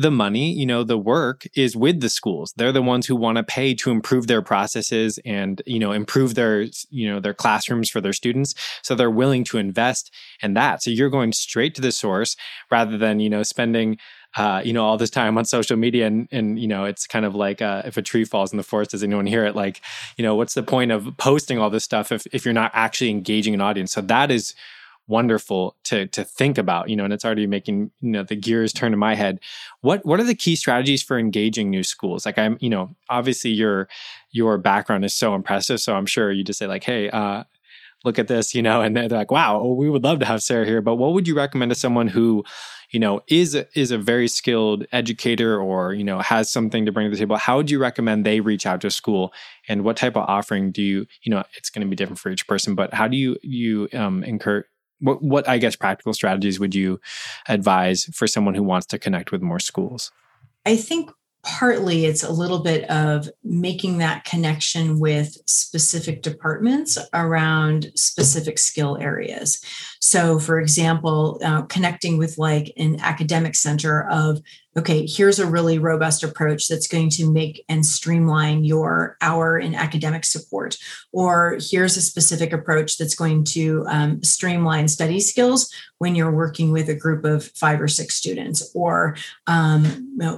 the 0.00 0.10
money, 0.10 0.50
you 0.50 0.64
know, 0.64 0.82
the 0.82 0.96
work 0.96 1.46
is 1.54 1.76
with 1.76 2.00
the 2.00 2.08
schools. 2.08 2.54
They're 2.56 2.72
the 2.72 2.80
ones 2.80 3.06
who 3.06 3.14
want 3.14 3.36
to 3.36 3.42
pay 3.42 3.74
to 3.74 3.90
improve 3.90 4.28
their 4.28 4.40
processes 4.40 5.18
and, 5.26 5.60
you 5.66 5.78
know, 5.78 5.92
improve 5.92 6.36
their, 6.36 6.62
you 6.88 7.06
know, 7.06 7.20
their 7.20 7.34
classrooms 7.34 7.90
for 7.90 8.00
their 8.00 8.14
students. 8.14 8.54
So 8.82 8.94
they're 8.94 9.10
willing 9.10 9.44
to 9.44 9.58
invest 9.58 10.10
in 10.42 10.54
that. 10.54 10.82
So 10.82 10.90
you're 10.90 11.10
going 11.10 11.34
straight 11.34 11.74
to 11.74 11.82
the 11.82 11.92
source 11.92 12.34
rather 12.70 12.96
than, 12.96 13.20
you 13.20 13.28
know, 13.28 13.42
spending 13.42 13.98
uh, 14.36 14.62
you 14.64 14.72
know, 14.72 14.84
all 14.84 14.96
this 14.96 15.10
time 15.10 15.36
on 15.36 15.44
social 15.44 15.76
media 15.76 16.06
and, 16.06 16.28
and 16.30 16.56
you 16.56 16.68
know, 16.68 16.84
it's 16.84 17.04
kind 17.04 17.24
of 17.24 17.34
like 17.34 17.60
uh, 17.60 17.82
if 17.84 17.96
a 17.96 18.02
tree 18.02 18.24
falls 18.24 18.52
in 18.52 18.58
the 18.58 18.62
forest, 18.62 18.92
does 18.92 19.02
anyone 19.02 19.26
hear 19.26 19.44
it? 19.44 19.56
Like, 19.56 19.80
you 20.16 20.22
know, 20.22 20.36
what's 20.36 20.54
the 20.54 20.62
point 20.62 20.92
of 20.92 21.08
posting 21.16 21.58
all 21.58 21.68
this 21.68 21.82
stuff 21.82 22.12
if, 22.12 22.26
if 22.32 22.44
you're 22.44 22.54
not 22.54 22.70
actually 22.72 23.10
engaging 23.10 23.54
an 23.54 23.60
audience? 23.60 23.90
So 23.90 24.00
that 24.02 24.30
is 24.30 24.54
wonderful 25.10 25.76
to 25.84 26.06
to 26.06 26.24
think 26.24 26.56
about 26.56 26.88
you 26.88 26.96
know 26.96 27.04
and 27.04 27.12
it's 27.12 27.24
already 27.24 27.46
making 27.46 27.90
you 28.00 28.10
know 28.10 28.22
the 28.22 28.36
gears 28.36 28.72
turn 28.72 28.92
in 28.92 28.98
my 28.98 29.14
head. 29.14 29.40
What 29.80 30.06
what 30.06 30.20
are 30.20 30.24
the 30.24 30.34
key 30.34 30.56
strategies 30.56 31.02
for 31.02 31.18
engaging 31.18 31.68
new 31.70 31.82
schools? 31.82 32.24
Like 32.24 32.38
i'm 32.38 32.56
you 32.60 32.70
know 32.70 32.94
obviously 33.08 33.50
your 33.50 33.88
your 34.30 34.56
background 34.56 35.04
is 35.04 35.14
so 35.14 35.34
impressive 35.34 35.80
so 35.80 35.94
i'm 35.94 36.06
sure 36.06 36.30
you 36.32 36.44
just 36.44 36.58
say 36.58 36.66
like 36.66 36.84
hey 36.84 37.10
uh 37.10 37.44
look 38.04 38.18
at 38.18 38.28
this 38.28 38.54
you 38.54 38.62
know 38.62 38.80
and 38.80 38.96
they're 38.96 39.08
like 39.08 39.30
wow 39.30 39.62
we 39.62 39.90
would 39.90 40.04
love 40.04 40.20
to 40.20 40.24
have 40.24 40.42
sarah 40.42 40.64
here 40.64 40.80
but 40.80 40.96
what 40.96 41.12
would 41.12 41.28
you 41.28 41.34
recommend 41.34 41.70
to 41.70 41.74
someone 41.74 42.08
who 42.08 42.44
you 42.90 42.98
know 42.98 43.20
is 43.28 43.54
is 43.74 43.90
a 43.90 43.98
very 43.98 44.28
skilled 44.28 44.86
educator 44.92 45.60
or 45.60 45.94
you 45.94 46.04
know 46.04 46.18
has 46.18 46.50
something 46.50 46.84
to 46.86 46.92
bring 46.92 47.06
to 47.06 47.10
the 47.10 47.16
table? 47.16 47.36
How 47.36 47.56
would 47.56 47.70
you 47.70 47.78
recommend 47.78 48.26
they 48.26 48.40
reach 48.40 48.66
out 48.66 48.80
to 48.82 48.88
a 48.88 48.90
school? 48.90 49.32
And 49.68 49.84
what 49.84 49.96
type 49.96 50.16
of 50.16 50.24
offering 50.28 50.72
do 50.72 50.82
you 50.82 51.06
you 51.22 51.30
know 51.30 51.44
it's 51.56 51.70
going 51.70 51.86
to 51.86 51.90
be 51.90 51.96
different 51.96 52.18
for 52.18 52.30
each 52.30 52.46
person 52.46 52.74
but 52.74 52.92
how 52.92 53.08
do 53.08 53.16
you 53.16 53.36
you 53.42 53.88
um 53.92 54.24
incur 54.24 54.64
what, 55.00 55.22
what 55.22 55.48
I 55.48 55.58
guess 55.58 55.76
practical 55.76 56.12
strategies 56.12 56.60
would 56.60 56.74
you 56.74 57.00
advise 57.48 58.04
for 58.14 58.26
someone 58.26 58.54
who 58.54 58.62
wants 58.62 58.86
to 58.88 58.98
connect 58.98 59.32
with 59.32 59.42
more 59.42 59.58
schools? 59.58 60.12
I 60.66 60.76
think 60.76 61.10
partly 61.42 62.04
it's 62.04 62.22
a 62.22 62.32
little 62.32 62.58
bit 62.58 62.88
of 62.90 63.28
making 63.42 63.98
that 63.98 64.24
connection 64.24 65.00
with 65.00 65.36
specific 65.46 66.22
departments 66.22 66.98
around 67.14 67.90
specific 67.94 68.58
skill 68.58 68.98
areas 69.00 69.64
so 70.00 70.38
for 70.38 70.60
example 70.60 71.40
uh, 71.42 71.62
connecting 71.62 72.18
with 72.18 72.36
like 72.36 72.70
an 72.76 73.00
academic 73.00 73.54
center 73.54 74.06
of 74.10 74.38
okay, 74.76 75.04
here's 75.04 75.38
a 75.38 75.46
really 75.46 75.78
robust 75.78 76.22
approach 76.22 76.68
that's 76.68 76.86
going 76.86 77.10
to 77.10 77.30
make 77.30 77.64
and 77.68 77.84
streamline 77.84 78.64
your 78.64 79.16
hour 79.20 79.58
in 79.58 79.74
academic 79.74 80.24
support. 80.24 80.76
Or 81.12 81.58
here's 81.60 81.96
a 81.96 82.02
specific 82.02 82.52
approach 82.52 82.96
that's 82.96 83.16
going 83.16 83.44
to 83.44 83.84
um, 83.88 84.22
streamline 84.22 84.86
study 84.86 85.18
skills 85.18 85.72
when 85.98 86.14
you're 86.14 86.30
working 86.30 86.70
with 86.70 86.88
a 86.88 86.94
group 86.94 87.24
of 87.24 87.44
five 87.56 87.80
or 87.80 87.88
six 87.88 88.14
students. 88.14 88.70
Or 88.74 89.16
um, 89.48 89.84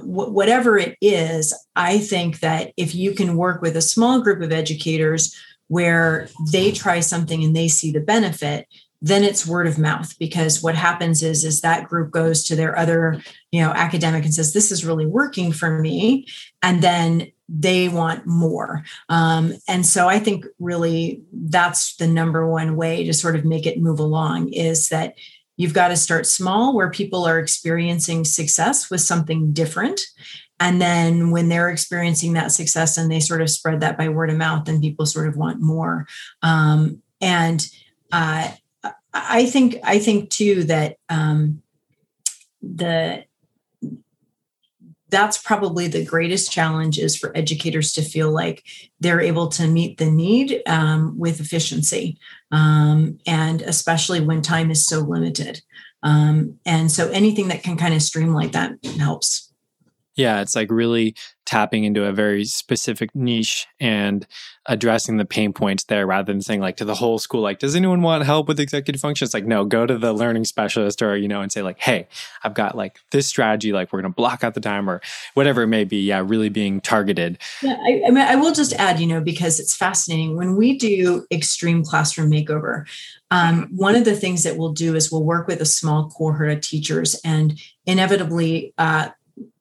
whatever 0.03 0.77
it 0.79 0.97
is, 0.99 1.53
I 1.75 1.99
think 1.99 2.39
that 2.39 2.73
if 2.75 2.95
you 2.95 3.13
can 3.13 3.37
work 3.37 3.61
with 3.61 3.77
a 3.77 3.81
small 3.81 4.21
group 4.21 4.41
of 4.41 4.51
educators 4.51 5.35
where 5.67 6.27
they 6.51 6.71
try 6.71 6.99
something 7.01 7.43
and 7.43 7.55
they 7.55 7.67
see 7.67 7.91
the 7.91 7.99
benefit, 7.99 8.67
then 9.01 9.23
it's 9.23 9.45
word 9.45 9.67
of 9.67 9.77
mouth 9.77 10.17
because 10.17 10.63
what 10.63 10.75
happens 10.75 11.21
is 11.21 11.43
is 11.43 11.59
that 11.59 11.89
group 11.89 12.09
goes 12.09 12.45
to 12.45 12.55
their 12.55 12.77
other 12.77 13.21
you 13.53 13.61
know 13.61 13.69
academic 13.69 14.25
and 14.25 14.33
says 14.33 14.51
this 14.51 14.71
is 14.71 14.83
really 14.83 15.05
working 15.05 15.51
for 15.51 15.79
me 15.79 16.25
and 16.63 16.81
then 16.81 17.31
they 17.47 17.87
want 17.87 18.25
more. 18.25 18.83
Um, 19.09 19.53
and 19.67 19.85
so 19.85 20.09
i 20.09 20.17
think 20.17 20.45
really 20.59 21.21
that's 21.31 21.95
the 21.97 22.07
number 22.07 22.49
one 22.49 22.75
way 22.75 23.03
to 23.03 23.13
sort 23.13 23.35
of 23.35 23.45
make 23.45 23.65
it 23.67 23.79
move 23.79 23.99
along 23.99 24.51
is 24.51 24.89
that 24.89 25.15
you've 25.55 25.73
got 25.73 25.89
to 25.89 25.95
start 25.95 26.25
small 26.25 26.75
where 26.75 26.89
people 26.89 27.25
are 27.25 27.37
experiencing 27.37 28.25
success 28.25 28.89
with 28.89 29.01
something 29.01 29.53
different. 29.53 30.01
And 30.59 30.81
then 30.81 31.29
when 31.29 31.47
they're 31.49 31.69
experiencing 31.69 32.33
that 32.33 32.51
success 32.51 32.97
and 32.97 33.11
they 33.11 33.19
sort 33.19 33.41
of 33.41 33.51
spread 33.51 33.81
that 33.81 33.97
by 33.97 34.09
word 34.09 34.31
of 34.31 34.37
mouth 34.37 34.65
then 34.65 34.81
people 34.81 35.05
sort 35.05 35.27
of 35.27 35.37
want 35.37 35.61
more. 35.61 36.07
Um, 36.41 37.03
and 37.21 37.65
uh, 38.11 38.49
I 39.13 39.45
think 39.45 39.77
I 39.83 39.99
think 39.99 40.31
too 40.31 40.63
that 40.65 40.97
um, 41.07 41.61
the 42.61 43.25
that's 45.13 45.37
probably 45.37 45.87
the 45.87 46.03
greatest 46.03 46.51
challenge 46.51 46.97
is 46.97 47.15
for 47.15 47.37
educators 47.37 47.91
to 47.93 48.01
feel 48.01 48.31
like 48.31 48.63
they're 48.99 49.21
able 49.21 49.47
to 49.47 49.67
meet 49.67 49.99
the 49.99 50.09
need 50.09 50.63
um, 50.65 51.15
with 51.19 51.39
efficiency. 51.39 52.17
Um, 52.51 53.19
and 53.27 53.61
especially 53.61 54.21
when 54.21 54.41
time 54.41 54.71
is 54.71 54.87
so 54.87 55.01
limited. 55.01 55.61
Um, 56.01 56.59
and 56.65 56.91
so 56.91 57.11
anything 57.11 57.49
that 57.49 57.61
can 57.61 57.77
kind 57.77 57.93
of 57.93 58.01
streamline 58.01 58.51
that 58.51 58.73
helps 58.97 59.52
Yeah, 60.15 60.41
it's 60.41 60.55
like 60.55 60.69
really 60.71 61.15
tapping 61.45 61.83
into 61.83 62.05
a 62.05 62.13
very 62.13 62.45
specific 62.45 63.13
niche 63.13 63.67
and 63.79 64.25
addressing 64.65 65.17
the 65.17 65.25
pain 65.25 65.51
points 65.51 65.83
there 65.83 66.07
rather 66.07 66.31
than 66.31 66.41
saying 66.41 66.61
like 66.61 66.77
to 66.77 66.85
the 66.85 66.95
whole 66.95 67.19
school 67.19 67.41
like 67.41 67.59
does 67.59 67.75
anyone 67.75 68.01
want 68.01 68.23
help 68.23 68.47
with 68.47 68.59
executive 68.59 69.01
function? 69.01 69.25
It's 69.25 69.33
like 69.33 69.45
no 69.45 69.65
go 69.65 69.85
to 69.85 69.97
the 69.97 70.13
learning 70.13 70.45
specialist 70.45 71.01
or 71.01 71.17
you 71.17 71.27
know 71.27 71.41
and 71.41 71.51
say 71.51 71.61
like 71.61 71.79
hey 71.79 72.07
i've 72.43 72.53
got 72.53 72.77
like 72.77 72.99
this 73.11 73.27
strategy 73.27 73.73
like 73.73 73.91
we're 73.91 74.01
going 74.01 74.11
to 74.11 74.15
block 74.15 74.43
out 74.43 74.53
the 74.53 74.61
time 74.61 74.89
or 74.89 75.01
whatever 75.33 75.63
it 75.63 75.67
may 75.67 75.83
be. 75.83 75.97
Yeah 75.97 76.23
really 76.25 76.49
being 76.49 76.79
targeted. 76.79 77.37
Yeah 77.61 77.77
I, 77.85 78.03
I 78.07 78.09
mean 78.09 78.25
i 78.25 78.35
will 78.35 78.53
just 78.53 78.73
add 78.73 78.99
you 78.99 79.07
know 79.07 79.19
because 79.19 79.59
it's 79.59 79.75
fascinating 79.75 80.37
when 80.37 80.55
we 80.55 80.77
do 80.77 81.25
extreme 81.29 81.83
classroom 81.83 82.31
makeover 82.31 82.85
um, 83.31 83.69
one 83.75 83.95
of 83.95 84.05
the 84.05 84.15
things 84.15 84.43
that 84.43 84.57
we'll 84.57 84.73
do 84.73 84.95
is 84.95 85.11
we'll 85.11 85.23
work 85.23 85.47
with 85.47 85.59
a 85.59 85.65
small 85.65 86.07
cohort 86.09 86.51
of 86.51 86.61
teachers 86.61 87.19
and 87.25 87.59
inevitably 87.87 88.75
uh, 88.77 89.09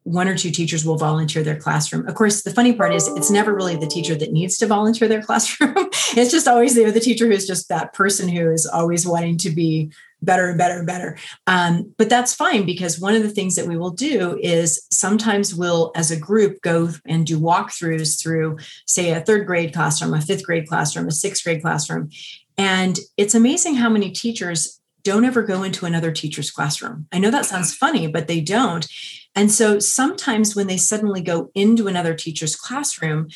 one 0.04 0.26
or 0.26 0.36
two 0.36 0.50
teachers 0.50 0.84
will 0.84 0.96
volunteer 0.96 1.42
their 1.42 1.58
classroom. 1.58 2.06
Of 2.08 2.14
course, 2.14 2.42
the 2.42 2.52
funny 2.52 2.72
part 2.72 2.92
is 2.92 3.06
it's 3.08 3.30
never 3.30 3.54
really 3.54 3.76
the 3.76 3.86
teacher 3.86 4.14
that 4.16 4.32
needs 4.32 4.58
to 4.58 4.66
volunteer 4.66 5.08
their 5.08 5.22
classroom. 5.28 5.74
it's 5.76 6.30
just 6.30 6.48
always 6.48 6.74
the, 6.74 6.90
the 6.90 7.00
teacher 7.00 7.26
who's 7.26 7.46
just 7.46 7.68
that 7.68 7.92
person 7.92 8.28
who 8.28 8.50
is 8.50 8.66
always 8.66 9.06
wanting 9.06 9.38
to 9.38 9.50
be 9.50 9.92
better 10.20 10.48
and 10.48 10.58
better 10.58 10.78
and 10.78 10.86
better. 10.86 11.18
Um, 11.46 11.94
but 11.98 12.08
that's 12.08 12.34
fine 12.34 12.64
because 12.64 13.00
one 13.00 13.14
of 13.14 13.22
the 13.22 13.30
things 13.30 13.56
that 13.56 13.66
we 13.66 13.76
will 13.76 13.90
do 13.90 14.38
is 14.40 14.86
sometimes 14.90 15.54
we'll, 15.54 15.92
as 15.94 16.10
a 16.10 16.18
group, 16.18 16.60
go 16.62 16.90
and 17.06 17.26
do 17.26 17.38
walkthroughs 17.38 18.20
through, 18.20 18.58
say, 18.86 19.10
a 19.10 19.20
third 19.20 19.46
grade 19.46 19.72
classroom, 19.72 20.14
a 20.14 20.20
fifth 20.20 20.44
grade 20.44 20.68
classroom, 20.68 21.08
a 21.08 21.12
sixth 21.12 21.44
grade 21.44 21.62
classroom. 21.62 22.10
And 22.56 22.98
it's 23.16 23.34
amazing 23.34 23.76
how 23.76 23.88
many 23.88 24.10
teachers 24.10 24.80
don't 25.04 25.24
ever 25.24 25.42
go 25.42 25.62
into 25.62 25.86
another 25.86 26.12
teacher's 26.12 26.50
classroom. 26.50 27.06
I 27.12 27.18
know 27.18 27.30
that 27.30 27.46
sounds 27.46 27.74
funny, 27.74 28.06
but 28.06 28.28
they 28.28 28.40
don't. 28.40 28.86
And 29.34 29.50
so 29.50 29.78
sometimes 29.78 30.54
when 30.54 30.66
they 30.66 30.76
suddenly 30.76 31.20
go 31.20 31.50
into 31.54 31.88
another 31.88 32.14
teacher's 32.14 32.56
classroom, 32.56 33.28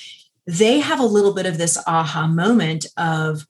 they 0.47 0.79
have 0.81 1.01
a 1.01 1.07
little 1.07 1.35
bit 1.35 1.47
of 1.47 1.59
this 1.59 1.79
aha 1.87 2.27
moment 2.27 2.87
of, 2.97 3.47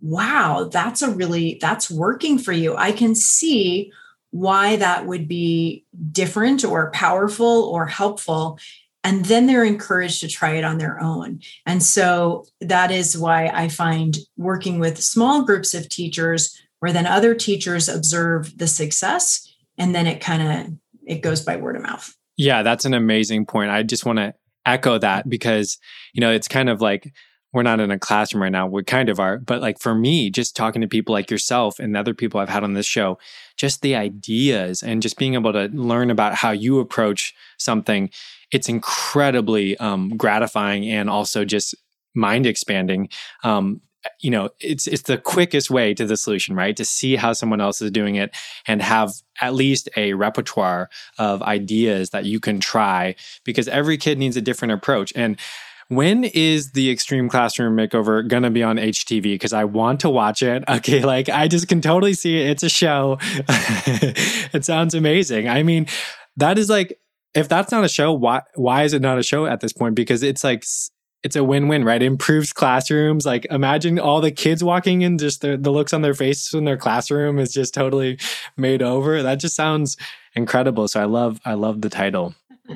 wow, 0.00 0.68
that's 0.70 1.02
a 1.02 1.10
really, 1.10 1.58
that's 1.60 1.90
working 1.90 2.38
for 2.38 2.52
you. 2.52 2.76
I 2.76 2.92
can 2.92 3.14
see 3.14 3.90
why 4.30 4.76
that 4.76 5.06
would 5.06 5.26
be 5.26 5.84
different 6.12 6.64
or 6.64 6.90
powerful 6.90 7.64
or 7.64 7.86
helpful. 7.86 8.58
And 9.02 9.24
then 9.24 9.46
they're 9.46 9.64
encouraged 9.64 10.20
to 10.20 10.28
try 10.28 10.56
it 10.56 10.64
on 10.64 10.78
their 10.78 11.00
own. 11.00 11.40
And 11.64 11.82
so 11.82 12.44
that 12.60 12.90
is 12.90 13.16
why 13.16 13.46
I 13.46 13.68
find 13.68 14.18
working 14.36 14.78
with 14.78 15.02
small 15.02 15.44
groups 15.44 15.74
of 15.74 15.88
teachers 15.88 16.60
where 16.80 16.92
then 16.92 17.06
other 17.06 17.34
teachers 17.34 17.88
observe 17.88 18.58
the 18.58 18.66
success 18.66 19.52
and 19.78 19.94
then 19.94 20.06
it 20.06 20.20
kind 20.20 20.42
of 20.42 20.78
it 21.06 21.22
goes 21.22 21.40
by 21.42 21.56
word 21.56 21.76
of 21.76 21.82
mouth. 21.82 22.14
Yeah, 22.36 22.62
that's 22.62 22.84
an 22.84 22.94
amazing 22.94 23.46
point. 23.46 23.70
I 23.70 23.82
just 23.82 24.04
want 24.04 24.18
to 24.18 24.34
echo 24.66 24.98
that 24.98 25.28
because, 25.28 25.78
you 26.12 26.20
know, 26.20 26.30
it's 26.30 26.48
kind 26.48 26.68
of 26.68 26.80
like 26.80 27.12
we're 27.52 27.62
not 27.62 27.80
in 27.80 27.90
a 27.90 27.98
classroom 27.98 28.42
right 28.42 28.52
now. 28.52 28.66
We 28.66 28.84
kind 28.84 29.08
of 29.08 29.18
are. 29.18 29.38
But 29.38 29.62
like 29.62 29.78
for 29.80 29.94
me, 29.94 30.30
just 30.30 30.54
talking 30.54 30.82
to 30.82 30.88
people 30.88 31.14
like 31.14 31.30
yourself 31.30 31.78
and 31.78 31.96
other 31.96 32.12
people 32.12 32.40
I've 32.40 32.50
had 32.50 32.64
on 32.64 32.74
this 32.74 32.84
show, 32.84 33.18
just 33.56 33.80
the 33.80 33.94
ideas 33.94 34.82
and 34.82 35.00
just 35.00 35.16
being 35.16 35.34
able 35.34 35.52
to 35.54 35.70
learn 35.72 36.10
about 36.10 36.34
how 36.34 36.50
you 36.50 36.80
approach 36.80 37.34
something, 37.56 38.10
it's 38.52 38.68
incredibly 38.68 39.76
um, 39.78 40.10
gratifying 40.16 40.86
and 40.86 41.08
also 41.08 41.44
just 41.44 41.74
mind 42.14 42.44
expanding. 42.46 43.08
Um, 43.42 43.80
you 44.20 44.30
know 44.30 44.50
it's 44.60 44.86
it's 44.86 45.02
the 45.02 45.18
quickest 45.18 45.70
way 45.70 45.94
to 45.94 46.06
the 46.06 46.16
solution 46.16 46.54
right 46.54 46.76
to 46.76 46.84
see 46.84 47.16
how 47.16 47.32
someone 47.32 47.60
else 47.60 47.80
is 47.80 47.90
doing 47.90 48.16
it 48.16 48.34
and 48.66 48.82
have 48.82 49.12
at 49.40 49.54
least 49.54 49.88
a 49.96 50.12
repertoire 50.14 50.88
of 51.18 51.42
ideas 51.42 52.10
that 52.10 52.24
you 52.24 52.40
can 52.40 52.60
try 52.60 53.14
because 53.44 53.68
every 53.68 53.96
kid 53.96 54.18
needs 54.18 54.36
a 54.36 54.42
different 54.42 54.72
approach 54.72 55.12
and 55.14 55.38
when 55.88 56.24
is 56.24 56.72
the 56.72 56.90
extreme 56.90 57.28
classroom 57.28 57.76
makeover 57.76 58.26
gonna 58.26 58.50
be 58.50 58.62
on 58.62 58.76
HGTV? 58.76 59.22
Because 59.22 59.52
I 59.52 59.62
want 59.64 60.00
to 60.00 60.10
watch 60.10 60.42
it. 60.42 60.64
Okay, 60.76 61.04
like 61.04 61.28
I 61.28 61.48
just 61.48 61.68
can 61.68 61.80
totally 61.80 62.12
see 62.12 62.38
it. 62.38 62.50
It's 62.50 62.62
a 62.62 62.68
show. 62.68 63.18
it 63.22 64.64
sounds 64.64 64.94
amazing. 64.94 65.48
I 65.48 65.62
mean, 65.62 65.86
that 66.36 66.58
is 66.58 66.68
like 66.68 66.98
if 67.34 67.48
that's 67.48 67.70
not 67.70 67.84
a 67.84 67.88
show, 67.88 68.12
why 68.12 68.42
why 68.54 68.82
is 68.82 68.92
it 68.92 69.02
not 69.02 69.18
a 69.18 69.22
show 69.22 69.46
at 69.46 69.60
this 69.60 69.72
point? 69.72 69.94
Because 69.94 70.22
it's 70.22 70.42
like 70.42 70.64
it's 71.26 71.36
a 71.36 71.42
win-win, 71.42 71.84
right? 71.84 72.00
It 72.00 72.06
improves 72.06 72.52
classrooms. 72.52 73.26
Like 73.26 73.46
imagine 73.50 73.98
all 73.98 74.20
the 74.20 74.30
kids 74.30 74.62
walking 74.62 75.02
in, 75.02 75.18
just 75.18 75.40
the, 75.40 75.56
the 75.56 75.72
looks 75.72 75.92
on 75.92 76.02
their 76.02 76.14
faces 76.14 76.54
in 76.54 76.64
their 76.64 76.76
classroom 76.76 77.40
is 77.40 77.52
just 77.52 77.74
totally 77.74 78.18
made 78.56 78.80
over. 78.80 79.22
That 79.22 79.40
just 79.40 79.56
sounds 79.56 79.96
incredible. 80.34 80.86
So 80.86 81.00
I 81.00 81.06
love, 81.06 81.40
I 81.44 81.54
love 81.54 81.82
the 81.82 81.90
title. 81.90 82.34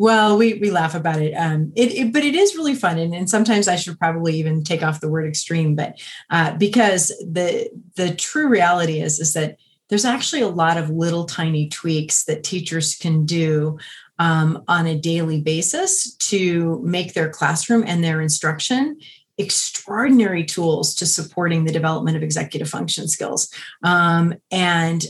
Well, 0.00 0.38
we 0.38 0.54
we 0.54 0.70
laugh 0.70 0.94
about 0.94 1.20
it. 1.20 1.32
Um, 1.32 1.72
it, 1.74 1.92
it, 1.92 2.12
but 2.12 2.22
it 2.22 2.36
is 2.36 2.54
really 2.54 2.76
fun, 2.76 2.98
and, 2.98 3.12
and 3.12 3.28
sometimes 3.28 3.66
I 3.66 3.74
should 3.74 3.98
probably 3.98 4.36
even 4.36 4.62
take 4.62 4.84
off 4.84 5.00
the 5.00 5.08
word 5.08 5.26
extreme, 5.26 5.74
but 5.74 6.00
uh, 6.30 6.56
because 6.56 7.08
the 7.18 7.68
the 7.96 8.14
true 8.14 8.46
reality 8.46 9.00
is 9.00 9.18
is 9.18 9.32
that 9.34 9.56
there's 9.88 10.04
actually 10.04 10.42
a 10.42 10.48
lot 10.48 10.76
of 10.76 10.90
little 10.90 11.24
tiny 11.24 11.68
tweaks 11.68 12.24
that 12.26 12.44
teachers 12.44 12.94
can 12.94 13.26
do 13.26 13.76
um, 14.18 14.62
on 14.68 14.86
a 14.86 14.98
daily 14.98 15.40
basis 15.40 16.14
to 16.16 16.80
make 16.84 17.14
their 17.14 17.30
classroom 17.30 17.84
and 17.86 18.02
their 18.02 18.20
instruction 18.20 18.98
extraordinary 19.38 20.44
tools 20.44 20.94
to 20.96 21.06
supporting 21.06 21.64
the 21.64 21.72
development 21.72 22.16
of 22.16 22.22
executive 22.22 22.68
function 22.68 23.06
skills. 23.06 23.48
Um, 23.84 24.34
and 24.50 25.04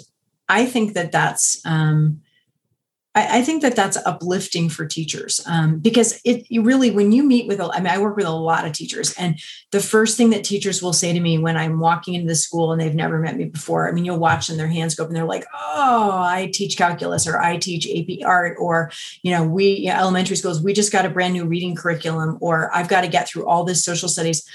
I 0.49 0.67
think 0.67 0.95
that 0.95 1.13
that's 1.13 1.65
um, 1.65 2.21
I, 3.15 3.39
I, 3.39 3.43
think 3.43 3.63
that 3.63 3.75
that's 3.75 3.97
uplifting 3.97 4.69
for 4.69 4.87
teachers 4.87 5.41
um, 5.47 5.79
because 5.79 6.21
it 6.25 6.47
really, 6.63 6.91
when 6.91 7.11
you 7.11 7.23
meet 7.23 7.49
with, 7.49 7.59
a, 7.59 7.71
I 7.73 7.79
mean, 7.79 7.93
I 7.93 7.99
work 7.99 8.17
with 8.17 8.27
a 8.27 8.31
lot 8.31 8.67
of 8.67 8.73
teachers, 8.73 9.15
and 9.15 9.39
the 9.73 9.81
first 9.81 10.17
thing 10.17 10.31
that 10.31 10.45
teachers 10.45 10.83
will 10.83 10.93
say 10.93 11.13
to 11.13 11.21
me 11.21 11.39
when 11.39 11.57
I'm 11.57 11.81
walking 11.81 12.15
into 12.15 12.29
the 12.29 12.35
school 12.35 12.71
and 12.71 12.81
they've 12.81 12.95
never 12.95 13.19
met 13.19 13.37
me 13.37 13.47
before, 13.47 13.89
I 13.89 13.93
mean, 13.93 14.05
you'll 14.05 14.19
watch 14.19 14.49
and 14.49 14.59
their 14.59 14.69
hands 14.69 14.95
go 14.95 15.05
up 15.05 15.09
and 15.09 15.17
they're 15.17 15.25
like, 15.25 15.47
"Oh, 15.55 16.11
I 16.13 16.51
teach 16.53 16.77
calculus, 16.77 17.27
or 17.27 17.41
I 17.41 17.57
teach 17.57 17.89
AP 17.89 18.27
art, 18.27 18.57
or 18.61 18.91
you 19.23 19.33
know, 19.33 19.45
we 19.45 19.79
you 19.79 19.89
know, 19.89 19.97
elementary 19.97 20.37
schools, 20.37 20.63
we 20.63 20.73
just 20.73 20.93
got 20.93 21.07
a 21.07 21.11
brand 21.11 21.33
new 21.33 21.47
reading 21.47 21.75
curriculum, 21.75 22.39
or 22.41 22.75
I've 22.77 22.89
got 22.89 23.01
to 23.01 23.09
get 23.09 23.29
through 23.29 23.47
all 23.47 23.65
this 23.65 23.85
social 23.85 24.09
studies." 24.09 24.47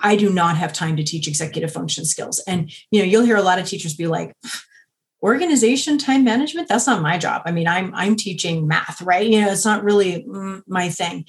I 0.00 0.16
do 0.16 0.30
not 0.30 0.56
have 0.56 0.72
time 0.72 0.96
to 0.96 1.04
teach 1.04 1.28
executive 1.28 1.72
function 1.72 2.04
skills. 2.04 2.42
And 2.46 2.72
you 2.90 3.00
know, 3.00 3.06
you'll 3.06 3.24
hear 3.24 3.36
a 3.36 3.42
lot 3.42 3.60
of 3.60 3.66
teachers 3.66 3.94
be 3.94 4.08
like, 4.08 4.34
organization 5.22 5.98
time 5.98 6.24
management 6.24 6.68
that's 6.68 6.86
not 6.86 7.02
my 7.02 7.18
job. 7.18 7.42
I 7.44 7.52
mean 7.52 7.68
i'm 7.68 7.94
i'm 7.94 8.16
teaching 8.16 8.66
math 8.66 9.02
right? 9.02 9.26
You 9.26 9.42
know 9.42 9.52
it's 9.52 9.64
not 9.64 9.84
really 9.84 10.26
my 10.66 10.88
thing. 10.88 11.26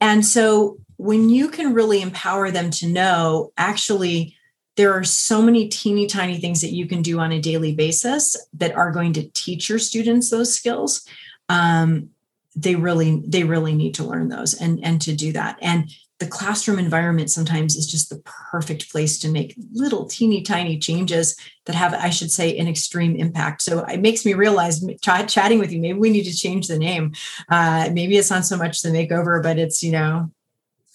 And 0.00 0.24
so 0.24 0.78
when 0.96 1.28
you 1.28 1.48
can 1.48 1.74
really 1.74 2.02
empower 2.02 2.50
them 2.50 2.70
to 2.70 2.86
know 2.86 3.52
actually 3.56 4.34
there 4.76 4.92
are 4.92 5.04
so 5.04 5.42
many 5.42 5.68
teeny 5.68 6.06
tiny 6.06 6.38
things 6.38 6.60
that 6.60 6.72
you 6.72 6.86
can 6.86 7.02
do 7.02 7.18
on 7.18 7.32
a 7.32 7.40
daily 7.40 7.74
basis 7.74 8.36
that 8.54 8.76
are 8.76 8.92
going 8.92 9.12
to 9.14 9.28
teach 9.30 9.68
your 9.68 9.78
students 9.78 10.30
those 10.30 10.54
skills 10.54 11.04
um, 11.48 12.10
they 12.58 12.74
really 12.74 13.22
they 13.26 13.44
really 13.44 13.74
need 13.74 13.94
to 13.94 14.04
learn 14.04 14.28
those 14.28 14.54
and 14.54 14.82
and 14.84 15.00
to 15.02 15.14
do 15.14 15.32
that. 15.32 15.58
And 15.62 15.90
the 16.18 16.26
classroom 16.26 16.78
environment 16.78 17.30
sometimes 17.30 17.76
is 17.76 17.86
just 17.86 18.10
the 18.10 18.20
perfect 18.50 18.90
place 18.90 19.18
to 19.20 19.30
make 19.30 19.54
little 19.72 20.06
teeny 20.06 20.42
tiny 20.42 20.78
changes 20.78 21.36
that 21.66 21.74
have 21.74 21.94
i 21.94 22.10
should 22.10 22.30
say 22.30 22.56
an 22.58 22.66
extreme 22.66 23.14
impact. 23.16 23.62
So 23.62 23.84
it 23.84 24.00
makes 24.00 24.24
me 24.24 24.34
realize 24.34 24.84
ch- 25.00 25.32
chatting 25.32 25.58
with 25.58 25.72
you 25.72 25.80
maybe 25.80 25.98
we 25.98 26.10
need 26.10 26.24
to 26.24 26.36
change 26.36 26.66
the 26.66 26.78
name. 26.78 27.12
Uh, 27.48 27.90
maybe 27.92 28.16
it's 28.16 28.30
not 28.30 28.46
so 28.46 28.56
much 28.56 28.82
the 28.82 28.90
makeover 28.90 29.42
but 29.42 29.58
it's 29.58 29.82
you 29.82 29.92
know 29.92 30.30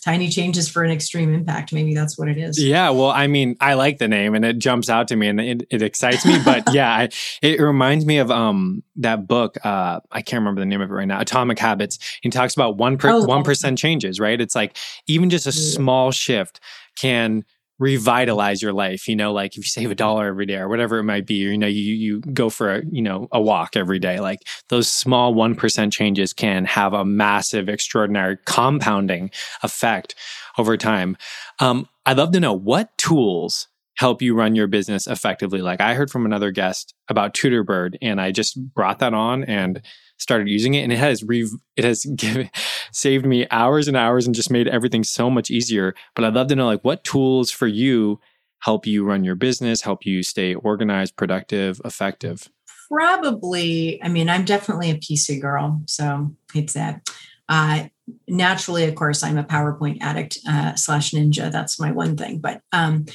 tiny 0.03 0.27
changes 0.29 0.67
for 0.67 0.83
an 0.83 0.91
extreme 0.91 1.33
impact. 1.33 1.71
Maybe 1.71 1.95
that's 1.95 2.17
what 2.17 2.27
it 2.27 2.37
is. 2.37 2.61
Yeah. 2.61 2.89
Well, 2.89 3.09
I 3.09 3.27
mean, 3.27 3.55
I 3.61 3.75
like 3.75 3.99
the 3.99 4.07
name 4.07 4.35
and 4.35 4.43
it 4.43 4.59
jumps 4.59 4.89
out 4.89 5.07
to 5.09 5.15
me 5.15 5.27
and 5.27 5.39
it, 5.39 5.67
it 5.69 5.81
excites 5.81 6.25
me. 6.25 6.39
But 6.43 6.63
yeah, 6.73 6.93
I, 6.93 7.09
it 7.41 7.59
reminds 7.59 8.05
me 8.05 8.17
of 8.17 8.29
um 8.29 8.83
that 8.97 9.27
book. 9.27 9.57
Uh, 9.63 10.01
I 10.11 10.21
can't 10.21 10.41
remember 10.41 10.61
the 10.61 10.65
name 10.65 10.81
of 10.81 10.89
it 10.89 10.93
right 10.93 11.07
now. 11.07 11.21
Atomic 11.21 11.57
Habits. 11.57 11.99
He 12.21 12.29
talks 12.29 12.53
about 12.53 12.77
one 12.77 12.97
oh, 13.03 13.25
one 13.25 13.43
percent 13.43 13.77
changes. 13.77 14.19
Right. 14.19 14.39
It's 14.39 14.55
like 14.55 14.75
even 15.07 15.29
just 15.29 15.47
a 15.47 15.51
small 15.51 16.11
shift 16.11 16.59
can 16.99 17.45
revitalize 17.79 18.61
your 18.61 18.73
life 18.73 19.07
you 19.07 19.15
know 19.15 19.33
like 19.33 19.51
if 19.53 19.57
you 19.57 19.63
save 19.63 19.91
a 19.91 19.95
dollar 19.95 20.27
every 20.27 20.45
day 20.45 20.57
or 20.57 20.69
whatever 20.69 20.99
it 20.99 21.03
might 21.03 21.25
be 21.25 21.45
or 21.47 21.51
you 21.51 21.57
know 21.57 21.67
you 21.67 21.93
you 21.93 22.19
go 22.21 22.49
for 22.49 22.75
a 22.75 22.81
you 22.91 23.01
know 23.01 23.27
a 23.31 23.41
walk 23.41 23.75
every 23.75 23.99
day 23.99 24.19
like 24.19 24.39
those 24.69 24.91
small 24.91 25.33
1% 25.33 25.91
changes 25.91 26.33
can 26.33 26.65
have 26.65 26.93
a 26.93 27.03
massive 27.03 27.69
extraordinary 27.69 28.37
compounding 28.45 29.31
effect 29.63 30.15
over 30.57 30.77
time. 30.77 31.17
Um, 31.59 31.89
i'd 32.05 32.17
love 32.17 32.31
to 32.31 32.39
know 32.39 32.53
what 32.53 32.95
tools 32.97 33.67
help 33.95 34.21
you 34.21 34.35
run 34.35 34.55
your 34.55 34.67
business 34.67 35.07
effectively 35.07 35.61
like 35.61 35.81
i 35.81 35.93
heard 35.93 36.09
from 36.09 36.25
another 36.25 36.51
guest 36.51 36.93
about 37.09 37.33
tutorbird 37.33 37.95
and 38.01 38.19
i 38.19 38.31
just 38.31 38.59
brought 38.73 38.99
that 38.99 39.13
on 39.13 39.43
and 39.43 39.81
started 40.17 40.47
using 40.47 40.73
it 40.73 40.81
and 40.81 40.91
it 40.91 40.99
has 40.99 41.23
re- 41.23 41.49
it 41.75 41.83
has 41.83 42.05
given, 42.15 42.49
saved 42.91 43.25
me 43.25 43.47
hours 43.51 43.87
and 43.87 43.97
hours 43.97 44.25
and 44.25 44.35
just 44.35 44.51
made 44.51 44.67
everything 44.67 45.03
so 45.03 45.29
much 45.29 45.49
easier 45.49 45.93
but 46.15 46.25
i'd 46.25 46.33
love 46.33 46.47
to 46.47 46.55
know 46.55 46.65
like 46.65 46.83
what 46.83 47.03
tools 47.03 47.51
for 47.51 47.67
you 47.67 48.19
help 48.59 48.87
you 48.87 49.03
run 49.03 49.23
your 49.23 49.35
business 49.35 49.81
help 49.81 50.05
you 50.05 50.23
stay 50.23 50.55
organized 50.55 51.15
productive 51.15 51.81
effective 51.85 52.49
probably, 52.93 54.01
I 54.03 54.07
mean, 54.07 54.29
I'm 54.29 54.45
definitely 54.45 54.91
a 54.91 54.95
PC 54.95 55.41
girl, 55.41 55.81
so 55.87 56.31
it's 56.53 56.73
that. 56.73 57.09
Uh, 57.49 57.85
naturally, 58.27 58.85
of 58.85 58.95
course, 58.95 59.23
I'm 59.23 59.37
a 59.37 59.43
PowerPoint 59.43 60.01
addict 60.01 60.37
uh, 60.47 60.75
slash 60.75 61.11
ninja. 61.11 61.51
That's 61.51 61.79
my 61.79 61.91
one 61.91 62.15
thing. 62.15 62.39
But 62.39 62.61
um, 62.71 63.05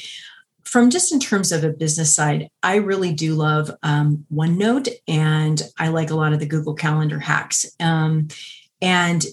from 0.69 0.91
just 0.91 1.13
in 1.13 1.19
terms 1.19 1.51
of 1.51 1.65
a 1.65 1.71
business 1.71 2.15
side, 2.15 2.51
I 2.63 2.77
really 2.77 3.13
do 3.13 3.35
love 3.35 3.71
um, 3.83 4.27
OneNote 4.31 4.91
and 5.09 5.63
I 5.79 5.89
like 5.89 6.11
a 6.11 6.15
lot 6.15 6.35
of 6.35 6.41
the 6.41 6.47
Google 6.47 6.75
Calendar 6.75 7.19
hacks. 7.19 7.65
Um, 7.81 8.29
and 8.83 9.25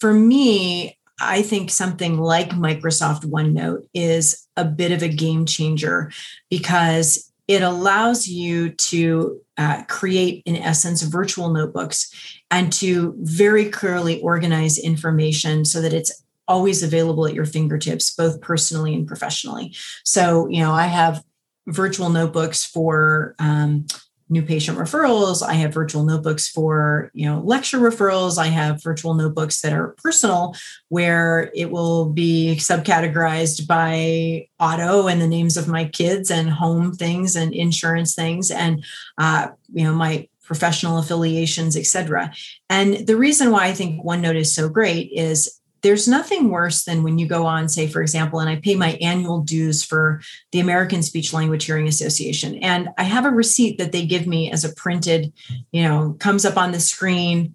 for 0.00 0.12
me, 0.12 0.98
I 1.20 1.42
think 1.42 1.70
something 1.70 2.18
like 2.18 2.50
Microsoft 2.50 3.24
OneNote 3.24 3.86
is 3.94 4.48
a 4.56 4.64
bit 4.64 4.90
of 4.90 5.02
a 5.02 5.08
game 5.08 5.46
changer 5.46 6.10
because 6.50 7.32
it 7.46 7.62
allows 7.62 8.26
you 8.26 8.70
to 8.70 9.40
uh, 9.56 9.84
create, 9.84 10.42
in 10.44 10.56
essence, 10.56 11.02
virtual 11.02 11.50
notebooks 11.50 12.12
and 12.50 12.72
to 12.74 13.14
very 13.18 13.70
clearly 13.70 14.20
organize 14.22 14.76
information 14.76 15.64
so 15.64 15.80
that 15.80 15.92
it's 15.92 16.24
always 16.48 16.82
available 16.82 17.26
at 17.26 17.34
your 17.34 17.44
fingertips, 17.44 18.14
both 18.14 18.40
personally 18.40 18.94
and 18.94 19.06
professionally. 19.06 19.76
So, 20.04 20.48
you 20.48 20.60
know, 20.60 20.72
I 20.72 20.86
have 20.86 21.22
virtual 21.66 22.08
notebooks 22.08 22.64
for 22.64 23.34
um, 23.38 23.86
new 24.30 24.42
patient 24.42 24.76
referrals. 24.78 25.42
I 25.42 25.54
have 25.54 25.72
virtual 25.72 26.04
notebooks 26.04 26.48
for, 26.48 27.10
you 27.14 27.26
know, 27.26 27.40
lecture 27.40 27.78
referrals. 27.78 28.38
I 28.38 28.46
have 28.46 28.82
virtual 28.82 29.14
notebooks 29.14 29.60
that 29.60 29.72
are 29.72 29.94
personal 30.02 30.54
where 30.88 31.50
it 31.54 31.70
will 31.70 32.10
be 32.10 32.56
subcategorized 32.58 33.66
by 33.66 34.48
auto 34.58 35.08
and 35.08 35.20
the 35.20 35.26
names 35.26 35.56
of 35.56 35.68
my 35.68 35.84
kids 35.86 36.30
and 36.30 36.50
home 36.50 36.92
things 36.92 37.36
and 37.36 37.54
insurance 37.54 38.14
things 38.14 38.50
and, 38.50 38.84
uh, 39.16 39.48
you 39.72 39.84
know, 39.84 39.94
my 39.94 40.28
professional 40.42 40.98
affiliations, 40.98 41.76
et 41.76 41.86
cetera. 41.86 42.32
And 42.70 43.06
the 43.06 43.16
reason 43.16 43.50
why 43.50 43.66
I 43.66 43.74
think 43.74 44.02
OneNote 44.02 44.40
is 44.40 44.54
so 44.54 44.68
great 44.68 45.10
is 45.12 45.60
there's 45.82 46.08
nothing 46.08 46.50
worse 46.50 46.84
than 46.84 47.02
when 47.02 47.18
you 47.18 47.26
go 47.26 47.46
on, 47.46 47.68
say, 47.68 47.86
for 47.86 48.02
example, 48.02 48.40
and 48.40 48.50
I 48.50 48.56
pay 48.56 48.74
my 48.74 48.92
annual 49.00 49.40
dues 49.40 49.84
for 49.84 50.20
the 50.52 50.60
American 50.60 51.02
Speech 51.02 51.32
Language 51.32 51.64
Hearing 51.64 51.86
Association. 51.86 52.56
And 52.56 52.88
I 52.98 53.04
have 53.04 53.24
a 53.24 53.30
receipt 53.30 53.78
that 53.78 53.92
they 53.92 54.06
give 54.06 54.26
me 54.26 54.50
as 54.50 54.64
a 54.64 54.72
printed, 54.74 55.32
you 55.70 55.82
know, 55.82 56.16
comes 56.18 56.44
up 56.44 56.56
on 56.56 56.72
the 56.72 56.80
screen. 56.80 57.54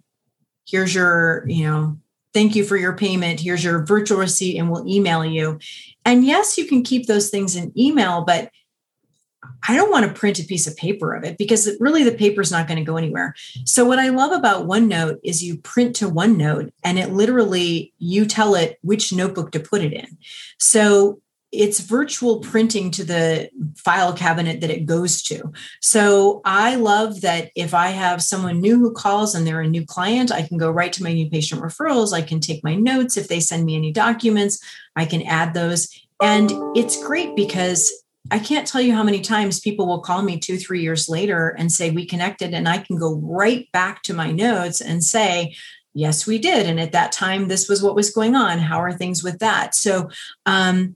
Here's 0.65 0.95
your, 0.95 1.43
you 1.47 1.65
know, 1.65 1.97
thank 2.33 2.55
you 2.55 2.63
for 2.63 2.77
your 2.77 2.93
payment. 2.93 3.39
Here's 3.39 3.63
your 3.63 3.85
virtual 3.85 4.17
receipt, 4.17 4.57
and 4.57 4.71
we'll 4.71 4.87
email 4.87 5.25
you. 5.25 5.59
And 6.05 6.25
yes, 6.25 6.57
you 6.57 6.65
can 6.65 6.83
keep 6.83 7.07
those 7.07 7.29
things 7.29 7.55
in 7.55 7.77
email, 7.77 8.23
but 8.25 8.49
I 9.67 9.75
don't 9.75 9.91
want 9.91 10.05
to 10.05 10.13
print 10.13 10.39
a 10.39 10.43
piece 10.43 10.67
of 10.67 10.75
paper 10.75 11.13
of 11.13 11.23
it 11.23 11.37
because 11.37 11.69
really 11.79 12.03
the 12.03 12.11
paper 12.11 12.41
is 12.41 12.51
not 12.51 12.67
going 12.67 12.77
to 12.77 12.83
go 12.83 12.97
anywhere. 12.97 13.35
So 13.65 13.85
what 13.85 13.99
I 13.99 14.09
love 14.09 14.31
about 14.31 14.67
OneNote 14.67 15.19
is 15.23 15.43
you 15.43 15.57
print 15.57 15.95
to 15.97 16.09
OneNote 16.09 16.71
and 16.83 16.99
it 16.99 17.11
literally 17.11 17.93
you 17.99 18.25
tell 18.25 18.55
it 18.55 18.77
which 18.81 19.13
notebook 19.13 19.51
to 19.51 19.59
put 19.59 19.81
it 19.81 19.93
in. 19.93 20.17
So 20.59 21.21
it's 21.53 21.81
virtual 21.81 22.39
printing 22.39 22.89
to 22.89 23.03
the 23.03 23.47
file 23.77 24.11
cabinet 24.11 24.59
that 24.61 24.71
it 24.71 24.87
goes 24.87 25.21
to. 25.21 25.53
So 25.81 26.41
I 26.43 26.75
love 26.75 27.21
that 27.21 27.51
if 27.55 27.75
I 27.75 27.89
have 27.89 28.23
someone 28.23 28.59
new 28.59 28.79
who 28.79 28.91
calls 28.91 29.35
and 29.35 29.45
they're 29.45 29.61
a 29.61 29.67
new 29.67 29.85
client, 29.85 30.31
I 30.31 30.41
can 30.41 30.57
go 30.57 30.71
right 30.71 30.91
to 30.93 31.03
my 31.03 31.13
new 31.13 31.29
patient 31.29 31.61
referrals. 31.61 32.11
I 32.11 32.23
can 32.23 32.39
take 32.39 32.63
my 32.63 32.73
notes. 32.73 33.17
If 33.17 33.27
they 33.27 33.39
send 33.39 33.65
me 33.65 33.75
any 33.75 33.91
documents, 33.91 34.63
I 34.95 35.05
can 35.05 35.21
add 35.21 35.53
those. 35.53 35.95
And 36.19 36.51
it's 36.75 37.01
great 37.05 37.35
because 37.35 38.02
I 38.31 38.39
can't 38.39 38.67
tell 38.67 38.81
you 38.81 38.93
how 38.93 39.03
many 39.03 39.21
times 39.21 39.59
people 39.59 39.85
will 39.85 40.01
call 40.01 40.21
me 40.21 40.39
two, 40.39 40.57
three 40.57 40.81
years 40.81 41.09
later 41.09 41.49
and 41.57 41.71
say, 41.71 41.91
We 41.91 42.05
connected. 42.05 42.53
And 42.53 42.67
I 42.67 42.77
can 42.77 42.97
go 42.97 43.15
right 43.15 43.69
back 43.71 44.01
to 44.03 44.13
my 44.13 44.31
notes 44.31 44.81
and 44.81 45.03
say, 45.03 45.55
Yes, 45.93 46.25
we 46.25 46.39
did. 46.39 46.65
And 46.65 46.79
at 46.79 46.93
that 46.93 47.11
time, 47.11 47.47
this 47.47 47.69
was 47.69 47.83
what 47.83 47.95
was 47.95 48.09
going 48.09 48.35
on. 48.35 48.59
How 48.59 48.79
are 48.79 48.93
things 48.93 49.23
with 49.23 49.39
that? 49.39 49.75
So 49.75 50.09
um, 50.45 50.95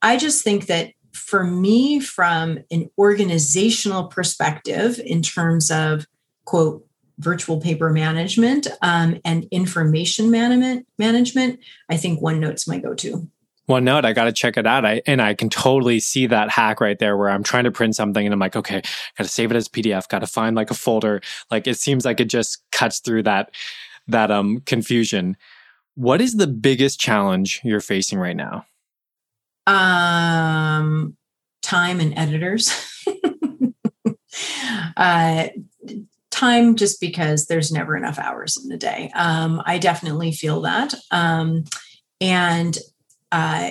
I 0.00 0.16
just 0.16 0.44
think 0.44 0.66
that 0.66 0.92
for 1.12 1.44
me, 1.44 2.00
from 2.00 2.60
an 2.70 2.88
organizational 2.96 4.04
perspective, 4.04 5.00
in 5.04 5.22
terms 5.22 5.70
of 5.70 6.06
quote, 6.44 6.86
virtual 7.18 7.60
paper 7.60 7.90
management 7.90 8.66
um, 8.80 9.20
and 9.24 9.46
information 9.50 10.30
management, 10.30 10.86
management, 10.98 11.60
I 11.88 11.96
think 11.96 12.20
OneNote's 12.20 12.66
my 12.66 12.78
go 12.78 12.94
to. 12.94 13.28
OneNote, 13.70 14.04
I 14.04 14.12
got 14.12 14.24
to 14.24 14.32
check 14.32 14.56
it 14.56 14.66
out. 14.66 14.84
I, 14.84 15.00
and 15.06 15.22
I 15.22 15.34
can 15.34 15.48
totally 15.48 16.00
see 16.00 16.26
that 16.26 16.50
hack 16.50 16.80
right 16.80 16.98
there 16.98 17.16
where 17.16 17.30
I'm 17.30 17.42
trying 17.42 17.64
to 17.64 17.70
print 17.70 17.96
something 17.96 18.24
and 18.24 18.32
I'm 18.32 18.38
like, 18.38 18.56
okay, 18.56 18.82
got 19.16 19.24
to 19.24 19.30
save 19.30 19.50
it 19.50 19.56
as 19.56 19.68
PDF, 19.68 20.08
got 20.08 20.18
to 20.18 20.26
find 20.26 20.56
like 20.56 20.70
a 20.70 20.74
folder. 20.74 21.20
Like 21.50 21.66
it 21.66 21.78
seems 21.78 22.04
like 22.04 22.20
it 22.20 22.26
just 22.26 22.62
cuts 22.72 22.98
through 22.98 23.22
that, 23.22 23.52
that, 24.08 24.30
um, 24.30 24.60
confusion. 24.66 25.36
What 25.94 26.20
is 26.20 26.34
the 26.34 26.46
biggest 26.46 27.00
challenge 27.00 27.60
you're 27.64 27.80
facing 27.80 28.18
right 28.18 28.36
now? 28.36 28.66
Um, 29.66 31.16
time 31.62 32.00
and 32.00 32.12
editors. 32.18 32.74
uh, 34.96 35.48
time 36.30 36.76
just 36.76 37.00
because 37.00 37.46
there's 37.46 37.70
never 37.70 37.96
enough 37.96 38.18
hours 38.18 38.56
in 38.62 38.68
the 38.68 38.76
day. 38.76 39.10
Um, 39.14 39.62
I 39.64 39.78
definitely 39.78 40.32
feel 40.32 40.62
that. 40.62 40.94
Um, 41.10 41.64
and 42.20 42.78
uh, 43.32 43.70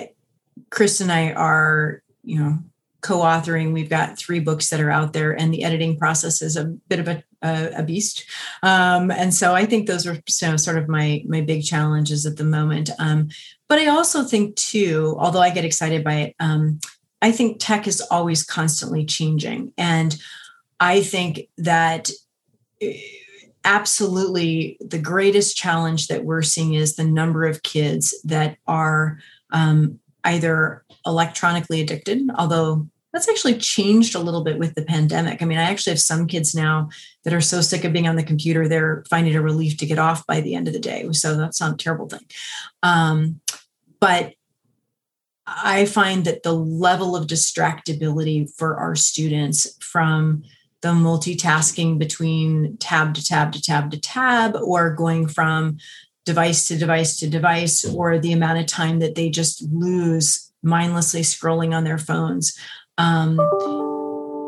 Chris 0.70 1.00
and 1.00 1.10
I 1.10 1.32
are, 1.32 2.02
you 2.22 2.38
know, 2.38 2.58
co-authoring. 3.00 3.72
We've 3.72 3.88
got 3.88 4.18
three 4.18 4.40
books 4.40 4.70
that 4.70 4.80
are 4.80 4.90
out 4.90 5.12
there, 5.12 5.32
and 5.32 5.52
the 5.52 5.64
editing 5.64 5.96
process 5.96 6.42
is 6.42 6.56
a 6.56 6.64
bit 6.64 7.00
of 7.00 7.08
a, 7.08 7.22
a, 7.42 7.82
beast. 7.82 8.24
Um, 8.62 9.10
and 9.10 9.32
so 9.32 9.54
I 9.54 9.64
think 9.64 9.86
those 9.86 10.06
are 10.06 10.18
know, 10.42 10.56
sort 10.56 10.78
of 10.78 10.88
my 10.88 11.24
my 11.26 11.40
big 11.40 11.64
challenges 11.64 12.26
at 12.26 12.36
the 12.36 12.44
moment. 12.44 12.90
Um, 12.98 13.28
but 13.68 13.78
I 13.78 13.86
also 13.86 14.24
think 14.24 14.56
too, 14.56 15.16
although 15.18 15.40
I 15.40 15.50
get 15.50 15.64
excited 15.64 16.04
by 16.04 16.14
it, 16.14 16.36
um, 16.40 16.80
I 17.22 17.32
think 17.32 17.58
tech 17.58 17.86
is 17.86 18.00
always 18.00 18.42
constantly 18.42 19.04
changing, 19.04 19.72
and 19.76 20.16
I 20.78 21.02
think 21.02 21.48
that. 21.58 22.10
Eh, 22.80 22.98
absolutely, 23.62 24.78
the 24.80 24.98
greatest 24.98 25.54
challenge 25.54 26.08
that 26.08 26.24
we're 26.24 26.40
seeing 26.40 26.72
is 26.72 26.96
the 26.96 27.04
number 27.04 27.44
of 27.44 27.62
kids 27.62 28.18
that 28.24 28.56
are 28.66 29.18
um, 29.52 29.98
either 30.24 30.84
electronically 31.06 31.80
addicted, 31.80 32.28
although 32.36 32.86
that's 33.12 33.28
actually 33.28 33.58
changed 33.58 34.14
a 34.14 34.20
little 34.20 34.44
bit 34.44 34.58
with 34.58 34.74
the 34.74 34.84
pandemic. 34.84 35.42
I 35.42 35.44
mean, 35.44 35.58
I 35.58 35.64
actually 35.64 35.92
have 35.92 36.00
some 36.00 36.26
kids 36.26 36.54
now 36.54 36.90
that 37.24 37.34
are 37.34 37.40
so 37.40 37.60
sick 37.60 37.84
of 37.84 37.92
being 37.92 38.06
on 38.06 38.16
the 38.16 38.22
computer, 38.22 38.68
they're 38.68 39.04
finding 39.10 39.34
a 39.34 39.42
relief 39.42 39.76
to 39.78 39.86
get 39.86 39.98
off 39.98 40.26
by 40.26 40.40
the 40.40 40.54
end 40.54 40.68
of 40.68 40.74
the 40.74 40.80
day. 40.80 41.10
So 41.12 41.36
that's 41.36 41.60
not 41.60 41.74
a 41.74 41.76
terrible 41.76 42.08
thing. 42.08 42.24
Um, 42.82 43.40
but 43.98 44.34
I 45.46 45.84
find 45.86 46.24
that 46.24 46.44
the 46.44 46.52
level 46.52 47.16
of 47.16 47.26
distractibility 47.26 48.48
for 48.56 48.76
our 48.76 48.94
students 48.94 49.76
from 49.80 50.44
the 50.80 50.90
multitasking 50.90 51.98
between 51.98 52.76
tab 52.78 53.14
to 53.14 53.24
tab 53.24 53.52
to 53.52 53.60
tab 53.60 53.90
to 53.90 54.00
tab 54.00 54.56
or 54.56 54.94
going 54.94 55.26
from 55.26 55.78
device 56.30 56.68
to 56.68 56.78
device 56.78 57.18
to 57.18 57.28
device 57.28 57.84
or 57.84 58.18
the 58.18 58.32
amount 58.32 58.60
of 58.60 58.66
time 58.66 59.00
that 59.00 59.16
they 59.16 59.28
just 59.30 59.62
lose 59.72 60.52
mindlessly 60.62 61.22
scrolling 61.22 61.74
on 61.74 61.84
their 61.84 61.98
phones. 61.98 62.56
Um, 62.98 63.38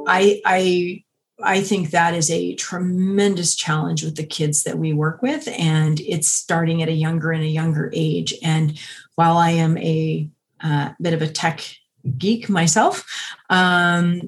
i 0.07 0.41
i 0.45 1.05
i 1.43 1.61
think 1.61 1.91
that 1.91 2.13
is 2.15 2.31
a 2.31 2.55
tremendous 2.57 3.55
challenge 3.55 4.03
with 4.05 4.17
the 4.17 4.27
kids 4.27 4.65
that 4.65 4.79
we 4.79 4.93
work 4.93 5.23
with 5.23 5.49
and 5.59 6.01
it's 6.01 6.29
starting 6.29 6.83
at 6.83 6.89
a 6.89 7.01
younger 7.07 7.31
and 7.33 7.45
a 7.45 7.57
younger 7.61 7.91
age. 7.95 8.35
And 8.43 8.79
while 9.15 9.37
i 9.37 9.51
am 9.51 9.79
a 9.79 10.29
uh, 10.63 10.91
bit 11.01 11.15
of 11.15 11.23
a 11.23 11.29
tech 11.29 11.59
geek 12.19 12.49
myself 12.49 13.05
um, 13.51 14.23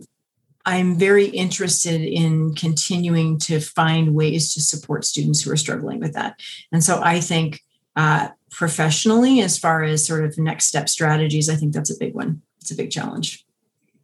I'm 0.67 0.97
very 0.97 1.27
interested 1.27 2.01
in 2.01 2.55
continuing 2.55 3.39
to 3.41 3.61
find 3.61 4.15
ways 4.15 4.55
to 4.55 4.61
support 4.63 5.05
students 5.05 5.43
who 5.43 5.51
are 5.51 5.57
struggling 5.57 6.01
with 6.01 6.15
that. 6.15 6.41
And 6.73 6.83
so 6.83 7.03
I 7.03 7.21
think 7.21 7.61
uh, 7.97 8.29
professionally, 8.51 9.41
as 9.41 9.59
far 9.59 9.83
as 9.83 10.07
sort 10.07 10.25
of 10.25 10.39
next 10.39 10.67
step 10.67 10.89
strategies, 10.89 11.49
I 11.49 11.57
think 11.57 11.75
that's 11.75 11.91
a 11.91 11.99
big 11.99 12.15
one. 12.15 12.41
It's 12.61 12.71
a 12.71 12.77
big 12.77 12.91
challenge. 12.91 13.45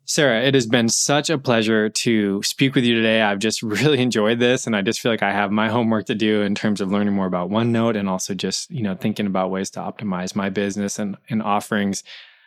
Sarah, 0.05 0.43
it 0.43 0.55
has 0.55 0.67
been 0.67 0.89
such 0.89 1.31
a 1.31 1.39
pleasure 1.39 1.89
to 1.89 2.43
speak 2.43 2.75
with 2.75 2.85
you 2.85 2.97
today. 2.97 3.23
I've 3.23 3.39
just 3.39 3.63
really 3.63 4.01
enjoyed 4.01 4.39
this 4.39 4.67
and 4.67 4.75
I 4.75 4.83
just 4.83 5.01
feel 5.01 5.13
like 5.13 5.23
I 5.23 5.33
have 5.33 5.53
my 5.53 5.69
homework 5.69 6.07
to 6.07 6.15
do 6.15 6.43
in 6.43 6.55
terms 6.55 6.81
of 6.81 6.91
learning 6.91 7.15
more 7.15 7.27
about 7.27 7.49
OneNote 7.49 7.97
and 7.97 8.09
also 8.09 8.35
just, 8.35 8.71
you 8.71 8.83
know, 8.83 8.97
thinking 8.97 9.27
about 9.27 9.51
ways 9.51 9.71
to 9.71 9.81
optimize 9.81 10.35
my 10.35 10.51
business 10.51 10.99
and, 10.99 11.17
and 11.31 11.43
offerings 11.43 12.03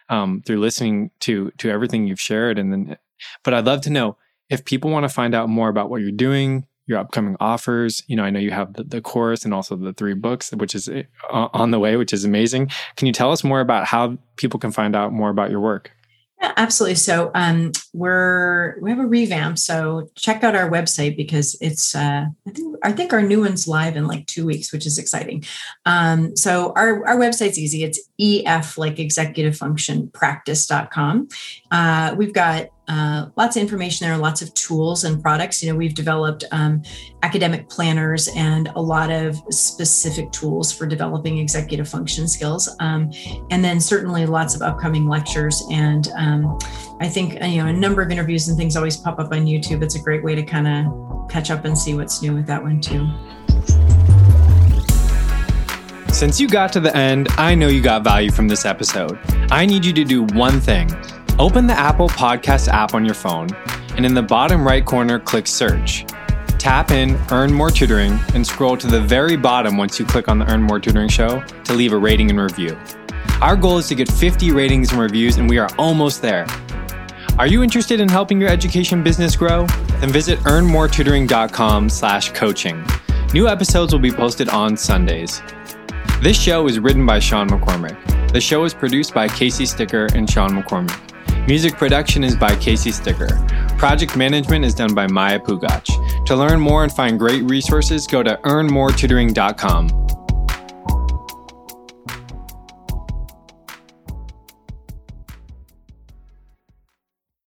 um, 0.10 0.42
through 0.46 0.60
listening 0.60 1.12
to 1.22 1.52
to 1.58 1.70
everything 1.70 2.06
you've 2.06 2.20
shared. 2.20 2.60
And 2.60 2.72
then 2.72 2.98
but 3.44 3.54
I'd 3.54 3.66
love 3.66 3.82
to 3.82 3.90
know 3.90 4.18
if 4.50 4.66
people 4.66 4.92
want 4.92 5.04
to 5.04 5.10
find 5.10 5.34
out 5.34 5.50
more 5.50 5.70
about 5.70 5.90
what 5.90 6.02
you're 6.02 6.12
doing, 6.12 6.66
your 6.86 7.00
upcoming 7.00 7.36
offers. 7.40 8.04
You 8.08 8.16
know, 8.16 8.24
I 8.24 8.30
know 8.30 8.40
you 8.40 8.52
have 8.52 8.74
the, 8.74 8.84
the 8.84 9.02
course 9.02 9.46
and 9.46 9.54
also 9.54 9.76
the 9.76 9.94
three 9.94 10.14
books, 10.14 10.52
which 10.52 10.76
is 10.76 10.90
uh, 10.90 11.04
on 11.30 11.72
the 11.72 11.80
way, 11.80 11.96
which 11.96 12.14
is 12.14 12.26
amazing. 12.26 12.70
Can 12.96 13.08
you 13.08 13.14
tell 13.14 13.32
us 13.32 13.44
more 13.44 13.62
about 13.62 13.86
how 13.86 14.18
people 14.36 14.60
can 14.60 14.72
find 14.72 14.96
out 14.96 15.14
more 15.14 15.30
about 15.30 15.50
your 15.50 15.60
work? 15.60 15.92
Yeah, 16.42 16.52
absolutely. 16.58 16.96
So 16.96 17.32
um, 17.36 17.72
we're 17.94 18.78
we 18.82 18.90
have 18.90 19.00
a 19.00 19.06
revamp. 19.06 19.58
So 19.60 20.10
check 20.16 20.44
out 20.44 20.56
our 20.56 20.70
website 20.70 21.16
because 21.16 21.56
it's 21.62 21.96
uh, 21.96 22.26
I 22.46 22.52
think 22.52 22.78
I 22.84 22.92
think 22.92 23.14
our 23.14 23.22
new 23.22 23.40
one's 23.40 23.66
live 23.66 23.96
in 23.96 24.08
like 24.08 24.28
two 24.28 24.46
weeks, 24.46 24.74
which 24.74 24.86
is 24.86 24.98
exciting. 24.98 25.46
Um, 25.86 26.36
so 26.36 26.74
our 26.76 27.08
our 27.08 27.16
website's 27.16 27.58
easy. 27.58 27.86
It's 27.86 28.00
ef 28.20 28.78
like 28.78 29.00
executive 29.00 29.56
function 29.56 30.10
practice.com. 30.10 31.30
Uh, 31.72 32.14
we've 32.18 32.34
got 32.34 32.68
uh, 32.88 33.28
lots 33.38 33.56
of 33.56 33.62
information 33.62 34.08
there, 34.08 34.18
lots 34.18 34.42
of 34.42 34.54
tools 34.54 35.06
and 35.06 35.22
products. 35.22 35.64
You 35.64 35.72
know, 35.72 35.78
we've 35.78 35.96
developed 35.96 36.44
um, 36.52 36.84
academic 37.22 37.70
planners 37.70 38.30
and 38.36 38.68
a 38.76 38.82
lot 38.82 39.10
of 39.10 39.38
specific 39.50 40.32
tools 40.32 40.72
for 40.72 40.86
developing 40.86 41.38
executive 41.38 41.88
function 41.88 42.28
skills, 42.28 42.76
um, 42.80 43.12
and 43.52 43.64
then 43.64 43.80
certainly 43.80 44.26
lots 44.26 44.54
of 44.56 44.62
upcoming 44.62 45.08
lectures. 45.08 45.64
And 45.72 46.10
um, 46.18 46.60
I 47.00 47.08
think 47.08 47.34
you 47.44 47.64
know 47.64 47.68
a 47.68 47.74
number 47.74 48.02
of 48.02 48.12
interviews 48.12 48.50
and 48.50 48.58
things 48.58 48.76
always 48.76 48.98
pop 48.98 49.20
up 49.20 49.32
on 49.32 49.46
YouTube. 49.46 49.82
It's 49.82 49.96
a 49.96 50.02
great 50.02 50.24
way 50.24 50.36
to 50.36 50.44
kind 50.44 50.68
of 50.68 51.30
catch 51.30 51.52
up 51.52 51.64
and 51.66 51.78
see 51.78 51.94
what's 51.94 52.22
new 52.22 52.34
with 52.34 52.48
that 52.48 52.62
one 52.62 52.82
too. 52.82 53.08
Since 56.12 56.40
you 56.40 56.48
got 56.48 56.72
to 56.74 56.80
the 56.80 56.96
end, 56.96 57.28
I 57.38 57.56
know 57.56 57.70
you 57.70 57.82
got 57.82 58.04
value 58.04 58.32
from 58.32 58.48
this 58.48 58.66
episode. 58.66 59.18
I 59.52 59.66
need 59.66 59.84
you 59.84 59.94
to 59.94 60.04
do 60.04 60.24
one 60.26 60.60
thing 60.60 60.90
Open 61.40 61.66
the 61.66 61.74
Apple 61.74 62.10
Podcast 62.10 62.68
app 62.68 62.94
on 62.94 63.04
your 63.04 63.16
phone, 63.16 63.50
and 63.96 64.06
in 64.06 64.14
the 64.14 64.22
bottom 64.22 64.66
right 64.66 64.86
corner, 64.86 65.20
click 65.20 65.48
Search. 65.48 66.06
Tap 66.60 66.92
in 66.92 67.20
Earn 67.32 67.52
More 67.52 67.72
Tutoring 67.72 68.20
and 68.36 68.46
scroll 68.46 68.78
to 68.78 68.86
the 68.86 69.02
very 69.02 69.36
bottom 69.36 69.76
once 69.76 70.00
you 70.00 70.06
click 70.06 70.28
on 70.28 70.38
the 70.38 70.46
Earn 70.52 70.62
More 70.62 70.80
Tutoring 70.80 71.10
show 71.10 71.44
to 71.64 71.74
leave 71.74 71.92
a 71.92 71.98
rating 71.98 72.30
and 72.30 72.40
review. 72.40 72.78
Our 73.42 73.56
goal 73.56 73.80
is 73.80 73.88
to 73.88 73.96
get 73.96 74.10
50 74.12 74.52
ratings 74.52 74.92
and 74.92 75.02
reviews, 75.02 75.38
and 75.38 75.50
we 75.50 75.58
are 75.58 75.70
almost 75.80 76.22
there. 76.22 76.46
Are 77.40 77.48
you 77.48 77.64
interested 77.64 78.00
in 78.00 78.10
helping 78.10 78.40
your 78.40 78.52
education 78.52 79.02
business 79.02 79.36
grow? 79.36 79.66
Then 80.00 80.12
visit 80.12 80.38
earnmoretutoring.com 80.42 81.90
slash 81.90 82.32
coaching. 82.34 82.86
New 83.34 83.48
episodes 83.48 83.92
will 83.92 84.00
be 84.00 84.12
posted 84.12 84.50
on 84.50 84.78
Sundays. 84.78 85.42
This 86.24 86.42
show 86.42 86.68
is 86.68 86.80
written 86.80 87.06
by 87.06 87.20
Sean 87.20 87.50
McCormick. 87.50 88.32
The 88.32 88.40
show 88.40 88.64
is 88.64 88.74
produced 88.74 89.14
by 89.14 89.28
Casey 89.28 89.66
Sticker 89.66 90.08
and 90.16 90.30
Sean 90.30 90.52
McCormick. 90.52 90.98
Music 91.50 91.74
production 91.74 92.24
is 92.24 92.38
by 92.38 92.56
Casey 92.56 92.94
Sticker. 92.94 93.28
Project 93.78 94.16
management 94.16 94.64
is 94.64 94.74
done 94.74 94.96
by 94.96 95.06
Maya 95.06 95.38
Pugach. 95.38 96.26
To 96.26 96.36
learn 96.38 96.62
more 96.62 96.84
and 96.84 96.94
find 96.94 97.20
great 97.20 97.44
resources, 97.44 98.08
go 98.08 98.24
to 98.24 98.40
earnmoretutoring.com. 98.46 100.13